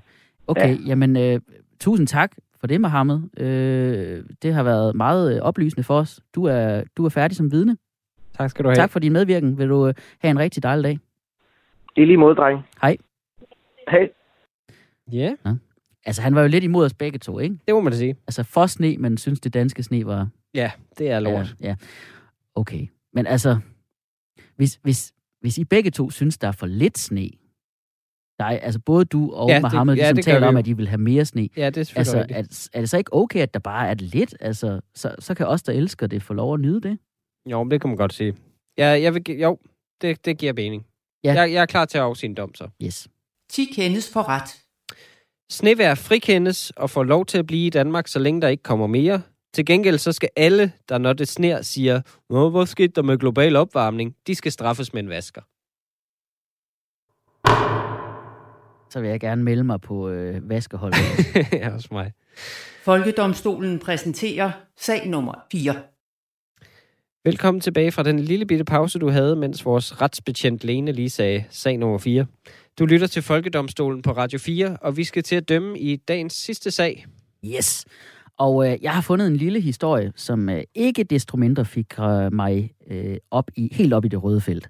Okay, 0.46 0.76
ja. 0.78 0.82
jamen 0.86 1.16
øh, 1.16 1.40
tusind 1.80 2.06
tak 2.06 2.30
for 2.60 2.66
det, 2.66 2.80
Mohammed. 2.80 3.20
Øh, 3.36 4.24
det 4.42 4.54
har 4.54 4.62
været 4.62 4.94
meget 4.94 5.36
øh, 5.36 5.42
oplysende 5.42 5.82
for 5.82 5.98
os. 5.98 6.20
Du 6.34 6.44
er, 6.44 6.82
du 6.96 7.04
er 7.04 7.08
færdig 7.08 7.36
som 7.36 7.52
vidne. 7.52 7.76
Tak 8.38 8.50
skal 8.50 8.64
du 8.64 8.68
have. 8.68 8.76
Tak 8.76 8.90
for 8.90 8.98
din 8.98 9.12
medvirken. 9.12 9.58
Vil 9.58 9.68
du 9.68 9.86
øh, 9.86 9.94
have 10.18 10.30
en 10.30 10.38
rigtig 10.38 10.62
dejlig 10.62 10.84
dag? 10.84 10.98
I 11.96 12.04
lige 12.04 12.16
måde, 12.16 12.34
dreng. 12.34 12.60
Hej. 12.82 12.96
Hej. 13.88 14.08
Ja, 15.12 15.34
Altså, 16.06 16.22
han 16.22 16.34
var 16.34 16.42
jo 16.42 16.48
lidt 16.48 16.64
imod 16.64 16.84
os 16.84 16.94
begge 16.94 17.18
to, 17.18 17.38
ikke? 17.38 17.58
det 17.66 17.74
må 17.74 17.80
man 17.80 17.92
da 17.92 17.98
sige. 17.98 18.16
Altså, 18.26 18.42
for 18.42 18.66
sne, 18.66 18.96
men 18.96 19.18
synes 19.18 19.40
det 19.40 19.54
danske 19.54 19.82
sne 19.82 20.06
var... 20.06 20.28
Ja, 20.54 20.70
det 20.98 21.10
er 21.10 21.20
lort. 21.20 21.56
Ja, 21.60 21.66
ja. 21.68 21.76
Okay. 22.54 22.86
Men 23.12 23.26
altså, 23.26 23.58
hvis, 24.56 24.78
hvis, 24.82 25.12
hvis 25.40 25.58
I 25.58 25.64
begge 25.64 25.90
to 25.90 26.10
synes, 26.10 26.38
der 26.38 26.48
er 26.48 26.52
for 26.52 26.66
lidt 26.66 26.98
sne, 26.98 27.30
dig, 28.40 28.58
altså 28.62 28.80
både 28.80 29.04
du 29.04 29.32
og 29.32 29.48
Ja, 29.48 29.52
ja, 29.54 29.56
det- 29.56 29.62
Mohammed 29.62 29.94
ja, 29.94 30.00
ligesom 30.02 30.16
det 30.16 30.24
taler 30.24 30.46
om, 30.46 30.56
at 30.56 30.66
I 30.66 30.72
vil 30.72 30.88
have 30.88 30.98
mere 31.00 31.24
sne. 31.24 31.48
Ja, 31.56 31.70
det 31.70 31.90
er 31.90 31.98
Altså, 31.98 32.18
er, 32.28 32.68
er 32.72 32.80
det 32.80 32.90
så 32.90 32.98
ikke 32.98 33.14
okay, 33.14 33.40
at 33.40 33.54
der 33.54 33.60
bare 33.60 33.88
er 33.88 33.94
lidt? 33.94 34.34
Altså, 34.40 34.80
så, 34.94 35.14
så 35.18 35.34
kan 35.34 35.46
os, 35.46 35.62
der 35.62 35.72
elsker 35.72 36.06
det, 36.06 36.22
få 36.22 36.34
lov 36.34 36.54
at 36.54 36.60
nyde 36.60 36.80
det? 36.80 36.98
Jo, 37.50 37.62
men 37.62 37.70
det 37.70 37.80
kan 37.80 37.90
man 37.90 37.96
godt 37.96 38.12
sige. 38.12 38.34
Ja, 38.78 38.86
jeg 38.86 39.14
vil, 39.14 39.22
jo, 39.40 39.58
det, 40.00 40.24
det 40.24 40.38
giver 40.38 40.52
mening. 40.52 40.86
Ja. 41.24 41.32
Jeg, 41.32 41.52
jeg 41.52 41.62
er 41.62 41.66
klar 41.66 41.84
til 41.84 41.98
at 41.98 42.04
afsige 42.04 42.28
en 42.28 42.34
dom, 42.36 42.54
så. 42.54 42.68
Yes. 42.82 43.08
10 43.50 43.64
kendes 43.64 44.12
for 44.12 44.28
ret. 44.28 44.60
Snevær 45.50 45.94
frikendes 45.94 46.70
og 46.76 46.90
får 46.90 47.02
lov 47.04 47.26
til 47.26 47.38
at 47.38 47.46
blive 47.46 47.66
i 47.66 47.70
Danmark, 47.70 48.08
så 48.08 48.18
længe 48.18 48.40
der 48.40 48.48
ikke 48.48 48.62
kommer 48.62 48.86
mere. 48.86 49.22
Til 49.54 49.64
gengæld 49.66 49.98
så 49.98 50.12
skal 50.12 50.28
alle, 50.36 50.72
der 50.88 50.98
når 50.98 51.12
det 51.12 51.28
sner, 51.28 51.62
siger, 51.62 52.00
Nå, 52.30 52.50
hvor 52.50 52.64
skete 52.64 52.88
der 52.88 53.02
med 53.02 53.18
global 53.18 53.56
opvarmning? 53.56 54.16
De 54.26 54.34
skal 54.34 54.52
straffes 54.52 54.92
med 54.92 55.02
en 55.02 55.08
vasker. 55.08 55.40
Så 58.90 59.00
vil 59.00 59.10
jeg 59.10 59.20
gerne 59.20 59.42
melde 59.42 59.64
mig 59.64 59.80
på 59.80 60.08
øh, 60.08 60.50
vaskeholdet. 60.50 60.98
ja, 61.52 61.70
hos 61.70 61.90
mig. 61.90 62.12
Folkedomstolen 62.82 63.78
præsenterer 63.78 64.50
sag 64.78 65.08
nummer 65.08 65.34
4. 65.52 65.74
Velkommen 67.24 67.60
tilbage 67.60 67.92
fra 67.92 68.02
den 68.02 68.18
lille 68.18 68.46
bitte 68.46 68.64
pause, 68.64 68.98
du 68.98 69.08
havde, 69.08 69.36
mens 69.36 69.64
vores 69.64 70.00
retsbetjent 70.00 70.64
Lene 70.64 70.92
lige 70.92 71.10
sagde 71.10 71.44
sag 71.50 71.78
nummer 71.78 71.98
4. 71.98 72.26
Du 72.78 72.86
lytter 72.86 73.06
til 73.06 73.22
Folkedomstolen 73.22 74.02
på 74.02 74.12
Radio 74.12 74.38
4, 74.38 74.76
og 74.80 74.96
vi 74.96 75.04
skal 75.04 75.22
til 75.22 75.36
at 75.36 75.48
dømme 75.48 75.78
i 75.78 75.96
dagens 75.96 76.32
sidste 76.32 76.70
sag. 76.70 77.06
yes. 77.44 77.84
Og 78.38 78.68
øh, 78.68 78.78
jeg 78.82 78.92
har 78.92 79.00
fundet 79.00 79.26
en 79.26 79.36
lille 79.36 79.60
historie, 79.60 80.12
som 80.16 80.48
øh, 80.48 80.62
ikke 80.74 81.04
desto 81.04 81.36
mindre 81.36 81.64
fik 81.64 81.98
øh, 81.98 82.32
mig 82.32 82.70
øh, 82.90 83.16
op 83.30 83.50
i, 83.56 83.68
helt 83.72 83.92
op 83.92 84.04
i 84.04 84.08
det 84.08 84.22
røde 84.22 84.40
felt. 84.40 84.68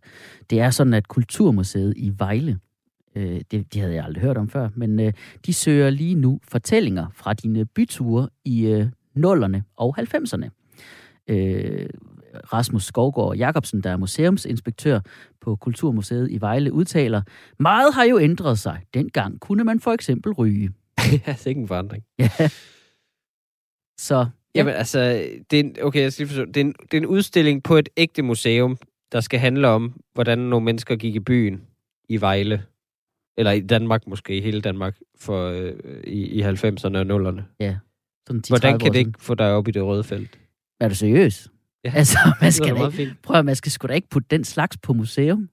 Det 0.51 0.61
er 0.61 0.71
sådan, 0.71 0.95
at 0.95 1.09
Kulturmuseet 1.09 1.95
i 1.97 2.13
Vejle, 2.19 2.59
øh, 3.17 3.41
det, 3.51 3.75
de 3.75 3.81
havde 3.81 3.95
jeg 3.95 4.05
aldrig 4.05 4.23
hørt 4.23 4.37
om 4.37 4.49
før, 4.49 4.69
men 4.75 5.01
øh, 5.01 5.13
de 5.47 5.53
søger 5.53 5.91
lige 5.91 6.15
nu 6.15 6.41
fortællinger 6.43 7.07
fra 7.15 7.35
dine 7.35 7.65
byture 7.65 8.29
i 8.45 8.67
øh, 8.67 8.87
nullerne 9.15 9.65
og 9.77 9.99
90'erne. 9.99 10.49
Øh, 11.29 11.89
Rasmus 12.53 12.85
Skovgaard 12.85 13.37
Jacobsen, 13.37 13.83
der 13.83 13.91
er 13.91 13.97
museumsinspektør 13.97 15.01
på 15.41 15.57
Kulturmuseet 15.57 16.31
i 16.31 16.41
Vejle, 16.41 16.73
udtaler, 16.73 17.23
meget 17.59 17.95
har 17.95 18.05
jo 18.05 18.19
ændret 18.19 18.59
sig. 18.59 18.81
Dengang 18.95 19.41
kunne 19.41 19.65
man 19.65 19.81
for 19.81 19.93
eksempel 19.93 20.33
ryge. 20.33 20.71
ja, 20.99 21.03
det 21.13 21.29
er 21.29 21.49
ikke 21.49 21.61
en 21.61 21.69
forandring. 21.69 22.05
Ja. 22.19 22.31
Så 23.99 24.17
ja. 24.19 24.27
Jamen, 24.55 24.75
altså, 24.75 25.01
det 25.51 25.61
er 25.61 25.65
en, 25.65 25.77
okay, 25.83 26.03
jeg 26.03 26.13
skal 26.13 26.27
lige 26.27 26.35
forstå. 26.35 26.45
Det 26.45 26.57
er, 26.57 26.61
en, 26.61 26.75
det 26.83 26.95
er 26.95 26.99
en 26.99 27.07
udstilling 27.07 27.63
på 27.63 27.77
et 27.77 27.89
ægte 27.97 28.23
museum, 28.23 28.77
der 29.13 29.21
skal 29.21 29.41
handle 29.41 29.69
om, 29.69 30.01
hvordan 30.15 30.39
nogle 30.39 30.65
mennesker 30.65 30.97
gik 30.97 31.15
i 31.15 31.21
byen 31.21 31.63
i 32.09 32.21
Vejle. 32.21 32.63
Eller 33.41 33.53
i 33.53 33.61
Danmark 33.61 34.07
måske, 34.07 34.37
i 34.37 34.41
hele 34.41 34.61
Danmark, 34.61 34.99
for, 35.19 35.49
øh, 35.49 35.73
i, 36.05 36.27
i 36.27 36.43
90'erne 36.43 36.97
og 36.97 37.07
0'erne. 37.07 37.43
sådan 38.27 38.43
10-30 38.47 38.49
Hvordan 38.49 38.79
kan 38.79 38.93
det 38.93 38.99
ikke 38.99 39.13
få 39.19 39.35
dig 39.35 39.53
op 39.53 39.69
i 39.69 39.71
det 39.71 39.83
røde 39.83 40.05
felt? 40.05 40.39
Er 40.81 40.89
du 40.89 40.95
seriøs? 40.95 41.49
Ja. 41.85 41.93
Altså, 42.01 42.19
man 42.41 42.47
Det 42.47 42.55
skal, 42.55 42.75
meget 42.75 42.99
ikke, 42.99 43.15
prøv 43.23 43.39
at, 43.39 43.45
man 43.45 43.57
skal 43.57 43.73
sgu 43.73 43.87
da 43.87 43.93
ikke 43.93 44.09
putte 44.09 44.27
den 44.31 44.45
slags 44.45 44.77
på 44.77 44.93
museum. 44.93 45.49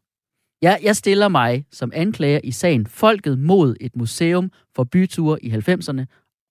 Jeg, 0.61 0.79
jeg 0.83 0.95
stiller 0.95 1.27
mig 1.27 1.65
som 1.71 1.91
anklager 1.95 2.39
i 2.43 2.51
sagen 2.51 2.87
Folket 2.87 3.39
mod 3.39 3.75
et 3.81 3.95
museum 3.95 4.51
for 4.75 4.83
byture 4.83 5.43
i 5.45 5.49
90'erne 5.49 6.05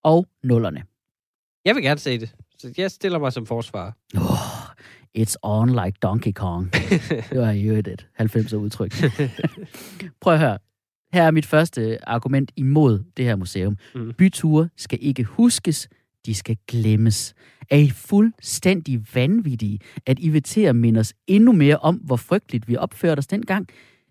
og 0.05 0.27
0'erne. 0.47 0.83
Jeg 1.65 1.75
vil 1.75 1.83
gerne 1.83 2.01
se 2.01 2.21
det. 2.21 2.35
Så 2.59 2.75
jeg 2.77 2.91
stiller 2.91 3.19
mig 3.19 3.33
som 3.33 3.47
forsvarer. 3.47 3.93
Oh, 4.15 4.75
it's 5.19 5.35
on 5.43 5.69
like 5.85 5.99
Donkey 6.03 6.33
Kong. 6.33 6.73
Det 7.31 7.41
var 7.41 7.51
jo 7.51 7.75
et 7.75 8.07
90'er 8.21 8.57
udtryk. 8.57 8.93
Prøv 10.23 10.33
at 10.33 10.41
høre. 10.41 10.59
Her 11.17 11.23
er 11.23 11.31
mit 11.31 11.47
første 11.47 12.09
argument 12.09 12.53
imod 12.57 13.05
det 13.17 13.25
her 13.25 13.37
museum. 13.37 13.77
Mm. 13.95 14.13
Byture 14.19 14.69
skal 14.77 14.99
ikke 15.03 15.25
huskes, 15.25 15.89
de 16.27 16.35
skal 16.35 16.57
glemmes. 16.69 17.35
Er 17.71 17.77
I 17.77 17.91
fuldstændig 17.91 19.05
vanvittige, 19.15 19.79
at 20.07 20.19
I 20.21 20.29
vil 20.29 20.43
til 20.43 20.61
at 20.61 20.77
minde 20.77 21.01
os 21.01 21.15
endnu 21.27 21.53
mere 21.53 21.77
om, 21.77 21.95
hvor 21.95 22.17
frygteligt 22.17 22.69
vi 22.69 22.77
opførte 22.77 23.19
os 23.19 23.27
dengang? 23.27 23.69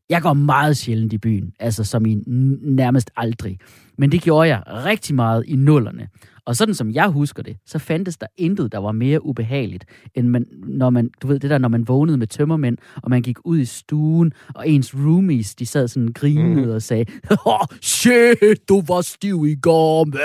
Jeg 0.10 0.22
går 0.22 0.34
meget 0.34 0.78
sjældent 0.78 1.14
i 1.14 1.18
byen, 1.18 1.54
altså 1.60 1.84
som 1.84 2.06
i 2.06 2.16
nærmest 2.62 3.12
aldrig. 3.16 3.60
Men 3.98 4.12
det 4.12 4.22
gjorde 4.22 4.50
jeg 4.50 4.64
rigtig 4.68 5.16
meget 5.16 5.44
i 5.48 5.56
nullerne. 5.56 6.08
Og 6.46 6.56
sådan 6.56 6.76
som 6.76 6.92
jeg 6.92 7.08
husker 7.08 7.44
det, 7.44 7.58
så 7.66 7.80
fandtes 7.80 8.18
der 8.18 8.28
intet, 8.38 8.72
der 8.72 8.78
var 8.78 8.92
mere 8.92 9.26
ubehageligt, 9.26 9.86
end 10.16 10.28
man, 10.28 10.46
når 10.68 10.90
man, 10.90 11.10
du 11.22 11.28
ved 11.28 11.40
det 11.40 11.50
der, 11.50 11.58
når 11.58 11.68
man 11.68 11.88
vågnede 11.88 12.18
med 12.18 12.28
tømmermænd, 12.28 12.78
og 13.04 13.10
man 13.10 13.22
gik 13.22 13.38
ud 13.46 13.60
i 13.60 13.66
stuen, 13.66 14.34
og 14.56 14.70
ens 14.70 14.96
roomies, 14.96 15.56
de 15.56 15.66
sad 15.66 15.88
sådan 15.88 16.14
grinede 16.14 16.62
Mhm. 16.62 16.70
og 16.72 16.82
sagde, 16.82 17.06
oh, 17.46 17.60
shit, 17.82 18.70
du 18.70 18.82
var 18.88 19.02
stiv 19.02 19.46
i 19.48 19.56
går, 19.56 20.06
man. 20.06 20.20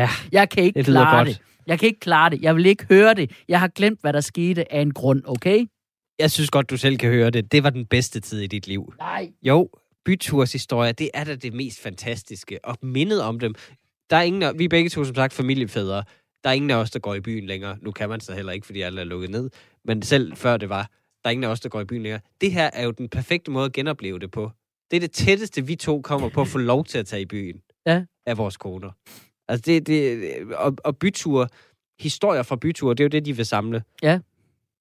Ja, 0.00 0.08
Jeg 0.32 0.48
kan 0.48 0.62
ikke 0.64 0.78
det 0.78 0.84
klare 0.86 1.16
godt. 1.16 1.28
det. 1.28 1.40
Jeg 1.66 1.78
kan 1.78 1.86
ikke 1.86 2.00
klare 2.00 2.30
det. 2.30 2.42
Jeg 2.42 2.56
vil 2.56 2.66
ikke 2.66 2.86
høre 2.90 3.14
det. 3.14 3.30
Jeg 3.48 3.60
har 3.60 3.68
glemt, 3.68 4.00
hvad 4.00 4.12
der 4.12 4.20
skete 4.20 4.72
af 4.72 4.80
en 4.80 4.92
grund, 4.94 5.22
okay? 5.26 5.66
Jeg 6.18 6.30
synes 6.30 6.50
godt, 6.50 6.70
du 6.70 6.76
selv 6.76 6.96
kan 6.98 7.10
høre 7.10 7.30
det. 7.30 7.52
Det 7.52 7.62
var 7.64 7.70
den 7.70 7.86
bedste 7.86 8.20
tid 8.20 8.40
i 8.40 8.46
dit 8.46 8.66
liv. 8.66 8.92
Nej. 8.98 9.28
Jo, 9.42 9.68
byturs 10.04 10.52
historie, 10.52 10.92
det 10.92 11.10
er 11.14 11.24
da 11.24 11.34
det 11.34 11.52
mest 11.54 11.82
fantastiske. 11.82 12.58
Og 12.64 12.76
mindet 12.82 13.22
om 13.22 13.38
dem. 13.40 13.54
Der 14.10 14.16
er 14.16 14.22
ingen, 14.22 14.42
af- 14.42 14.58
vi 14.58 14.64
er 14.64 14.68
begge 14.68 14.90
to 14.90 15.04
som 15.04 15.14
sagt 15.14 15.32
familiefædre. 15.32 16.04
Der 16.44 16.50
er 16.50 16.54
ingen 16.54 16.70
af 16.70 16.76
os, 16.76 16.90
der 16.90 16.98
går 16.98 17.14
i 17.14 17.20
byen 17.20 17.46
længere. 17.46 17.78
Nu 17.82 17.90
kan 17.92 18.08
man 18.08 18.20
så 18.20 18.34
heller 18.34 18.52
ikke, 18.52 18.66
fordi 18.66 18.80
alle 18.80 19.00
er 19.00 19.04
lukket 19.04 19.30
ned. 19.30 19.50
Men 19.84 20.02
selv 20.02 20.36
før 20.36 20.56
det 20.56 20.68
var, 20.68 20.82
der 21.24 21.28
er 21.28 21.30
ingen 21.30 21.44
af 21.44 21.48
os, 21.48 21.60
der 21.60 21.68
går 21.68 21.80
i 21.80 21.84
byen 21.84 22.02
længere. 22.02 22.20
Det 22.40 22.52
her 22.52 22.70
er 22.72 22.84
jo 22.84 22.90
den 22.90 23.08
perfekte 23.08 23.50
måde 23.50 23.64
at 23.64 23.72
genopleve 23.72 24.18
det 24.18 24.30
på. 24.30 24.50
Det 24.90 24.96
er 24.96 25.00
det 25.00 25.10
tætteste, 25.12 25.66
vi 25.66 25.76
to 25.76 26.00
kommer 26.02 26.28
på 26.28 26.40
at 26.40 26.48
få 26.48 26.58
lov 26.58 26.84
til 26.84 26.98
at 26.98 27.06
tage 27.06 27.22
i 27.22 27.26
byen. 27.26 27.62
Ja. 27.86 28.04
Af 28.26 28.38
vores 28.38 28.56
koner. 28.56 28.90
Altså 29.48 29.62
det, 29.66 29.86
det, 29.86 30.32
og, 30.54 30.76
og 30.84 30.96
byture, 30.98 31.48
historier 32.00 32.42
fra 32.42 32.56
byture, 32.56 32.94
det 32.94 33.00
er 33.00 33.04
jo 33.04 33.08
det, 33.08 33.24
de 33.26 33.36
vil 33.36 33.46
samle. 33.46 33.82
Ja. 34.02 34.18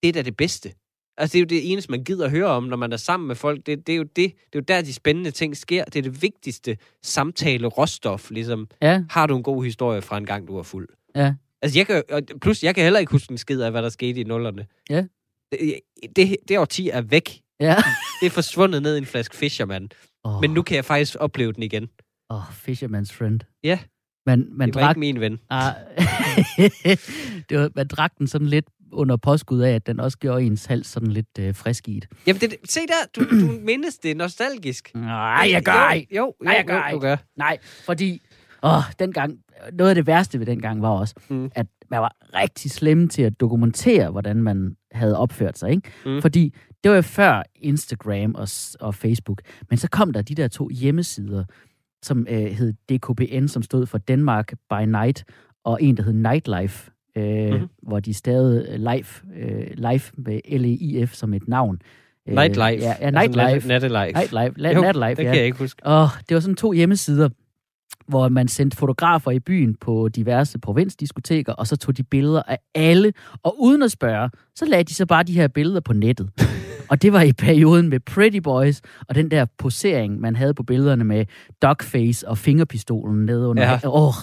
Det 0.03 0.09
er 0.09 0.13
da 0.13 0.21
det 0.21 0.37
bedste. 0.37 0.73
Altså, 1.17 1.33
det 1.33 1.37
er 1.39 1.41
jo 1.41 1.45
det 1.45 1.71
eneste, 1.71 1.91
man 1.91 2.03
gider 2.03 2.29
høre 2.29 2.45
om, 2.47 2.63
når 2.63 2.77
man 2.77 2.93
er 2.93 2.97
sammen 2.97 3.27
med 3.27 3.35
folk. 3.35 3.65
Det, 3.65 3.87
det, 3.87 3.93
er 3.93 3.97
jo 3.97 4.03
det, 4.03 4.15
det 4.15 4.33
er 4.53 4.59
jo 4.59 4.59
der, 4.67 4.81
de 4.81 4.93
spændende 4.93 5.31
ting 5.31 5.57
sker. 5.57 5.83
Det 5.85 5.95
er 5.95 6.01
det 6.01 6.21
vigtigste 6.21 6.77
samtale 7.03 7.67
råstof, 7.67 8.31
ligesom. 8.31 8.67
Ja, 8.81 9.03
Har 9.09 9.27
du 9.27 9.37
en 9.37 9.43
god 9.43 9.63
historie 9.63 10.01
fra 10.01 10.17
en 10.17 10.25
gang, 10.25 10.47
du 10.47 10.55
var 10.55 10.63
fuld? 10.63 10.87
Ja. 11.15 11.33
Altså, 11.61 11.79
jeg 11.79 11.87
kan, 11.87 12.03
og 12.11 12.21
plus, 12.41 12.63
jeg 12.63 12.75
kan 12.75 12.83
heller 12.83 12.99
ikke 12.99 13.11
huske 13.11 13.31
en 13.31 13.37
skid 13.37 13.61
af, 13.61 13.71
hvad 13.71 13.83
der 13.83 13.89
skete 13.89 14.19
i 14.21 14.23
nullerne. 14.23 14.65
Ja. 14.89 15.03
Det, 15.51 15.79
det, 16.15 16.37
det 16.47 16.59
årti 16.59 16.89
er 16.89 17.01
væk. 17.01 17.41
ja. 17.59 17.75
Det 18.21 18.25
er 18.25 18.29
forsvundet 18.31 18.81
ned 18.81 18.95
i 18.95 18.97
en 18.97 19.05
flaske 19.05 19.35
Fisherman. 19.35 19.89
Oh, 20.23 20.41
Men 20.41 20.51
nu 20.51 20.61
kan 20.61 20.75
jeg 20.75 20.85
faktisk 20.85 21.15
opleve 21.19 21.53
den 21.53 21.63
igen. 21.63 21.89
Oh, 22.29 22.41
Fisherman's 22.41 23.13
Friend. 23.17 23.39
Ja. 23.63 23.79
Man, 24.25 24.47
man, 24.51 24.67
Det 24.69 24.75
var 24.75 24.81
drak, 24.81 24.91
ikke 24.91 24.99
min 24.99 25.19
ven. 25.19 25.39
ah, 25.49 25.73
det 27.49 27.59
var, 27.59 27.71
man 27.75 27.87
drak 27.87 28.17
den 28.17 28.27
sådan 28.27 28.47
lidt 28.47 28.65
under 28.95 29.15
påskud 29.17 29.59
af, 29.59 29.71
at 29.75 29.87
den 29.87 29.99
også 29.99 30.17
gjorde 30.17 30.43
ens 30.43 30.65
hals 30.65 30.87
sådan 30.87 31.11
lidt 31.11 31.27
øh, 31.39 31.55
frisk 31.55 31.87
i 31.89 31.99
det. 31.99 32.09
Jamen, 32.27 32.41
det, 32.41 32.55
se 32.65 32.79
der, 32.79 32.93
du, 33.23 33.29
du 33.39 33.51
mindes 33.61 33.97
det 33.97 34.17
nostalgisk. 34.17 34.91
Nej, 34.95 35.49
jeg 35.51 35.63
gør 35.63 35.71
jo, 35.71 35.77
ej. 35.77 36.05
Jo, 36.11 36.17
jo, 36.17 36.33
Nej, 36.43 36.53
jeg 36.57 36.65
gør 36.67 36.87
jo, 36.89 36.95
du 36.95 36.99
gør. 37.01 37.15
Nej, 37.37 37.57
fordi 37.85 38.21
åh, 38.63 38.81
dengang, 38.99 39.37
noget 39.73 39.89
af 39.89 39.95
det 39.95 40.07
værste 40.07 40.39
ved 40.39 40.45
dengang 40.45 40.81
var 40.81 40.89
også, 40.89 41.15
Mm. 41.29 41.51
at 41.55 41.67
man 41.89 41.99
var 41.99 42.15
rigtig 42.33 42.71
slem 42.71 43.07
til 43.09 43.21
at 43.21 43.39
dokumentere, 43.39 44.11
hvordan 44.11 44.43
man 44.43 44.75
havde 44.91 45.17
opført 45.17 45.57
sig. 45.57 45.71
Ikke? 45.71 45.91
Mm. 46.05 46.21
Fordi 46.21 46.53
det 46.83 46.89
var 46.89 46.95
jo 46.95 47.01
før 47.01 47.43
Instagram 47.55 48.35
og, 48.35 48.47
og 48.79 48.95
Facebook. 48.95 49.41
Men 49.69 49.77
så 49.77 49.89
kom 49.89 50.13
der 50.13 50.21
de 50.21 50.35
der 50.35 50.47
to 50.47 50.69
hjemmesider, 50.69 51.43
som 52.03 52.27
øh, 52.29 52.37
hed 52.45 52.73
DKBN, 52.73 53.47
som 53.47 53.63
stod 53.63 53.85
for 53.85 53.97
Denmark 53.97 54.53
by 54.69 54.83
Night, 54.85 55.23
og 55.63 55.83
en, 55.83 55.97
der 55.97 56.03
hed 56.03 56.13
Nightlife, 56.13 56.91
øh, 57.17 57.23
Mhm. 57.45 57.51
mm-hmm. 57.53 57.67
hvor 57.83 57.99
de 57.99 58.13
stavede 58.13 58.67
øh, 58.69 58.79
life, 58.93 59.23
øh, 59.37 59.67
med 60.17 60.39
L-E-I-F 60.59 61.13
som 61.13 61.33
et 61.33 61.47
navn. 61.47 61.79
Øh, 62.29 62.35
Nightlife. 62.35 62.61
Ja, 62.63 62.73
ja 62.87 62.93
Altså 62.99 63.19
Nightlife. 63.19 63.67
nat- 63.67 63.81
Nattelife. 63.81 64.19
Nightlife. 64.19 64.53
La- 64.69 64.75
Jo, 64.75 64.81
Nightlife, 64.81 65.15
det 65.15 65.23
ja. 65.23 65.29
kan 65.29 65.35
jeg 65.37 65.45
ikke 65.45 65.57
huske. 65.57 65.85
Og 65.85 66.09
det 66.29 66.35
var 66.35 66.41
sådan 66.41 66.55
to 66.55 66.71
hjemmesider, 66.71 67.29
hvor 68.07 68.29
man 68.29 68.47
sendte 68.47 68.77
fotografer 68.77 69.31
i 69.31 69.39
byen 69.39 69.75
på 69.75 70.09
diverse 70.09 70.59
provinsdiskoteker, 70.59 71.53
og 71.53 71.67
så 71.67 71.75
tog 71.77 71.97
de 71.97 72.03
billeder 72.03 72.41
af 72.47 72.57
alle, 72.75 73.13
og 73.43 73.55
uden 73.63 73.81
at 73.83 73.91
spørge, 73.91 74.29
så 74.55 74.65
lagde 74.65 74.83
de 74.83 74.93
så 74.93 75.05
bare 75.05 75.23
de 75.23 75.33
her 75.33 75.47
billeder 75.47 75.79
på 75.79 75.93
nettet. 75.93 76.29
og 76.89 77.01
det 77.01 77.13
var 77.13 77.21
i 77.21 77.33
perioden 77.33 77.89
med 77.89 77.99
Pretty 77.99 78.37
Boys, 78.37 78.81
og 79.09 79.15
den 79.15 79.31
der 79.31 79.45
posering, 79.57 80.19
man 80.21 80.35
havde 80.35 80.53
på 80.53 80.63
billederne 80.63 81.03
med 81.03 81.25
dogface 81.61 82.27
og 82.27 82.37
fingerpistolen 82.37 83.25
nede 83.25 83.47
under. 83.47 83.63
Ja. 83.63 83.79
Åh, 83.85 84.13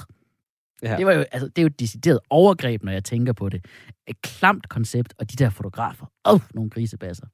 Ja. 0.82 0.96
det, 0.96 1.06
var 1.06 1.12
jo, 1.12 1.24
altså, 1.32 1.48
det 1.48 1.58
er 1.58 1.62
jo 1.62 1.66
et 1.66 1.80
decideret 1.80 2.18
overgreb, 2.30 2.82
når 2.82 2.92
jeg 2.92 3.04
tænker 3.04 3.32
på 3.32 3.48
det. 3.48 3.64
Et 4.06 4.22
klamt 4.22 4.68
koncept, 4.68 5.14
og 5.18 5.30
de 5.30 5.36
der 5.36 5.50
fotografer. 5.50 6.06
Åh, 6.28 6.40
nogle 6.54 6.70
grisebasser. 6.70 7.26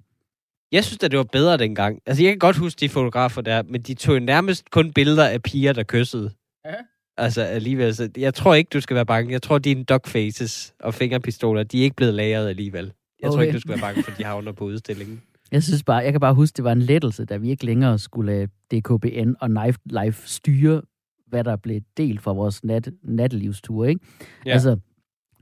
Jeg 0.73 0.85
synes 0.85 0.99
at 1.05 1.11
det 1.11 1.19
var 1.19 1.25
bedre 1.25 1.57
dengang. 1.57 2.03
Altså, 2.07 2.23
jeg 2.23 2.33
kan 2.33 2.39
godt 2.39 2.57
huske 2.57 2.81
de 2.81 2.89
fotografer 2.89 3.43
der, 3.43 3.63
men 3.63 3.83
de 3.83 3.95
tog 3.95 4.15
jo 4.15 4.21
nærmest 4.21 4.71
kun 4.71 4.93
billeder 4.93 5.29
af 5.29 5.43
piger, 5.43 5.73
der 5.73 5.83
kyssede. 5.83 6.31
Ja. 6.65 6.75
Altså, 7.17 7.43
alligevel. 7.43 7.95
Så 7.95 8.09
jeg 8.17 8.35
tror 8.35 8.55
ikke, 8.55 8.69
du 8.73 8.81
skal 8.81 8.95
være 8.95 9.07
bange. 9.07 9.33
Jeg 9.33 9.43
tror, 9.43 9.59
dine 9.59 9.85
dogfaces 9.85 10.75
og 10.81 10.95
fingerpistoler, 10.95 11.63
de 11.63 11.79
er 11.79 11.83
ikke 11.83 11.97
blevet 11.97 12.15
lagret 12.15 12.49
alligevel. 12.49 12.93
Jeg 13.21 13.29
okay. 13.29 13.35
tror 13.35 13.43
ikke, 13.43 13.55
du 13.55 13.61
skal 13.61 13.71
være 13.71 13.81
bange 13.81 14.03
for, 14.03 14.11
de 14.11 14.25
havner 14.25 14.53
på 14.53 14.65
udstillingen. 14.65 15.23
Jeg 15.53 15.63
synes 15.63 15.83
bare, 15.83 15.97
jeg 15.97 16.13
kan 16.13 16.21
bare 16.21 16.35
huske, 16.35 16.57
det 16.57 16.65
var 16.65 16.73
en 16.73 16.83
lettelse, 16.83 17.25
da 17.25 17.37
vi 17.37 17.51
ikke 17.51 17.67
længere 17.67 17.99
skulle 17.99 18.33
lade 18.33 18.47
DKBN 18.47 19.35
og 19.41 19.51
Nightlife 19.51 20.29
styre, 20.29 20.83
hvad 21.29 21.45
der 21.45 21.57
blev 21.57 21.81
delt 21.97 22.20
fra 22.20 22.33
vores 22.33 22.64
nat, 22.64 22.91
nattelivstur, 23.03 23.85
ikke? 23.85 24.01
Ja. 24.47 24.53
Altså, 24.53 24.76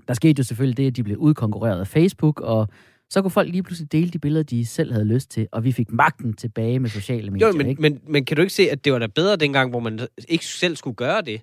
der 0.08 0.14
skete 0.14 0.40
jo 0.40 0.44
selvfølgelig 0.44 0.76
det, 0.76 0.86
at 0.86 0.96
de 0.96 1.02
blev 1.02 1.16
udkonkurreret 1.16 1.80
af 1.80 1.86
Facebook, 1.86 2.40
og 2.40 2.68
så 3.10 3.22
kunne 3.22 3.30
folk 3.30 3.50
lige 3.50 3.62
pludselig 3.62 3.92
dele 3.92 4.10
de 4.10 4.18
billeder, 4.18 4.42
de 4.42 4.66
selv 4.66 4.92
havde 4.92 5.04
lyst 5.04 5.30
til, 5.30 5.48
og 5.52 5.64
vi 5.64 5.72
fik 5.72 5.92
magten 5.92 6.32
tilbage 6.32 6.78
med 6.78 6.90
sociale 6.90 7.30
medier, 7.30 7.46
Jo, 7.46 7.52
men, 7.52 7.66
ikke? 7.66 7.82
men, 7.82 8.00
men 8.08 8.24
kan 8.24 8.36
du 8.36 8.42
ikke 8.42 8.54
se, 8.54 8.70
at 8.70 8.84
det 8.84 8.92
var 8.92 8.98
da 8.98 9.06
bedre 9.06 9.36
dengang, 9.36 9.70
hvor 9.70 9.80
man 9.80 10.00
ikke 10.28 10.46
selv 10.46 10.76
skulle 10.76 10.96
gøre 10.96 11.20
det? 11.22 11.40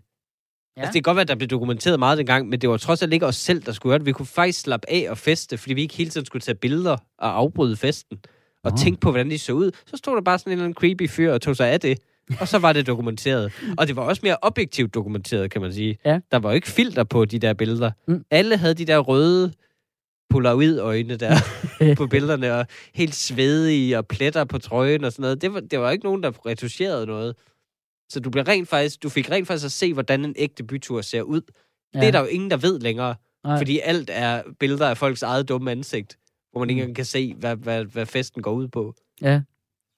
Ja. 0.78 0.82
Altså, 0.82 0.94
det 0.94 0.94
kan 0.94 1.02
godt 1.02 1.16
være, 1.16 1.22
at 1.22 1.28
der 1.28 1.36
blev 1.36 1.48
dokumenteret 1.48 2.00
meget 2.00 2.18
dengang, 2.18 2.50
men 2.50 2.62
det 2.62 2.70
var 2.70 2.78
trods 2.78 3.02
alt 3.02 3.14
ikke 3.14 3.26
os 3.26 3.36
selv, 3.36 3.62
der 3.62 3.72
skulle 3.72 3.92
gøre 3.92 4.00
det. 4.00 4.06
Vi 4.06 4.12
kunne 4.12 4.26
faktisk 4.26 4.60
slappe 4.60 4.90
af 4.90 5.08
og 5.10 5.18
feste, 5.18 5.58
fordi 5.58 5.74
vi 5.74 5.82
ikke 5.82 5.96
hele 5.96 6.10
tiden 6.10 6.26
skulle 6.26 6.42
tage 6.42 6.56
billeder 6.56 6.98
og 7.18 7.38
afbryde 7.38 7.76
festen. 7.76 8.18
Og 8.64 8.72
Nå. 8.72 8.78
tænke 8.78 9.00
på, 9.00 9.10
hvordan 9.12 9.30
de 9.30 9.40
så 9.40 9.54
ud. 9.54 9.72
Så 9.86 9.98
stod 9.98 10.16
der 10.16 10.22
bare 10.22 10.40
sådan 10.40 10.52
en 10.52 10.54
eller 10.54 10.64
anden 10.64 10.76
creepy 10.76 11.10
fyr 11.10 11.32
og 11.34 11.42
tog 11.42 11.56
sig 11.56 11.70
af 11.70 11.80
det. 11.80 12.00
Og 12.40 12.48
så 12.48 12.60
var 12.60 12.74
det 12.74 12.88
dokumenteret. 12.88 13.54
Og 13.78 13.88
det 13.88 13.96
var 13.96 14.02
også 14.02 14.20
mere 14.24 14.38
objektivt 14.42 14.94
dokumenteret, 14.94 15.52
kan 15.52 15.62
man 15.62 15.74
sige. 15.74 15.98
Ja. 16.06 16.20
Der 16.32 16.40
var 16.40 16.50
jo 16.50 16.56
ikke 16.56 16.68
filter 16.68 17.04
på 17.04 17.26
de 17.26 17.40
der 17.40 17.54
billeder. 17.54 17.92
Mm. 18.08 18.26
Alle 18.32 18.58
havde 18.58 18.74
de 18.74 18.86
der 18.86 18.98
røde 19.00 19.54
polaroid-øjne 20.30 21.16
der 21.16 21.36
på 21.98 22.08
billederne, 22.08 22.54
og 22.54 22.66
helt 22.94 23.16
svedige 23.16 23.98
og 23.98 24.08
pletter 24.08 24.44
på 24.44 24.58
trøjen 24.58 25.04
og 25.04 25.12
sådan 25.12 25.22
noget. 25.22 25.42
Det 25.42 25.54
var, 25.54 25.60
det 25.60 25.80
var 25.80 25.92
ikke 25.92 26.04
nogen, 26.06 26.24
der 26.24 26.46
retuscherede 26.46 27.06
noget. 27.06 27.36
Så 28.10 28.20
du, 28.20 28.30
blev 28.30 28.44
rent 28.44 28.70
faktisk, 28.70 29.04
du 29.04 29.10
fik 29.10 29.32
rent 29.32 29.48
faktisk 29.48 29.66
at 29.66 29.72
se, 29.72 29.94
hvordan 29.94 30.26
en 30.26 30.34
ægte 30.38 30.64
bytur 30.64 31.02
ser 31.02 31.22
ud. 31.22 31.42
Ja. 31.94 32.00
Det 32.00 32.08
er 32.08 32.12
der 32.12 32.20
jo 32.20 32.26
ingen, 32.26 32.52
der 32.52 32.58
ved 32.58 32.80
længere. 32.80 33.16
Nej. 33.44 33.58
Fordi 33.58 33.80
alt 33.80 34.10
er 34.14 34.44
billeder 34.60 34.90
af 34.90 34.98
folks 34.98 35.22
eget 35.24 35.50
dumme 35.50 35.72
ansigt, 35.72 36.18
hvor 36.52 36.60
man 36.60 36.70
ikke 36.70 36.80
Mm. 36.80 36.84
engang 36.84 36.96
kan 36.96 37.06
se, 37.06 37.34
hvad, 37.34 37.56
hvad, 37.56 37.86
hvad 37.86 38.06
festen 38.06 38.42
går 38.42 38.52
ud 38.52 38.68
på. 38.68 38.96
Ja, 39.22 39.42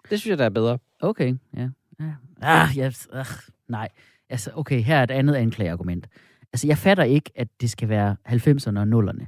Det 0.10 0.20
synes 0.20 0.30
jeg, 0.30 0.38
der 0.38 0.46
er 0.46 0.50
bedre. 0.50 0.78
okay. 1.00 1.34
Ja. 1.58 1.68
Ja. 2.00 2.14
Ah, 2.42 2.78
yes. 2.78 3.08
Ugh, 3.14 3.26
nej. 3.68 3.90
Altså, 4.30 4.52
okay, 4.54 4.82
her 4.82 4.98
er 4.98 5.04
et 5.04 5.12
andet 5.12 5.36
anklageargument. 5.36 6.08
Altså, 6.54 6.68
jeg 6.68 6.78
fatter 6.78 7.04
ikke, 7.04 7.32
at 7.36 7.48
det 7.62 7.70
skal 7.70 7.90
være 7.90 8.16
90'erne 8.28 8.80
og 8.80 9.10
0'erne. 9.10 9.26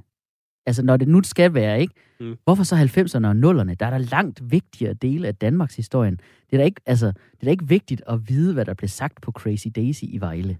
Altså, 0.65 0.83
når 0.83 0.97
det 0.97 1.07
nu 1.07 1.23
skal 1.23 1.53
være, 1.53 1.81
ikke? 1.81 1.93
Mm. 2.19 2.37
Hvorfor 2.43 2.63
så 2.63 2.75
90'erne 2.75 3.27
og 3.27 3.31
0'erne? 3.31 3.73
Der 3.79 3.85
er 3.85 3.89
der 3.89 3.97
langt 3.97 4.51
vigtigere 4.51 4.93
dele 4.93 5.27
af 5.27 5.35
Danmarks 5.35 5.75
historien. 5.75 6.15
Det 6.15 6.53
er 6.53 6.57
da 6.57 6.63
ikke, 6.63 6.81
altså, 6.85 7.05
det 7.07 7.41
er 7.41 7.45
da 7.45 7.49
ikke 7.49 7.67
vigtigt 7.67 8.01
at 8.07 8.29
vide, 8.29 8.53
hvad 8.53 8.65
der 8.65 8.73
blev 8.73 8.87
sagt 8.87 9.21
på 9.21 9.31
Crazy 9.31 9.67
Daisy 9.75 10.03
i 10.03 10.17
Vejle. 10.17 10.57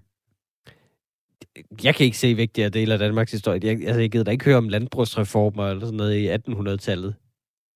Jeg 1.84 1.94
kan 1.94 2.06
ikke 2.06 2.18
se 2.18 2.34
vigtigere 2.34 2.68
dele 2.68 2.92
af 2.92 2.98
Danmarks 2.98 3.32
historie. 3.32 3.60
Jeg, 3.62 3.72
altså, 3.86 4.00
jeg 4.00 4.10
gider 4.10 4.24
da 4.24 4.30
ikke 4.30 4.44
høre 4.44 4.56
om 4.56 4.68
landbrugsreformer 4.68 5.66
eller 5.66 5.84
sådan 5.84 5.96
noget 5.96 6.16
i 6.16 6.28
1800-tallet. 6.28 7.14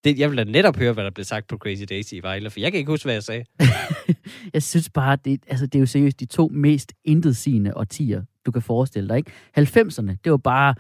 Det, 0.05 0.19
jeg 0.19 0.31
vil 0.31 0.39
da 0.39 0.45
netop 0.45 0.77
høre, 0.77 0.93
hvad 0.93 1.05
der 1.05 1.11
blev 1.11 1.25
sagt 1.25 1.47
på 1.47 1.57
Crazy 1.57 1.83
Daisy 1.89 2.15
i 2.15 2.21
Vejle, 2.23 2.51
for 2.51 2.61
jeg 2.61 2.73
kan 2.73 2.79
ikke 2.79 2.91
huske, 2.91 3.07
hvad 3.07 3.15
jeg 3.15 3.23
sagde. 3.23 3.45
Jeg 4.55 4.63
synes 4.63 4.91
bare, 4.91 5.19
det, 5.25 5.41
altså, 5.47 5.67
det 5.67 5.75
er 5.75 5.81
jo 5.81 5.87
seriøst 5.87 6.21
de 6.21 6.25
to 6.25 6.49
mest 6.53 6.93
intetsigende 7.05 7.77
årtier, 7.77 8.23
du 8.47 8.51
kan 8.51 8.63
forestille 8.63 9.09
dig. 9.09 9.17
Ikke? 9.17 9.31
90'erne, 9.59 10.17
det 10.25 10.31
var 10.31 10.37
bare 10.37 10.75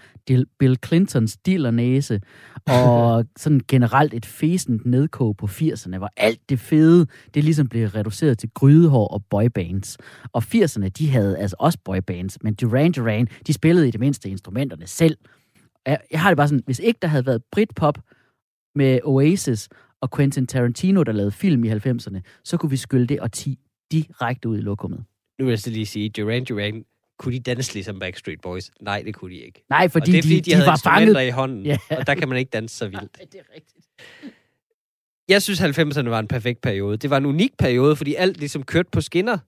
Bill 0.59 0.77
Clintons 0.87 1.37
dillernæse, 1.37 2.21
og 2.69 3.25
sådan 3.37 3.61
generelt 3.69 4.15
et 4.15 4.27
fæsent 4.27 4.87
nedkog 4.87 5.37
på 5.37 5.47
80'erne, 5.47 5.99
hvor 5.99 6.11
alt 6.17 6.41
det 6.49 6.61
fede, 6.61 7.07
det 7.35 7.45
ligesom 7.45 7.69
blev 7.69 7.89
reduceret 7.89 8.39
til 8.39 8.51
grydehår 8.55 9.09
og 9.09 9.25
boybands. 9.31 9.99
Og 10.33 10.43
80'erne, 10.55 10.89
de 10.89 11.11
havde 11.11 11.39
altså 11.39 11.57
også 11.59 11.79
boybands, 11.85 12.39
men 12.43 12.55
Duran 12.55 12.93
Duran, 12.93 13.29
de 13.47 13.53
spillede 13.53 13.89
i 13.89 13.91
det 13.91 14.01
mindste 14.01 14.29
instrumenterne 14.29 14.87
selv. 14.87 15.17
Jeg, 15.87 15.99
jeg 16.11 16.21
har 16.21 16.31
det 16.31 16.37
bare 16.37 16.49
sådan, 16.49 16.63
hvis 16.67 16.79
ikke 16.79 16.99
der 17.03 17.09
havde 17.09 17.27
været 17.27 17.43
Britpop 17.53 17.99
med 18.75 19.01
Oasis 19.05 19.69
og 20.01 20.11
Quentin 20.17 20.47
Tarantino, 20.47 21.03
der 21.03 21.13
lavede 21.13 21.33
film 21.33 21.65
i 21.65 21.71
90'erne, 21.71 22.21
så 22.45 22.57
kunne 22.57 22.71
vi 22.71 22.77
skylde 22.77 23.07
det 23.07 23.21
årti 23.21 23.59
direkte 23.93 24.49
ud 24.49 24.59
i 24.59 24.61
lokummet. 24.61 25.05
Nu 25.39 25.45
vil 25.45 25.53
jeg 25.53 25.59
så 25.59 25.71
lige 25.71 25.87
sige, 25.87 26.09
Duran 26.09 26.45
Duran, 26.45 26.85
kunne 27.19 27.35
de 27.35 27.41
danse 27.41 27.75
ligesom 27.75 27.99
Backstreet 27.99 28.41
Boys? 28.41 28.71
Nej, 28.81 29.03
det 29.03 29.15
kunne 29.15 29.35
de 29.35 29.41
ikke. 29.41 29.65
Nej, 29.71 29.85
og 29.85 29.91
fordi, 29.91 30.13
det 30.13 30.19
er 30.19 30.23
fordi, 30.23 30.35
de, 30.35 30.41
de, 30.41 30.51
de 30.51 30.55
havde 30.55 30.67
var 30.67 30.81
fanget. 30.85 31.27
i 31.27 31.31
hånden, 31.31 31.67
Ja. 31.67 31.79
og 31.91 32.07
der 32.07 32.15
kan 32.15 32.29
man 32.29 32.39
ikke 32.39 32.51
danse 32.51 32.77
så 32.77 32.85
vildt. 32.89 33.01
Nej, 33.19 33.27
det 33.33 33.41
er 33.41 33.55
rigtigt. 33.57 33.87
Jeg 35.29 35.43
synes, 35.43 35.61
90'erne 35.61 36.09
var 36.09 36.19
en 36.19 36.29
perfekt 36.29 36.61
periode. 36.61 36.97
Det 36.97 37.11
var 37.11 37.17
en 37.17 37.27
unik 37.27 37.53
periode, 37.59 37.97
fordi 37.97 38.15
alt 38.15 38.37
ligesom 38.39 38.63
kørte 38.63 38.89
på 38.93 39.01
skinner. 39.01 39.39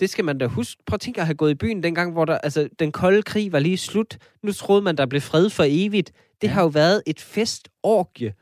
Det 0.00 0.10
skal 0.10 0.24
man 0.24 0.38
da 0.38 0.46
huske. 0.46 0.82
Prøv 0.86 0.94
at 0.94 1.00
tænke 1.00 1.20
at 1.20 1.26
have 1.26 1.34
gået 1.34 1.50
i 1.50 1.54
byen 1.54 1.82
dengang, 1.82 2.12
hvor 2.12 2.24
der, 2.24 2.38
altså, 2.38 2.68
den 2.78 2.92
kolde 2.92 3.22
krig 3.22 3.52
var 3.52 3.58
lige 3.58 3.76
slut. 3.76 4.18
Nu 4.42 4.52
troede 4.52 4.82
man, 4.82 4.96
der 4.96 5.06
blev 5.06 5.20
fred 5.20 5.50
for 5.50 5.64
evigt. 5.68 6.12
Det 6.40 6.48
ja. 6.48 6.52
har 6.52 6.62
jo 6.62 6.68
været 6.68 7.02
et 7.06 7.20
festorgie. 7.20 8.34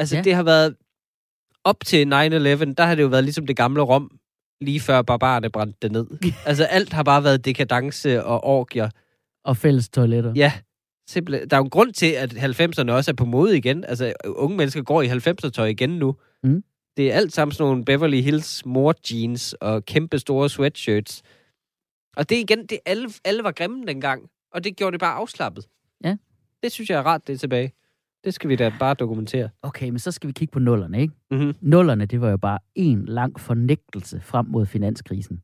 Altså, 0.00 0.16
Ja. 0.16 0.22
det 0.22 0.34
har 0.34 0.42
været 0.42 0.76
op 1.64 1.84
til 1.84 2.04
9-11, 2.04 2.74
der 2.74 2.82
har 2.84 2.94
det 2.94 3.02
jo 3.02 3.08
været 3.08 3.24
ligesom 3.24 3.46
det 3.46 3.56
gamle 3.56 3.82
Rom, 3.82 4.18
lige 4.60 4.80
før 4.80 5.02
barbarerne 5.02 5.50
brændte 5.50 5.78
det 5.82 5.92
ned. 5.92 6.06
altså, 6.46 6.64
alt 6.64 6.92
har 6.92 7.02
bare 7.02 7.24
været 7.24 7.44
dekadence 7.44 8.24
og 8.24 8.44
orgier. 8.44 8.90
Og 9.44 9.56
fælles 9.56 9.88
toiletter. 9.88 10.32
Ja, 10.36 10.52
simpelthen. 11.08 11.50
Der 11.50 11.56
er 11.56 11.60
jo 11.60 11.64
en 11.64 11.70
grund 11.70 11.92
til, 11.92 12.06
at 12.12 12.32
90'erne 12.32 12.90
også 12.90 13.10
er 13.10 13.14
på 13.14 13.24
mode 13.24 13.56
igen. 13.56 13.84
Altså, 13.84 14.12
unge 14.26 14.56
mennesker 14.56 14.82
går 14.82 15.02
i 15.02 15.08
90'er-tøj 15.08 15.66
igen 15.66 15.90
nu. 15.90 16.16
Mm. 16.42 16.64
Det 16.96 17.12
er 17.12 17.16
alt 17.16 17.32
sammen 17.32 17.52
sådan 17.52 17.70
nogle 17.70 17.84
Beverly 17.84 18.20
Hills 18.20 18.66
mor 18.66 18.94
jeans 19.10 19.52
og 19.52 19.84
kæmpe 19.84 20.18
store 20.18 20.48
sweatshirts. 20.48 21.22
Og 22.16 22.28
det 22.28 22.36
er 22.36 22.40
igen, 22.40 22.66
det 22.66 22.78
alle, 22.86 23.08
alle 23.24 23.44
var 23.44 23.52
grimme 23.52 23.86
dengang. 23.86 24.22
Og 24.52 24.64
det 24.64 24.76
gjorde 24.76 24.92
det 24.92 25.00
bare 25.00 25.14
afslappet. 25.14 25.64
Ja. 26.04 26.16
Det 26.62 26.72
synes 26.72 26.90
jeg 26.90 26.98
er 26.98 27.02
rart, 27.02 27.26
det 27.26 27.32
er 27.34 27.38
tilbage. 27.38 27.72
Det 28.24 28.34
skal 28.34 28.50
vi 28.50 28.56
da 28.56 28.72
bare 28.78 28.94
dokumentere. 28.94 29.48
Okay, 29.62 29.88
men 29.88 29.98
så 29.98 30.10
skal 30.10 30.28
vi 30.28 30.32
kigge 30.32 30.52
på 30.52 30.58
nullerne, 30.58 31.00
ikke? 31.00 31.14
Mm-hmm. 31.30 31.54
Nullerne, 31.60 32.06
det 32.06 32.20
var 32.20 32.30
jo 32.30 32.36
bare 32.36 32.58
en 32.74 33.04
lang 33.04 33.40
fornægtelse 33.40 34.20
frem 34.20 34.46
mod 34.46 34.66
finanskrisen. 34.66 35.42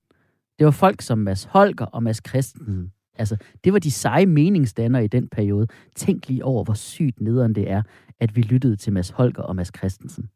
Det 0.59 0.64
var 0.64 0.70
folk 0.70 1.03
som 1.03 1.18
Mads 1.18 1.45
Holger 1.45 1.87
og 1.87 2.03
Mads 2.03 2.20
Christensen. 2.29 2.93
Altså, 3.14 3.37
det 3.64 3.72
var 3.72 3.79
de 3.79 3.91
seje 3.91 4.27
meningsdannere 4.27 5.05
i 5.05 5.09
den 5.09 5.29
periode. 5.29 5.66
Tænk 5.95 6.29
lige 6.29 6.45
over, 6.45 6.64
hvor 6.64 6.74
sygt 6.74 7.20
nederen 7.20 7.55
det 7.55 7.70
er, 7.70 7.83
at 8.20 8.37
vi 8.37 8.43
lyttede 8.43 8.77
til 8.77 8.93
Mads 8.93 9.11
Holger 9.11 9.43
og 9.43 9.57
Mads 9.57 9.70
Christensen. 9.79 10.29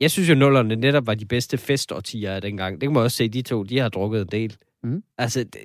Jeg 0.00 0.10
synes 0.10 0.28
jo, 0.28 0.34
nullerne 0.34 0.76
netop 0.76 1.06
var 1.06 1.14
de 1.14 1.26
bedste 1.26 1.58
festårtier 1.58 2.32
af 2.32 2.42
dengang. 2.42 2.80
Det 2.80 2.88
kan 2.88 2.92
man 2.92 3.02
også 3.02 3.16
se, 3.16 3.28
de 3.28 3.42
to, 3.42 3.62
de 3.62 3.78
har 3.78 3.88
drukket 3.88 4.20
en 4.20 4.28
del. 4.28 4.56
Mm. 4.84 5.02
Altså, 5.18 5.44
det, 5.44 5.60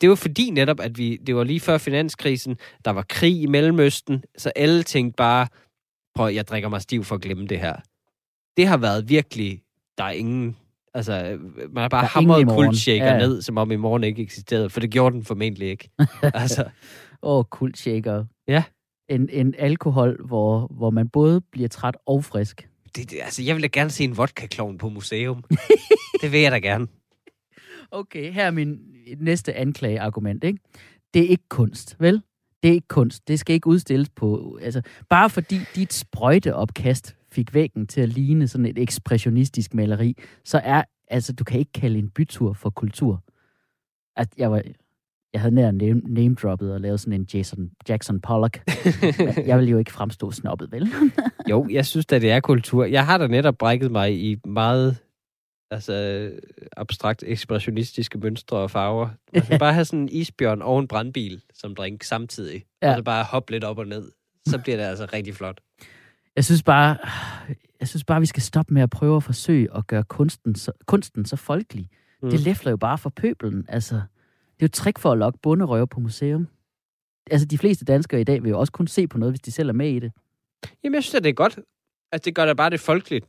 det 0.00 0.08
var 0.08 0.14
fordi 0.14 0.50
netop, 0.50 0.80
at 0.80 0.98
vi, 0.98 1.16
det 1.16 1.36
var 1.36 1.44
lige 1.44 1.60
før 1.60 1.78
finanskrisen, 1.78 2.56
der 2.84 2.90
var 2.90 3.02
krig 3.08 3.42
i 3.42 3.46
Mellemøsten, 3.46 4.22
så 4.36 4.52
alle 4.56 4.82
tænkte 4.82 5.16
bare, 5.16 5.46
prøv, 6.14 6.32
jeg 6.32 6.48
drikker 6.48 6.68
mig 6.68 6.82
stiv 6.82 7.04
for 7.04 7.14
at 7.14 7.20
glemme 7.20 7.46
det 7.46 7.58
her. 7.58 7.76
Det 8.56 8.66
har 8.66 8.76
været 8.76 9.08
virkelig, 9.08 9.62
der 9.98 10.04
er 10.04 10.10
ingen, 10.10 10.56
altså, 10.94 11.38
man 11.72 11.82
har 11.82 11.88
bare 11.88 12.06
hamret 12.06 12.46
morgen. 12.46 12.66
kultshaker 12.66 13.06
Ja. 13.06 13.18
ned, 13.18 13.42
som 13.42 13.58
om 13.58 13.70
i 13.70 13.76
morgen 13.76 14.04
ikke 14.04 14.22
eksisterede, 14.22 14.70
for 14.70 14.80
det 14.80 14.90
gjorde 14.90 15.14
den 15.16 15.24
formentlig 15.24 15.68
ikke. 15.68 15.90
altså, 16.22 16.64
Åh, 17.22 17.38
oh, 17.38 17.44
kultshaker. 17.44 18.24
Ja. 18.48 18.62
En, 19.08 19.28
en 19.32 19.54
alkohol, 19.58 20.26
hvor, 20.26 20.66
hvor 20.66 20.90
man 20.90 21.08
både 21.08 21.40
bliver 21.40 21.68
træt 21.68 21.96
og 22.06 22.24
frisk. 22.24 22.68
det, 22.96 23.10
det, 23.10 23.18
altså, 23.22 23.42
jeg 23.42 23.54
vil 23.54 23.62
da 23.62 23.68
gerne 23.72 23.90
se 23.90 24.04
en 24.04 24.16
vodka 24.16 24.46
på 24.78 24.88
museum. 24.88 25.44
det 26.22 26.32
vil 26.32 26.40
jeg 26.40 26.52
da 26.52 26.58
gerne. 26.58 26.86
Okay, 27.90 28.32
her 28.32 28.46
er 28.46 28.50
min 28.50 28.78
næste 29.18 29.54
anklageargument, 29.54 30.44
ikke? 30.44 30.58
Det 31.14 31.22
er 31.24 31.28
ikke 31.28 31.48
kunst, 31.48 31.96
vel? 32.00 32.22
Det 32.62 32.68
er 32.68 32.74
ikke 32.74 32.88
kunst. 32.88 33.28
Det 33.28 33.40
skal 33.40 33.54
ikke 33.54 33.66
udstilles 33.66 34.08
på... 34.08 34.58
Altså, 34.62 34.82
bare 35.08 35.30
fordi 35.30 35.58
dit 35.74 35.92
sprøjteopkast 35.92 37.16
fik 37.32 37.54
væggen 37.54 37.86
til 37.86 38.00
at 38.00 38.08
ligne 38.08 38.48
sådan 38.48 38.66
et 38.66 38.78
ekspressionistisk 38.78 39.74
maleri, 39.74 40.16
så 40.44 40.60
er... 40.64 40.82
Altså, 41.08 41.32
du 41.32 41.44
kan 41.44 41.58
ikke 41.58 41.72
kalde 41.72 41.98
en 41.98 42.10
bytur 42.10 42.52
for 42.52 42.70
kultur. 42.70 43.22
At 44.16 44.28
jeg 44.38 44.50
var... 44.50 44.62
Jeg 45.32 45.40
havde 45.40 45.54
nær 45.54 45.70
name, 45.70 46.00
name 46.04 46.34
droppet 46.34 46.72
og 46.72 46.80
lavet 46.80 47.00
sådan 47.00 47.20
en 47.20 47.26
Jason, 47.34 47.70
Jackson 47.88 48.20
Pollock. 48.20 48.60
Jeg 49.48 49.58
vil 49.58 49.68
jo 49.68 49.78
ikke 49.78 49.92
fremstå 49.92 50.30
snobbet, 50.30 50.72
vel? 50.72 50.88
Jo, 51.50 51.66
jeg 51.70 51.86
synes 51.86 52.06
da, 52.06 52.18
det 52.18 52.30
er 52.30 52.40
kultur. 52.40 52.84
Jeg 52.84 53.06
har 53.06 53.18
da 53.18 53.26
netop 53.26 53.58
brækket 53.58 53.90
mig 53.90 54.20
i 54.20 54.36
meget 54.44 54.96
altså, 55.74 56.30
abstrakt 56.76 57.24
ekspressionistiske 57.26 58.18
mønstre 58.18 58.56
og 58.56 58.70
farver. 58.70 59.08
Man 59.32 59.44
skal 59.44 59.58
bare 59.66 59.72
have 59.72 59.84
sådan 59.84 60.00
en 60.00 60.08
isbjørn 60.08 60.62
og 60.62 60.78
en 60.78 60.88
brandbil 60.88 61.42
som 61.54 61.74
drink 61.74 62.02
samtidig. 62.02 62.64
Ja. 62.82 62.90
Og 62.90 62.96
så 62.96 63.02
bare 63.02 63.24
hoppe 63.24 63.52
lidt 63.52 63.64
op 63.64 63.78
og 63.78 63.86
ned. 63.86 64.10
Så 64.46 64.58
bliver 64.58 64.76
det 64.76 64.84
altså 64.84 65.06
rigtig 65.12 65.34
flot. 65.34 65.60
Jeg 66.36 66.44
synes 66.44 66.62
bare, 66.62 66.96
jeg 67.80 67.88
synes 67.88 68.04
bare, 68.04 68.20
vi 68.20 68.26
skal 68.26 68.42
stoppe 68.42 68.74
med 68.74 68.82
at 68.82 68.90
prøve 68.90 69.16
at 69.16 69.22
forsøge 69.22 69.68
at 69.76 69.86
gøre 69.86 70.04
kunsten 70.04 70.54
så, 70.54 70.72
kunsten 70.86 71.24
så 71.24 71.36
folkelig. 71.36 71.88
Mm. 72.22 72.30
Det 72.30 72.40
læfler 72.40 72.70
jo 72.70 72.76
bare 72.76 72.98
for 72.98 73.10
pøbelen. 73.10 73.66
Altså, 73.68 73.94
det 73.94 74.02
er 74.02 74.62
jo 74.62 74.64
et 74.64 74.72
trick 74.72 74.98
for 74.98 75.12
at 75.12 75.18
lokke 75.18 75.38
bunderøver 75.42 75.86
på 75.86 76.00
museum. 76.00 76.48
Altså, 77.30 77.46
de 77.46 77.58
fleste 77.58 77.84
danskere 77.84 78.20
i 78.20 78.24
dag 78.24 78.42
vil 78.42 78.50
jo 78.50 78.58
også 78.58 78.72
kun 78.72 78.86
se 78.86 79.06
på 79.06 79.18
noget, 79.18 79.32
hvis 79.32 79.40
de 79.40 79.52
selv 79.52 79.68
er 79.68 79.72
med 79.72 79.90
i 79.90 79.98
det. 79.98 80.12
Jamen, 80.84 80.94
jeg 80.94 81.02
synes, 81.02 81.14
at 81.14 81.24
det 81.24 81.30
er 81.30 81.34
godt. 81.34 81.58
Altså, 82.12 82.24
det 82.24 82.34
gør 82.34 82.46
da 82.46 82.52
bare 82.52 82.70
det 82.70 82.80
folkeligt, 82.80 83.26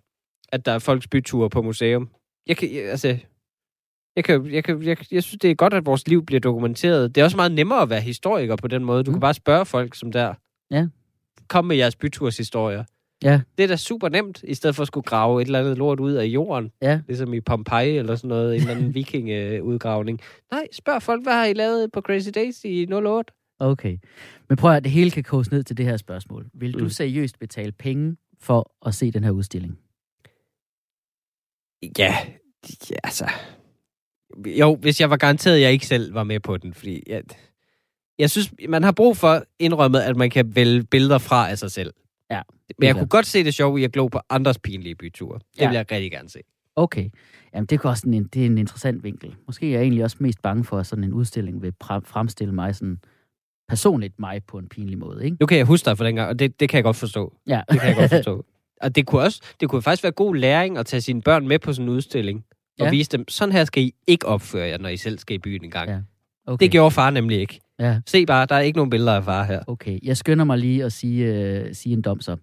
at 0.50 0.66
der 0.66 0.72
er 0.72 0.80
folks 0.80 1.08
byture 1.08 1.50
på 1.50 1.62
museum. 1.62 2.10
Jeg 2.48 2.58
kan, 2.58 2.74
jeg, 2.76 2.84
altså... 2.90 3.18
Jeg, 4.16 4.24
kan, 4.24 4.52
jeg, 4.52 4.64
kan, 4.64 4.84
jeg, 4.84 4.98
jeg 5.12 5.24
synes, 5.24 5.40
det 5.42 5.52
er 5.52 5.56
godt, 5.56 5.74
at 5.74 5.86
vores 5.86 6.08
liv 6.08 6.26
bliver 6.26 6.40
dokumenteret. 6.40 7.16
Det 7.16 7.22
er 7.22 7.26
også 7.26 7.38
meget 7.38 7.52
nemmere 7.52 7.82
at 7.82 7.90
være 7.90 8.02
historiker 8.02 8.56
på 8.56 8.68
den 8.68 8.84
måde. 8.84 9.04
Du 9.04 9.12
Mm. 9.12 9.16
kan 9.16 9.20
bare 9.22 9.34
spørge 9.34 9.66
folk 9.66 9.96
som 9.96 10.12
der. 10.12 10.34
Ja. 10.72 10.88
Kom 11.48 11.66
med 11.66 11.76
jeres 11.76 11.96
byturshistorier. 11.96 12.84
Ja. 13.24 13.42
Det 13.58 13.64
er 13.64 13.68
da 13.68 13.76
super 13.76 14.10
nemt, 14.10 14.44
i 14.44 14.54
stedet 14.54 14.76
for 14.76 14.82
at 14.82 14.88
skulle 14.88 15.04
grave 15.06 15.42
et 15.42 15.46
eller 15.46 15.60
andet 15.60 15.78
lort 15.78 16.00
ud 16.00 16.12
af 16.14 16.26
jorden. 16.26 16.72
Ja. 16.82 17.02
Ligesom 17.08 17.34
i 17.34 17.42
Pompeji 17.42 17.98
eller 17.98 18.16
sådan 18.16 18.28
noget, 18.28 18.56
en 18.56 18.62
eller 18.62 18.76
anden 18.76 18.94
vikingeudgravning. 19.00 20.20
Nej, 20.52 20.68
spørg 20.72 21.02
folk, 21.02 21.24
hvad 21.24 21.34
har 21.34 21.46
I 21.46 21.54
lavet 21.54 21.92
på 21.92 22.02
Crazy 22.02 22.30
Days 22.36 22.64
i 22.66 22.88
08? 22.94 23.34
Okay. 23.60 23.98
Men 24.50 24.58
prøv 24.58 24.72
at 24.72 24.84
det 24.84 24.92
hele 24.92 25.12
kan 25.12 25.24
koges 25.24 25.52
ned 25.52 25.64
til 25.64 25.78
det 25.78 25.86
her 25.86 25.98
spørgsmål. 25.98 26.46
Vil 26.54 26.74
du 26.74 26.84
Mm. 26.84 26.90
seriøst 26.90 27.40
betale 27.40 27.72
penge 27.72 28.16
for 28.42 28.72
at 28.88 28.96
se 28.96 29.12
den 29.12 29.24
her 29.24 29.32
udstilling? 29.32 29.80
Ja, 31.98 32.16
ja, 32.92 32.96
altså... 33.04 33.30
Jo, 34.46 34.76
hvis 34.76 35.02
jeg 35.02 35.10
var 35.10 35.18
garanteret, 35.18 35.56
at 35.56 35.62
jeg 35.62 35.72
ikke 35.72 35.88
selv 35.88 36.14
var 36.14 36.24
med 36.24 36.40
på 36.40 36.58
den, 36.58 36.74
fordi 36.74 37.04
jeg, 37.08 37.22
jeg 38.20 38.30
synes, 38.30 38.54
man 38.70 38.84
har 38.84 38.92
brug 38.92 39.18
for 39.18 39.44
indrømmet, 39.60 40.00
at 40.00 40.16
man 40.18 40.30
kan 40.30 40.56
vælge 40.56 40.84
billeder 40.84 41.18
fra 41.18 41.50
af 41.50 41.58
sig 41.58 41.72
selv. 41.72 41.94
Ja, 42.32 42.42
Men 42.80 42.88
jeg 42.88 42.96
kunne 42.96 43.08
godt 43.08 43.26
se 43.26 43.44
det 43.44 43.54
sjove 43.54 43.82
i 43.82 43.84
at 43.84 43.92
glo 43.92 44.08
på 44.08 44.20
andres 44.30 44.60
pinlige 44.60 44.96
byture. 44.96 45.40
Det 45.40 45.62
Ja. 45.62 45.68
vil 45.68 45.76
jeg 45.76 45.92
rigtig 45.92 46.12
gerne 46.12 46.30
se. 46.30 46.40
Okay. 46.76 47.10
Jamen, 47.54 47.66
det, 47.66 47.80
er 47.86 47.90
også 47.90 48.10
en, 48.10 48.24
det 48.24 48.42
er 48.42 48.46
en 48.46 48.58
interessant 48.58 49.04
vinkel. 49.04 49.36
Måske 49.48 49.68
er 49.68 49.72
jeg 49.72 49.82
egentlig 49.82 50.04
også 50.04 50.18
mest 50.20 50.42
bange 50.42 50.64
for, 50.64 50.78
at 50.80 50.86
sådan 50.88 51.04
en 51.04 51.14
udstilling 51.14 51.62
vil 51.62 51.74
fremstille 51.82 52.54
mig 52.54 52.76
sådan 52.76 53.00
personligt 53.68 54.20
mig 54.20 54.44
på 54.48 54.58
en 54.58 54.68
pinlig 54.70 54.98
måde, 54.98 55.26
ikke? 55.26 55.38
Nu 55.40 55.46
kan 55.46 55.58
jeg 55.58 55.66
huske 55.66 55.86
dig 55.86 55.98
for 55.98 56.04
dengang, 56.04 56.30
og 56.30 56.40
det, 56.40 56.60
det 56.60 56.70
kan 56.70 56.78
jeg 56.78 56.84
godt 56.84 56.96
forstå. 56.98 57.34
Ja. 57.48 57.62
Det 57.72 57.80
kan 57.80 57.88
jeg 57.90 57.96
godt 57.98 58.10
forstå. 58.10 58.46
Og 58.86 58.96
det 58.96 59.06
kunne 59.06 59.22
også, 59.22 59.42
det 59.60 59.70
kunne 59.70 59.82
faktisk 59.82 60.04
være 60.04 60.12
god 60.12 60.36
læring 60.36 60.78
at 60.78 60.86
tage 60.86 61.02
sine 61.02 61.22
børn 61.22 61.48
med 61.48 61.60
på 61.60 61.74
sådan 61.74 61.90
en 61.90 61.96
udstilling. 61.96 62.46
Og 62.80 62.86
Ja. 62.86 62.92
vise 62.92 63.10
dem, 63.12 63.28
sådan 63.28 63.52
her 63.54 63.66
skal 63.66 63.84
I 63.84 63.94
ikke 64.08 64.26
opføre 64.26 64.68
jer, 64.68 64.78
når 64.78 64.90
I 64.90 64.98
selv 64.98 65.20
skal 65.20 65.36
i 65.36 65.40
byen 65.40 65.64
en 65.64 65.72
gang. 65.72 65.90
Ja. 65.90 65.96
Ja. 65.96 66.02
okay. 66.48 66.64
Det 66.64 66.72
gjorde 66.72 66.92
far 66.92 67.10
nemlig 67.10 67.40
ikke. 67.40 67.60
Ja, 67.80 68.00
Se 68.08 68.26
bare, 68.26 68.46
der 68.46 68.56
er 68.56 68.60
ikke 68.60 68.78
nogen 68.78 68.90
billeder 68.90 69.14
af 69.14 69.24
far 69.24 69.44
her. 69.44 69.64
okay. 69.68 70.00
Jeg 70.04 70.18
skynder 70.18 70.46
mig 70.46 70.58
lige 70.58 70.84
at 70.84 70.94
sige, 70.94 71.26
øh, 71.34 71.76
sige 71.76 71.94
en 71.94 72.02
dom 72.02 72.22
så. 72.22 72.38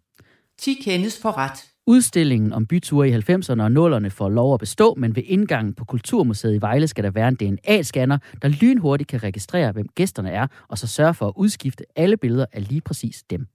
10 0.58 0.74
kendes 0.84 1.18
for 1.22 1.36
ret. 1.38 1.64
Udstillingen 1.86 2.52
om 2.52 2.66
byture 2.66 3.08
i 3.08 3.12
90'erne 3.12 3.62
og 3.62 3.96
0'erne 3.96 4.08
får 4.08 4.28
lov 4.28 4.54
at 4.54 4.60
bestå, 4.60 4.94
men 4.94 5.16
ved 5.16 5.22
indgangen 5.26 5.74
på 5.74 5.84
Kulturmuseet 5.84 6.54
i 6.54 6.60
Vejle 6.60 6.88
skal 6.88 7.04
der 7.04 7.10
være 7.10 7.28
en 7.28 7.34
DNA-scanner, 7.36 8.18
der 8.42 8.48
lynhurtigt 8.48 9.08
kan 9.10 9.22
registrere, 9.22 9.72
hvem 9.72 9.86
gæsterne 9.94 10.30
er, 10.30 10.46
og 10.68 10.78
så 10.78 10.86
sørge 10.86 11.14
for 11.14 11.26
at 11.28 11.32
udskifte 11.36 11.84
alle 11.96 12.16
billeder 12.16 12.46
af 12.52 12.68
lige 12.68 12.80
præcis 12.80 13.22
dem. 13.30 13.46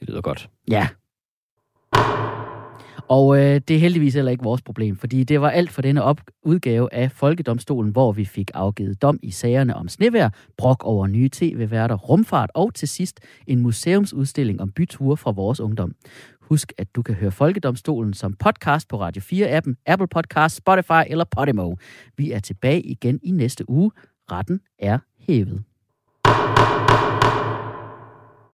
Det 0.00 0.08
lyder 0.08 0.20
godt. 0.20 0.48
Ja. 0.70 0.88
Og 3.08 3.36
øh, 3.38 3.60
det 3.68 3.76
er 3.76 3.80
heldigvis 3.80 4.14
heller 4.14 4.32
ikke 4.32 4.44
vores 4.44 4.62
problem, 4.62 4.96
fordi 4.96 5.24
det 5.24 5.40
var 5.40 5.50
alt 5.50 5.70
for 5.70 5.82
denne 5.82 6.02
op- 6.02 6.20
udgave 6.42 6.94
af 6.94 7.12
Folkedomstolen, 7.12 7.92
hvor 7.92 8.12
vi 8.12 8.24
fik 8.24 8.50
afgivet 8.54 9.02
dom 9.02 9.18
i 9.22 9.30
sagerne 9.30 9.76
om 9.76 9.88
snevær, 9.88 10.28
brok 10.56 10.84
over 10.84 11.06
nye 11.06 11.28
tv-værter, 11.28 11.94
rumfart 11.94 12.50
og 12.54 12.74
til 12.74 12.88
sidst 12.88 13.20
en 13.46 13.60
museumsudstilling 13.60 14.60
om 14.60 14.70
byture 14.72 15.16
fra 15.16 15.30
vores 15.30 15.60
ungdom. 15.60 15.92
Husk, 16.40 16.72
at 16.78 16.86
du 16.96 17.02
kan 17.02 17.14
høre 17.14 17.30
Folkedomstolen 17.30 18.14
som 18.14 18.32
podcast 18.32 18.88
på 18.88 19.00
Radio 19.00 19.22
4-appen, 19.22 19.74
Apple 19.86 20.08
Podcast, 20.08 20.56
Spotify 20.56 21.02
eller 21.06 21.24
Podimo. 21.24 21.74
Vi 22.16 22.32
er 22.32 22.38
tilbage 22.40 22.82
igen 22.82 23.20
i 23.22 23.30
næste 23.30 23.70
uge. 23.70 23.90
Retten 24.30 24.60
er 24.78 24.98
hævet. 25.18 25.62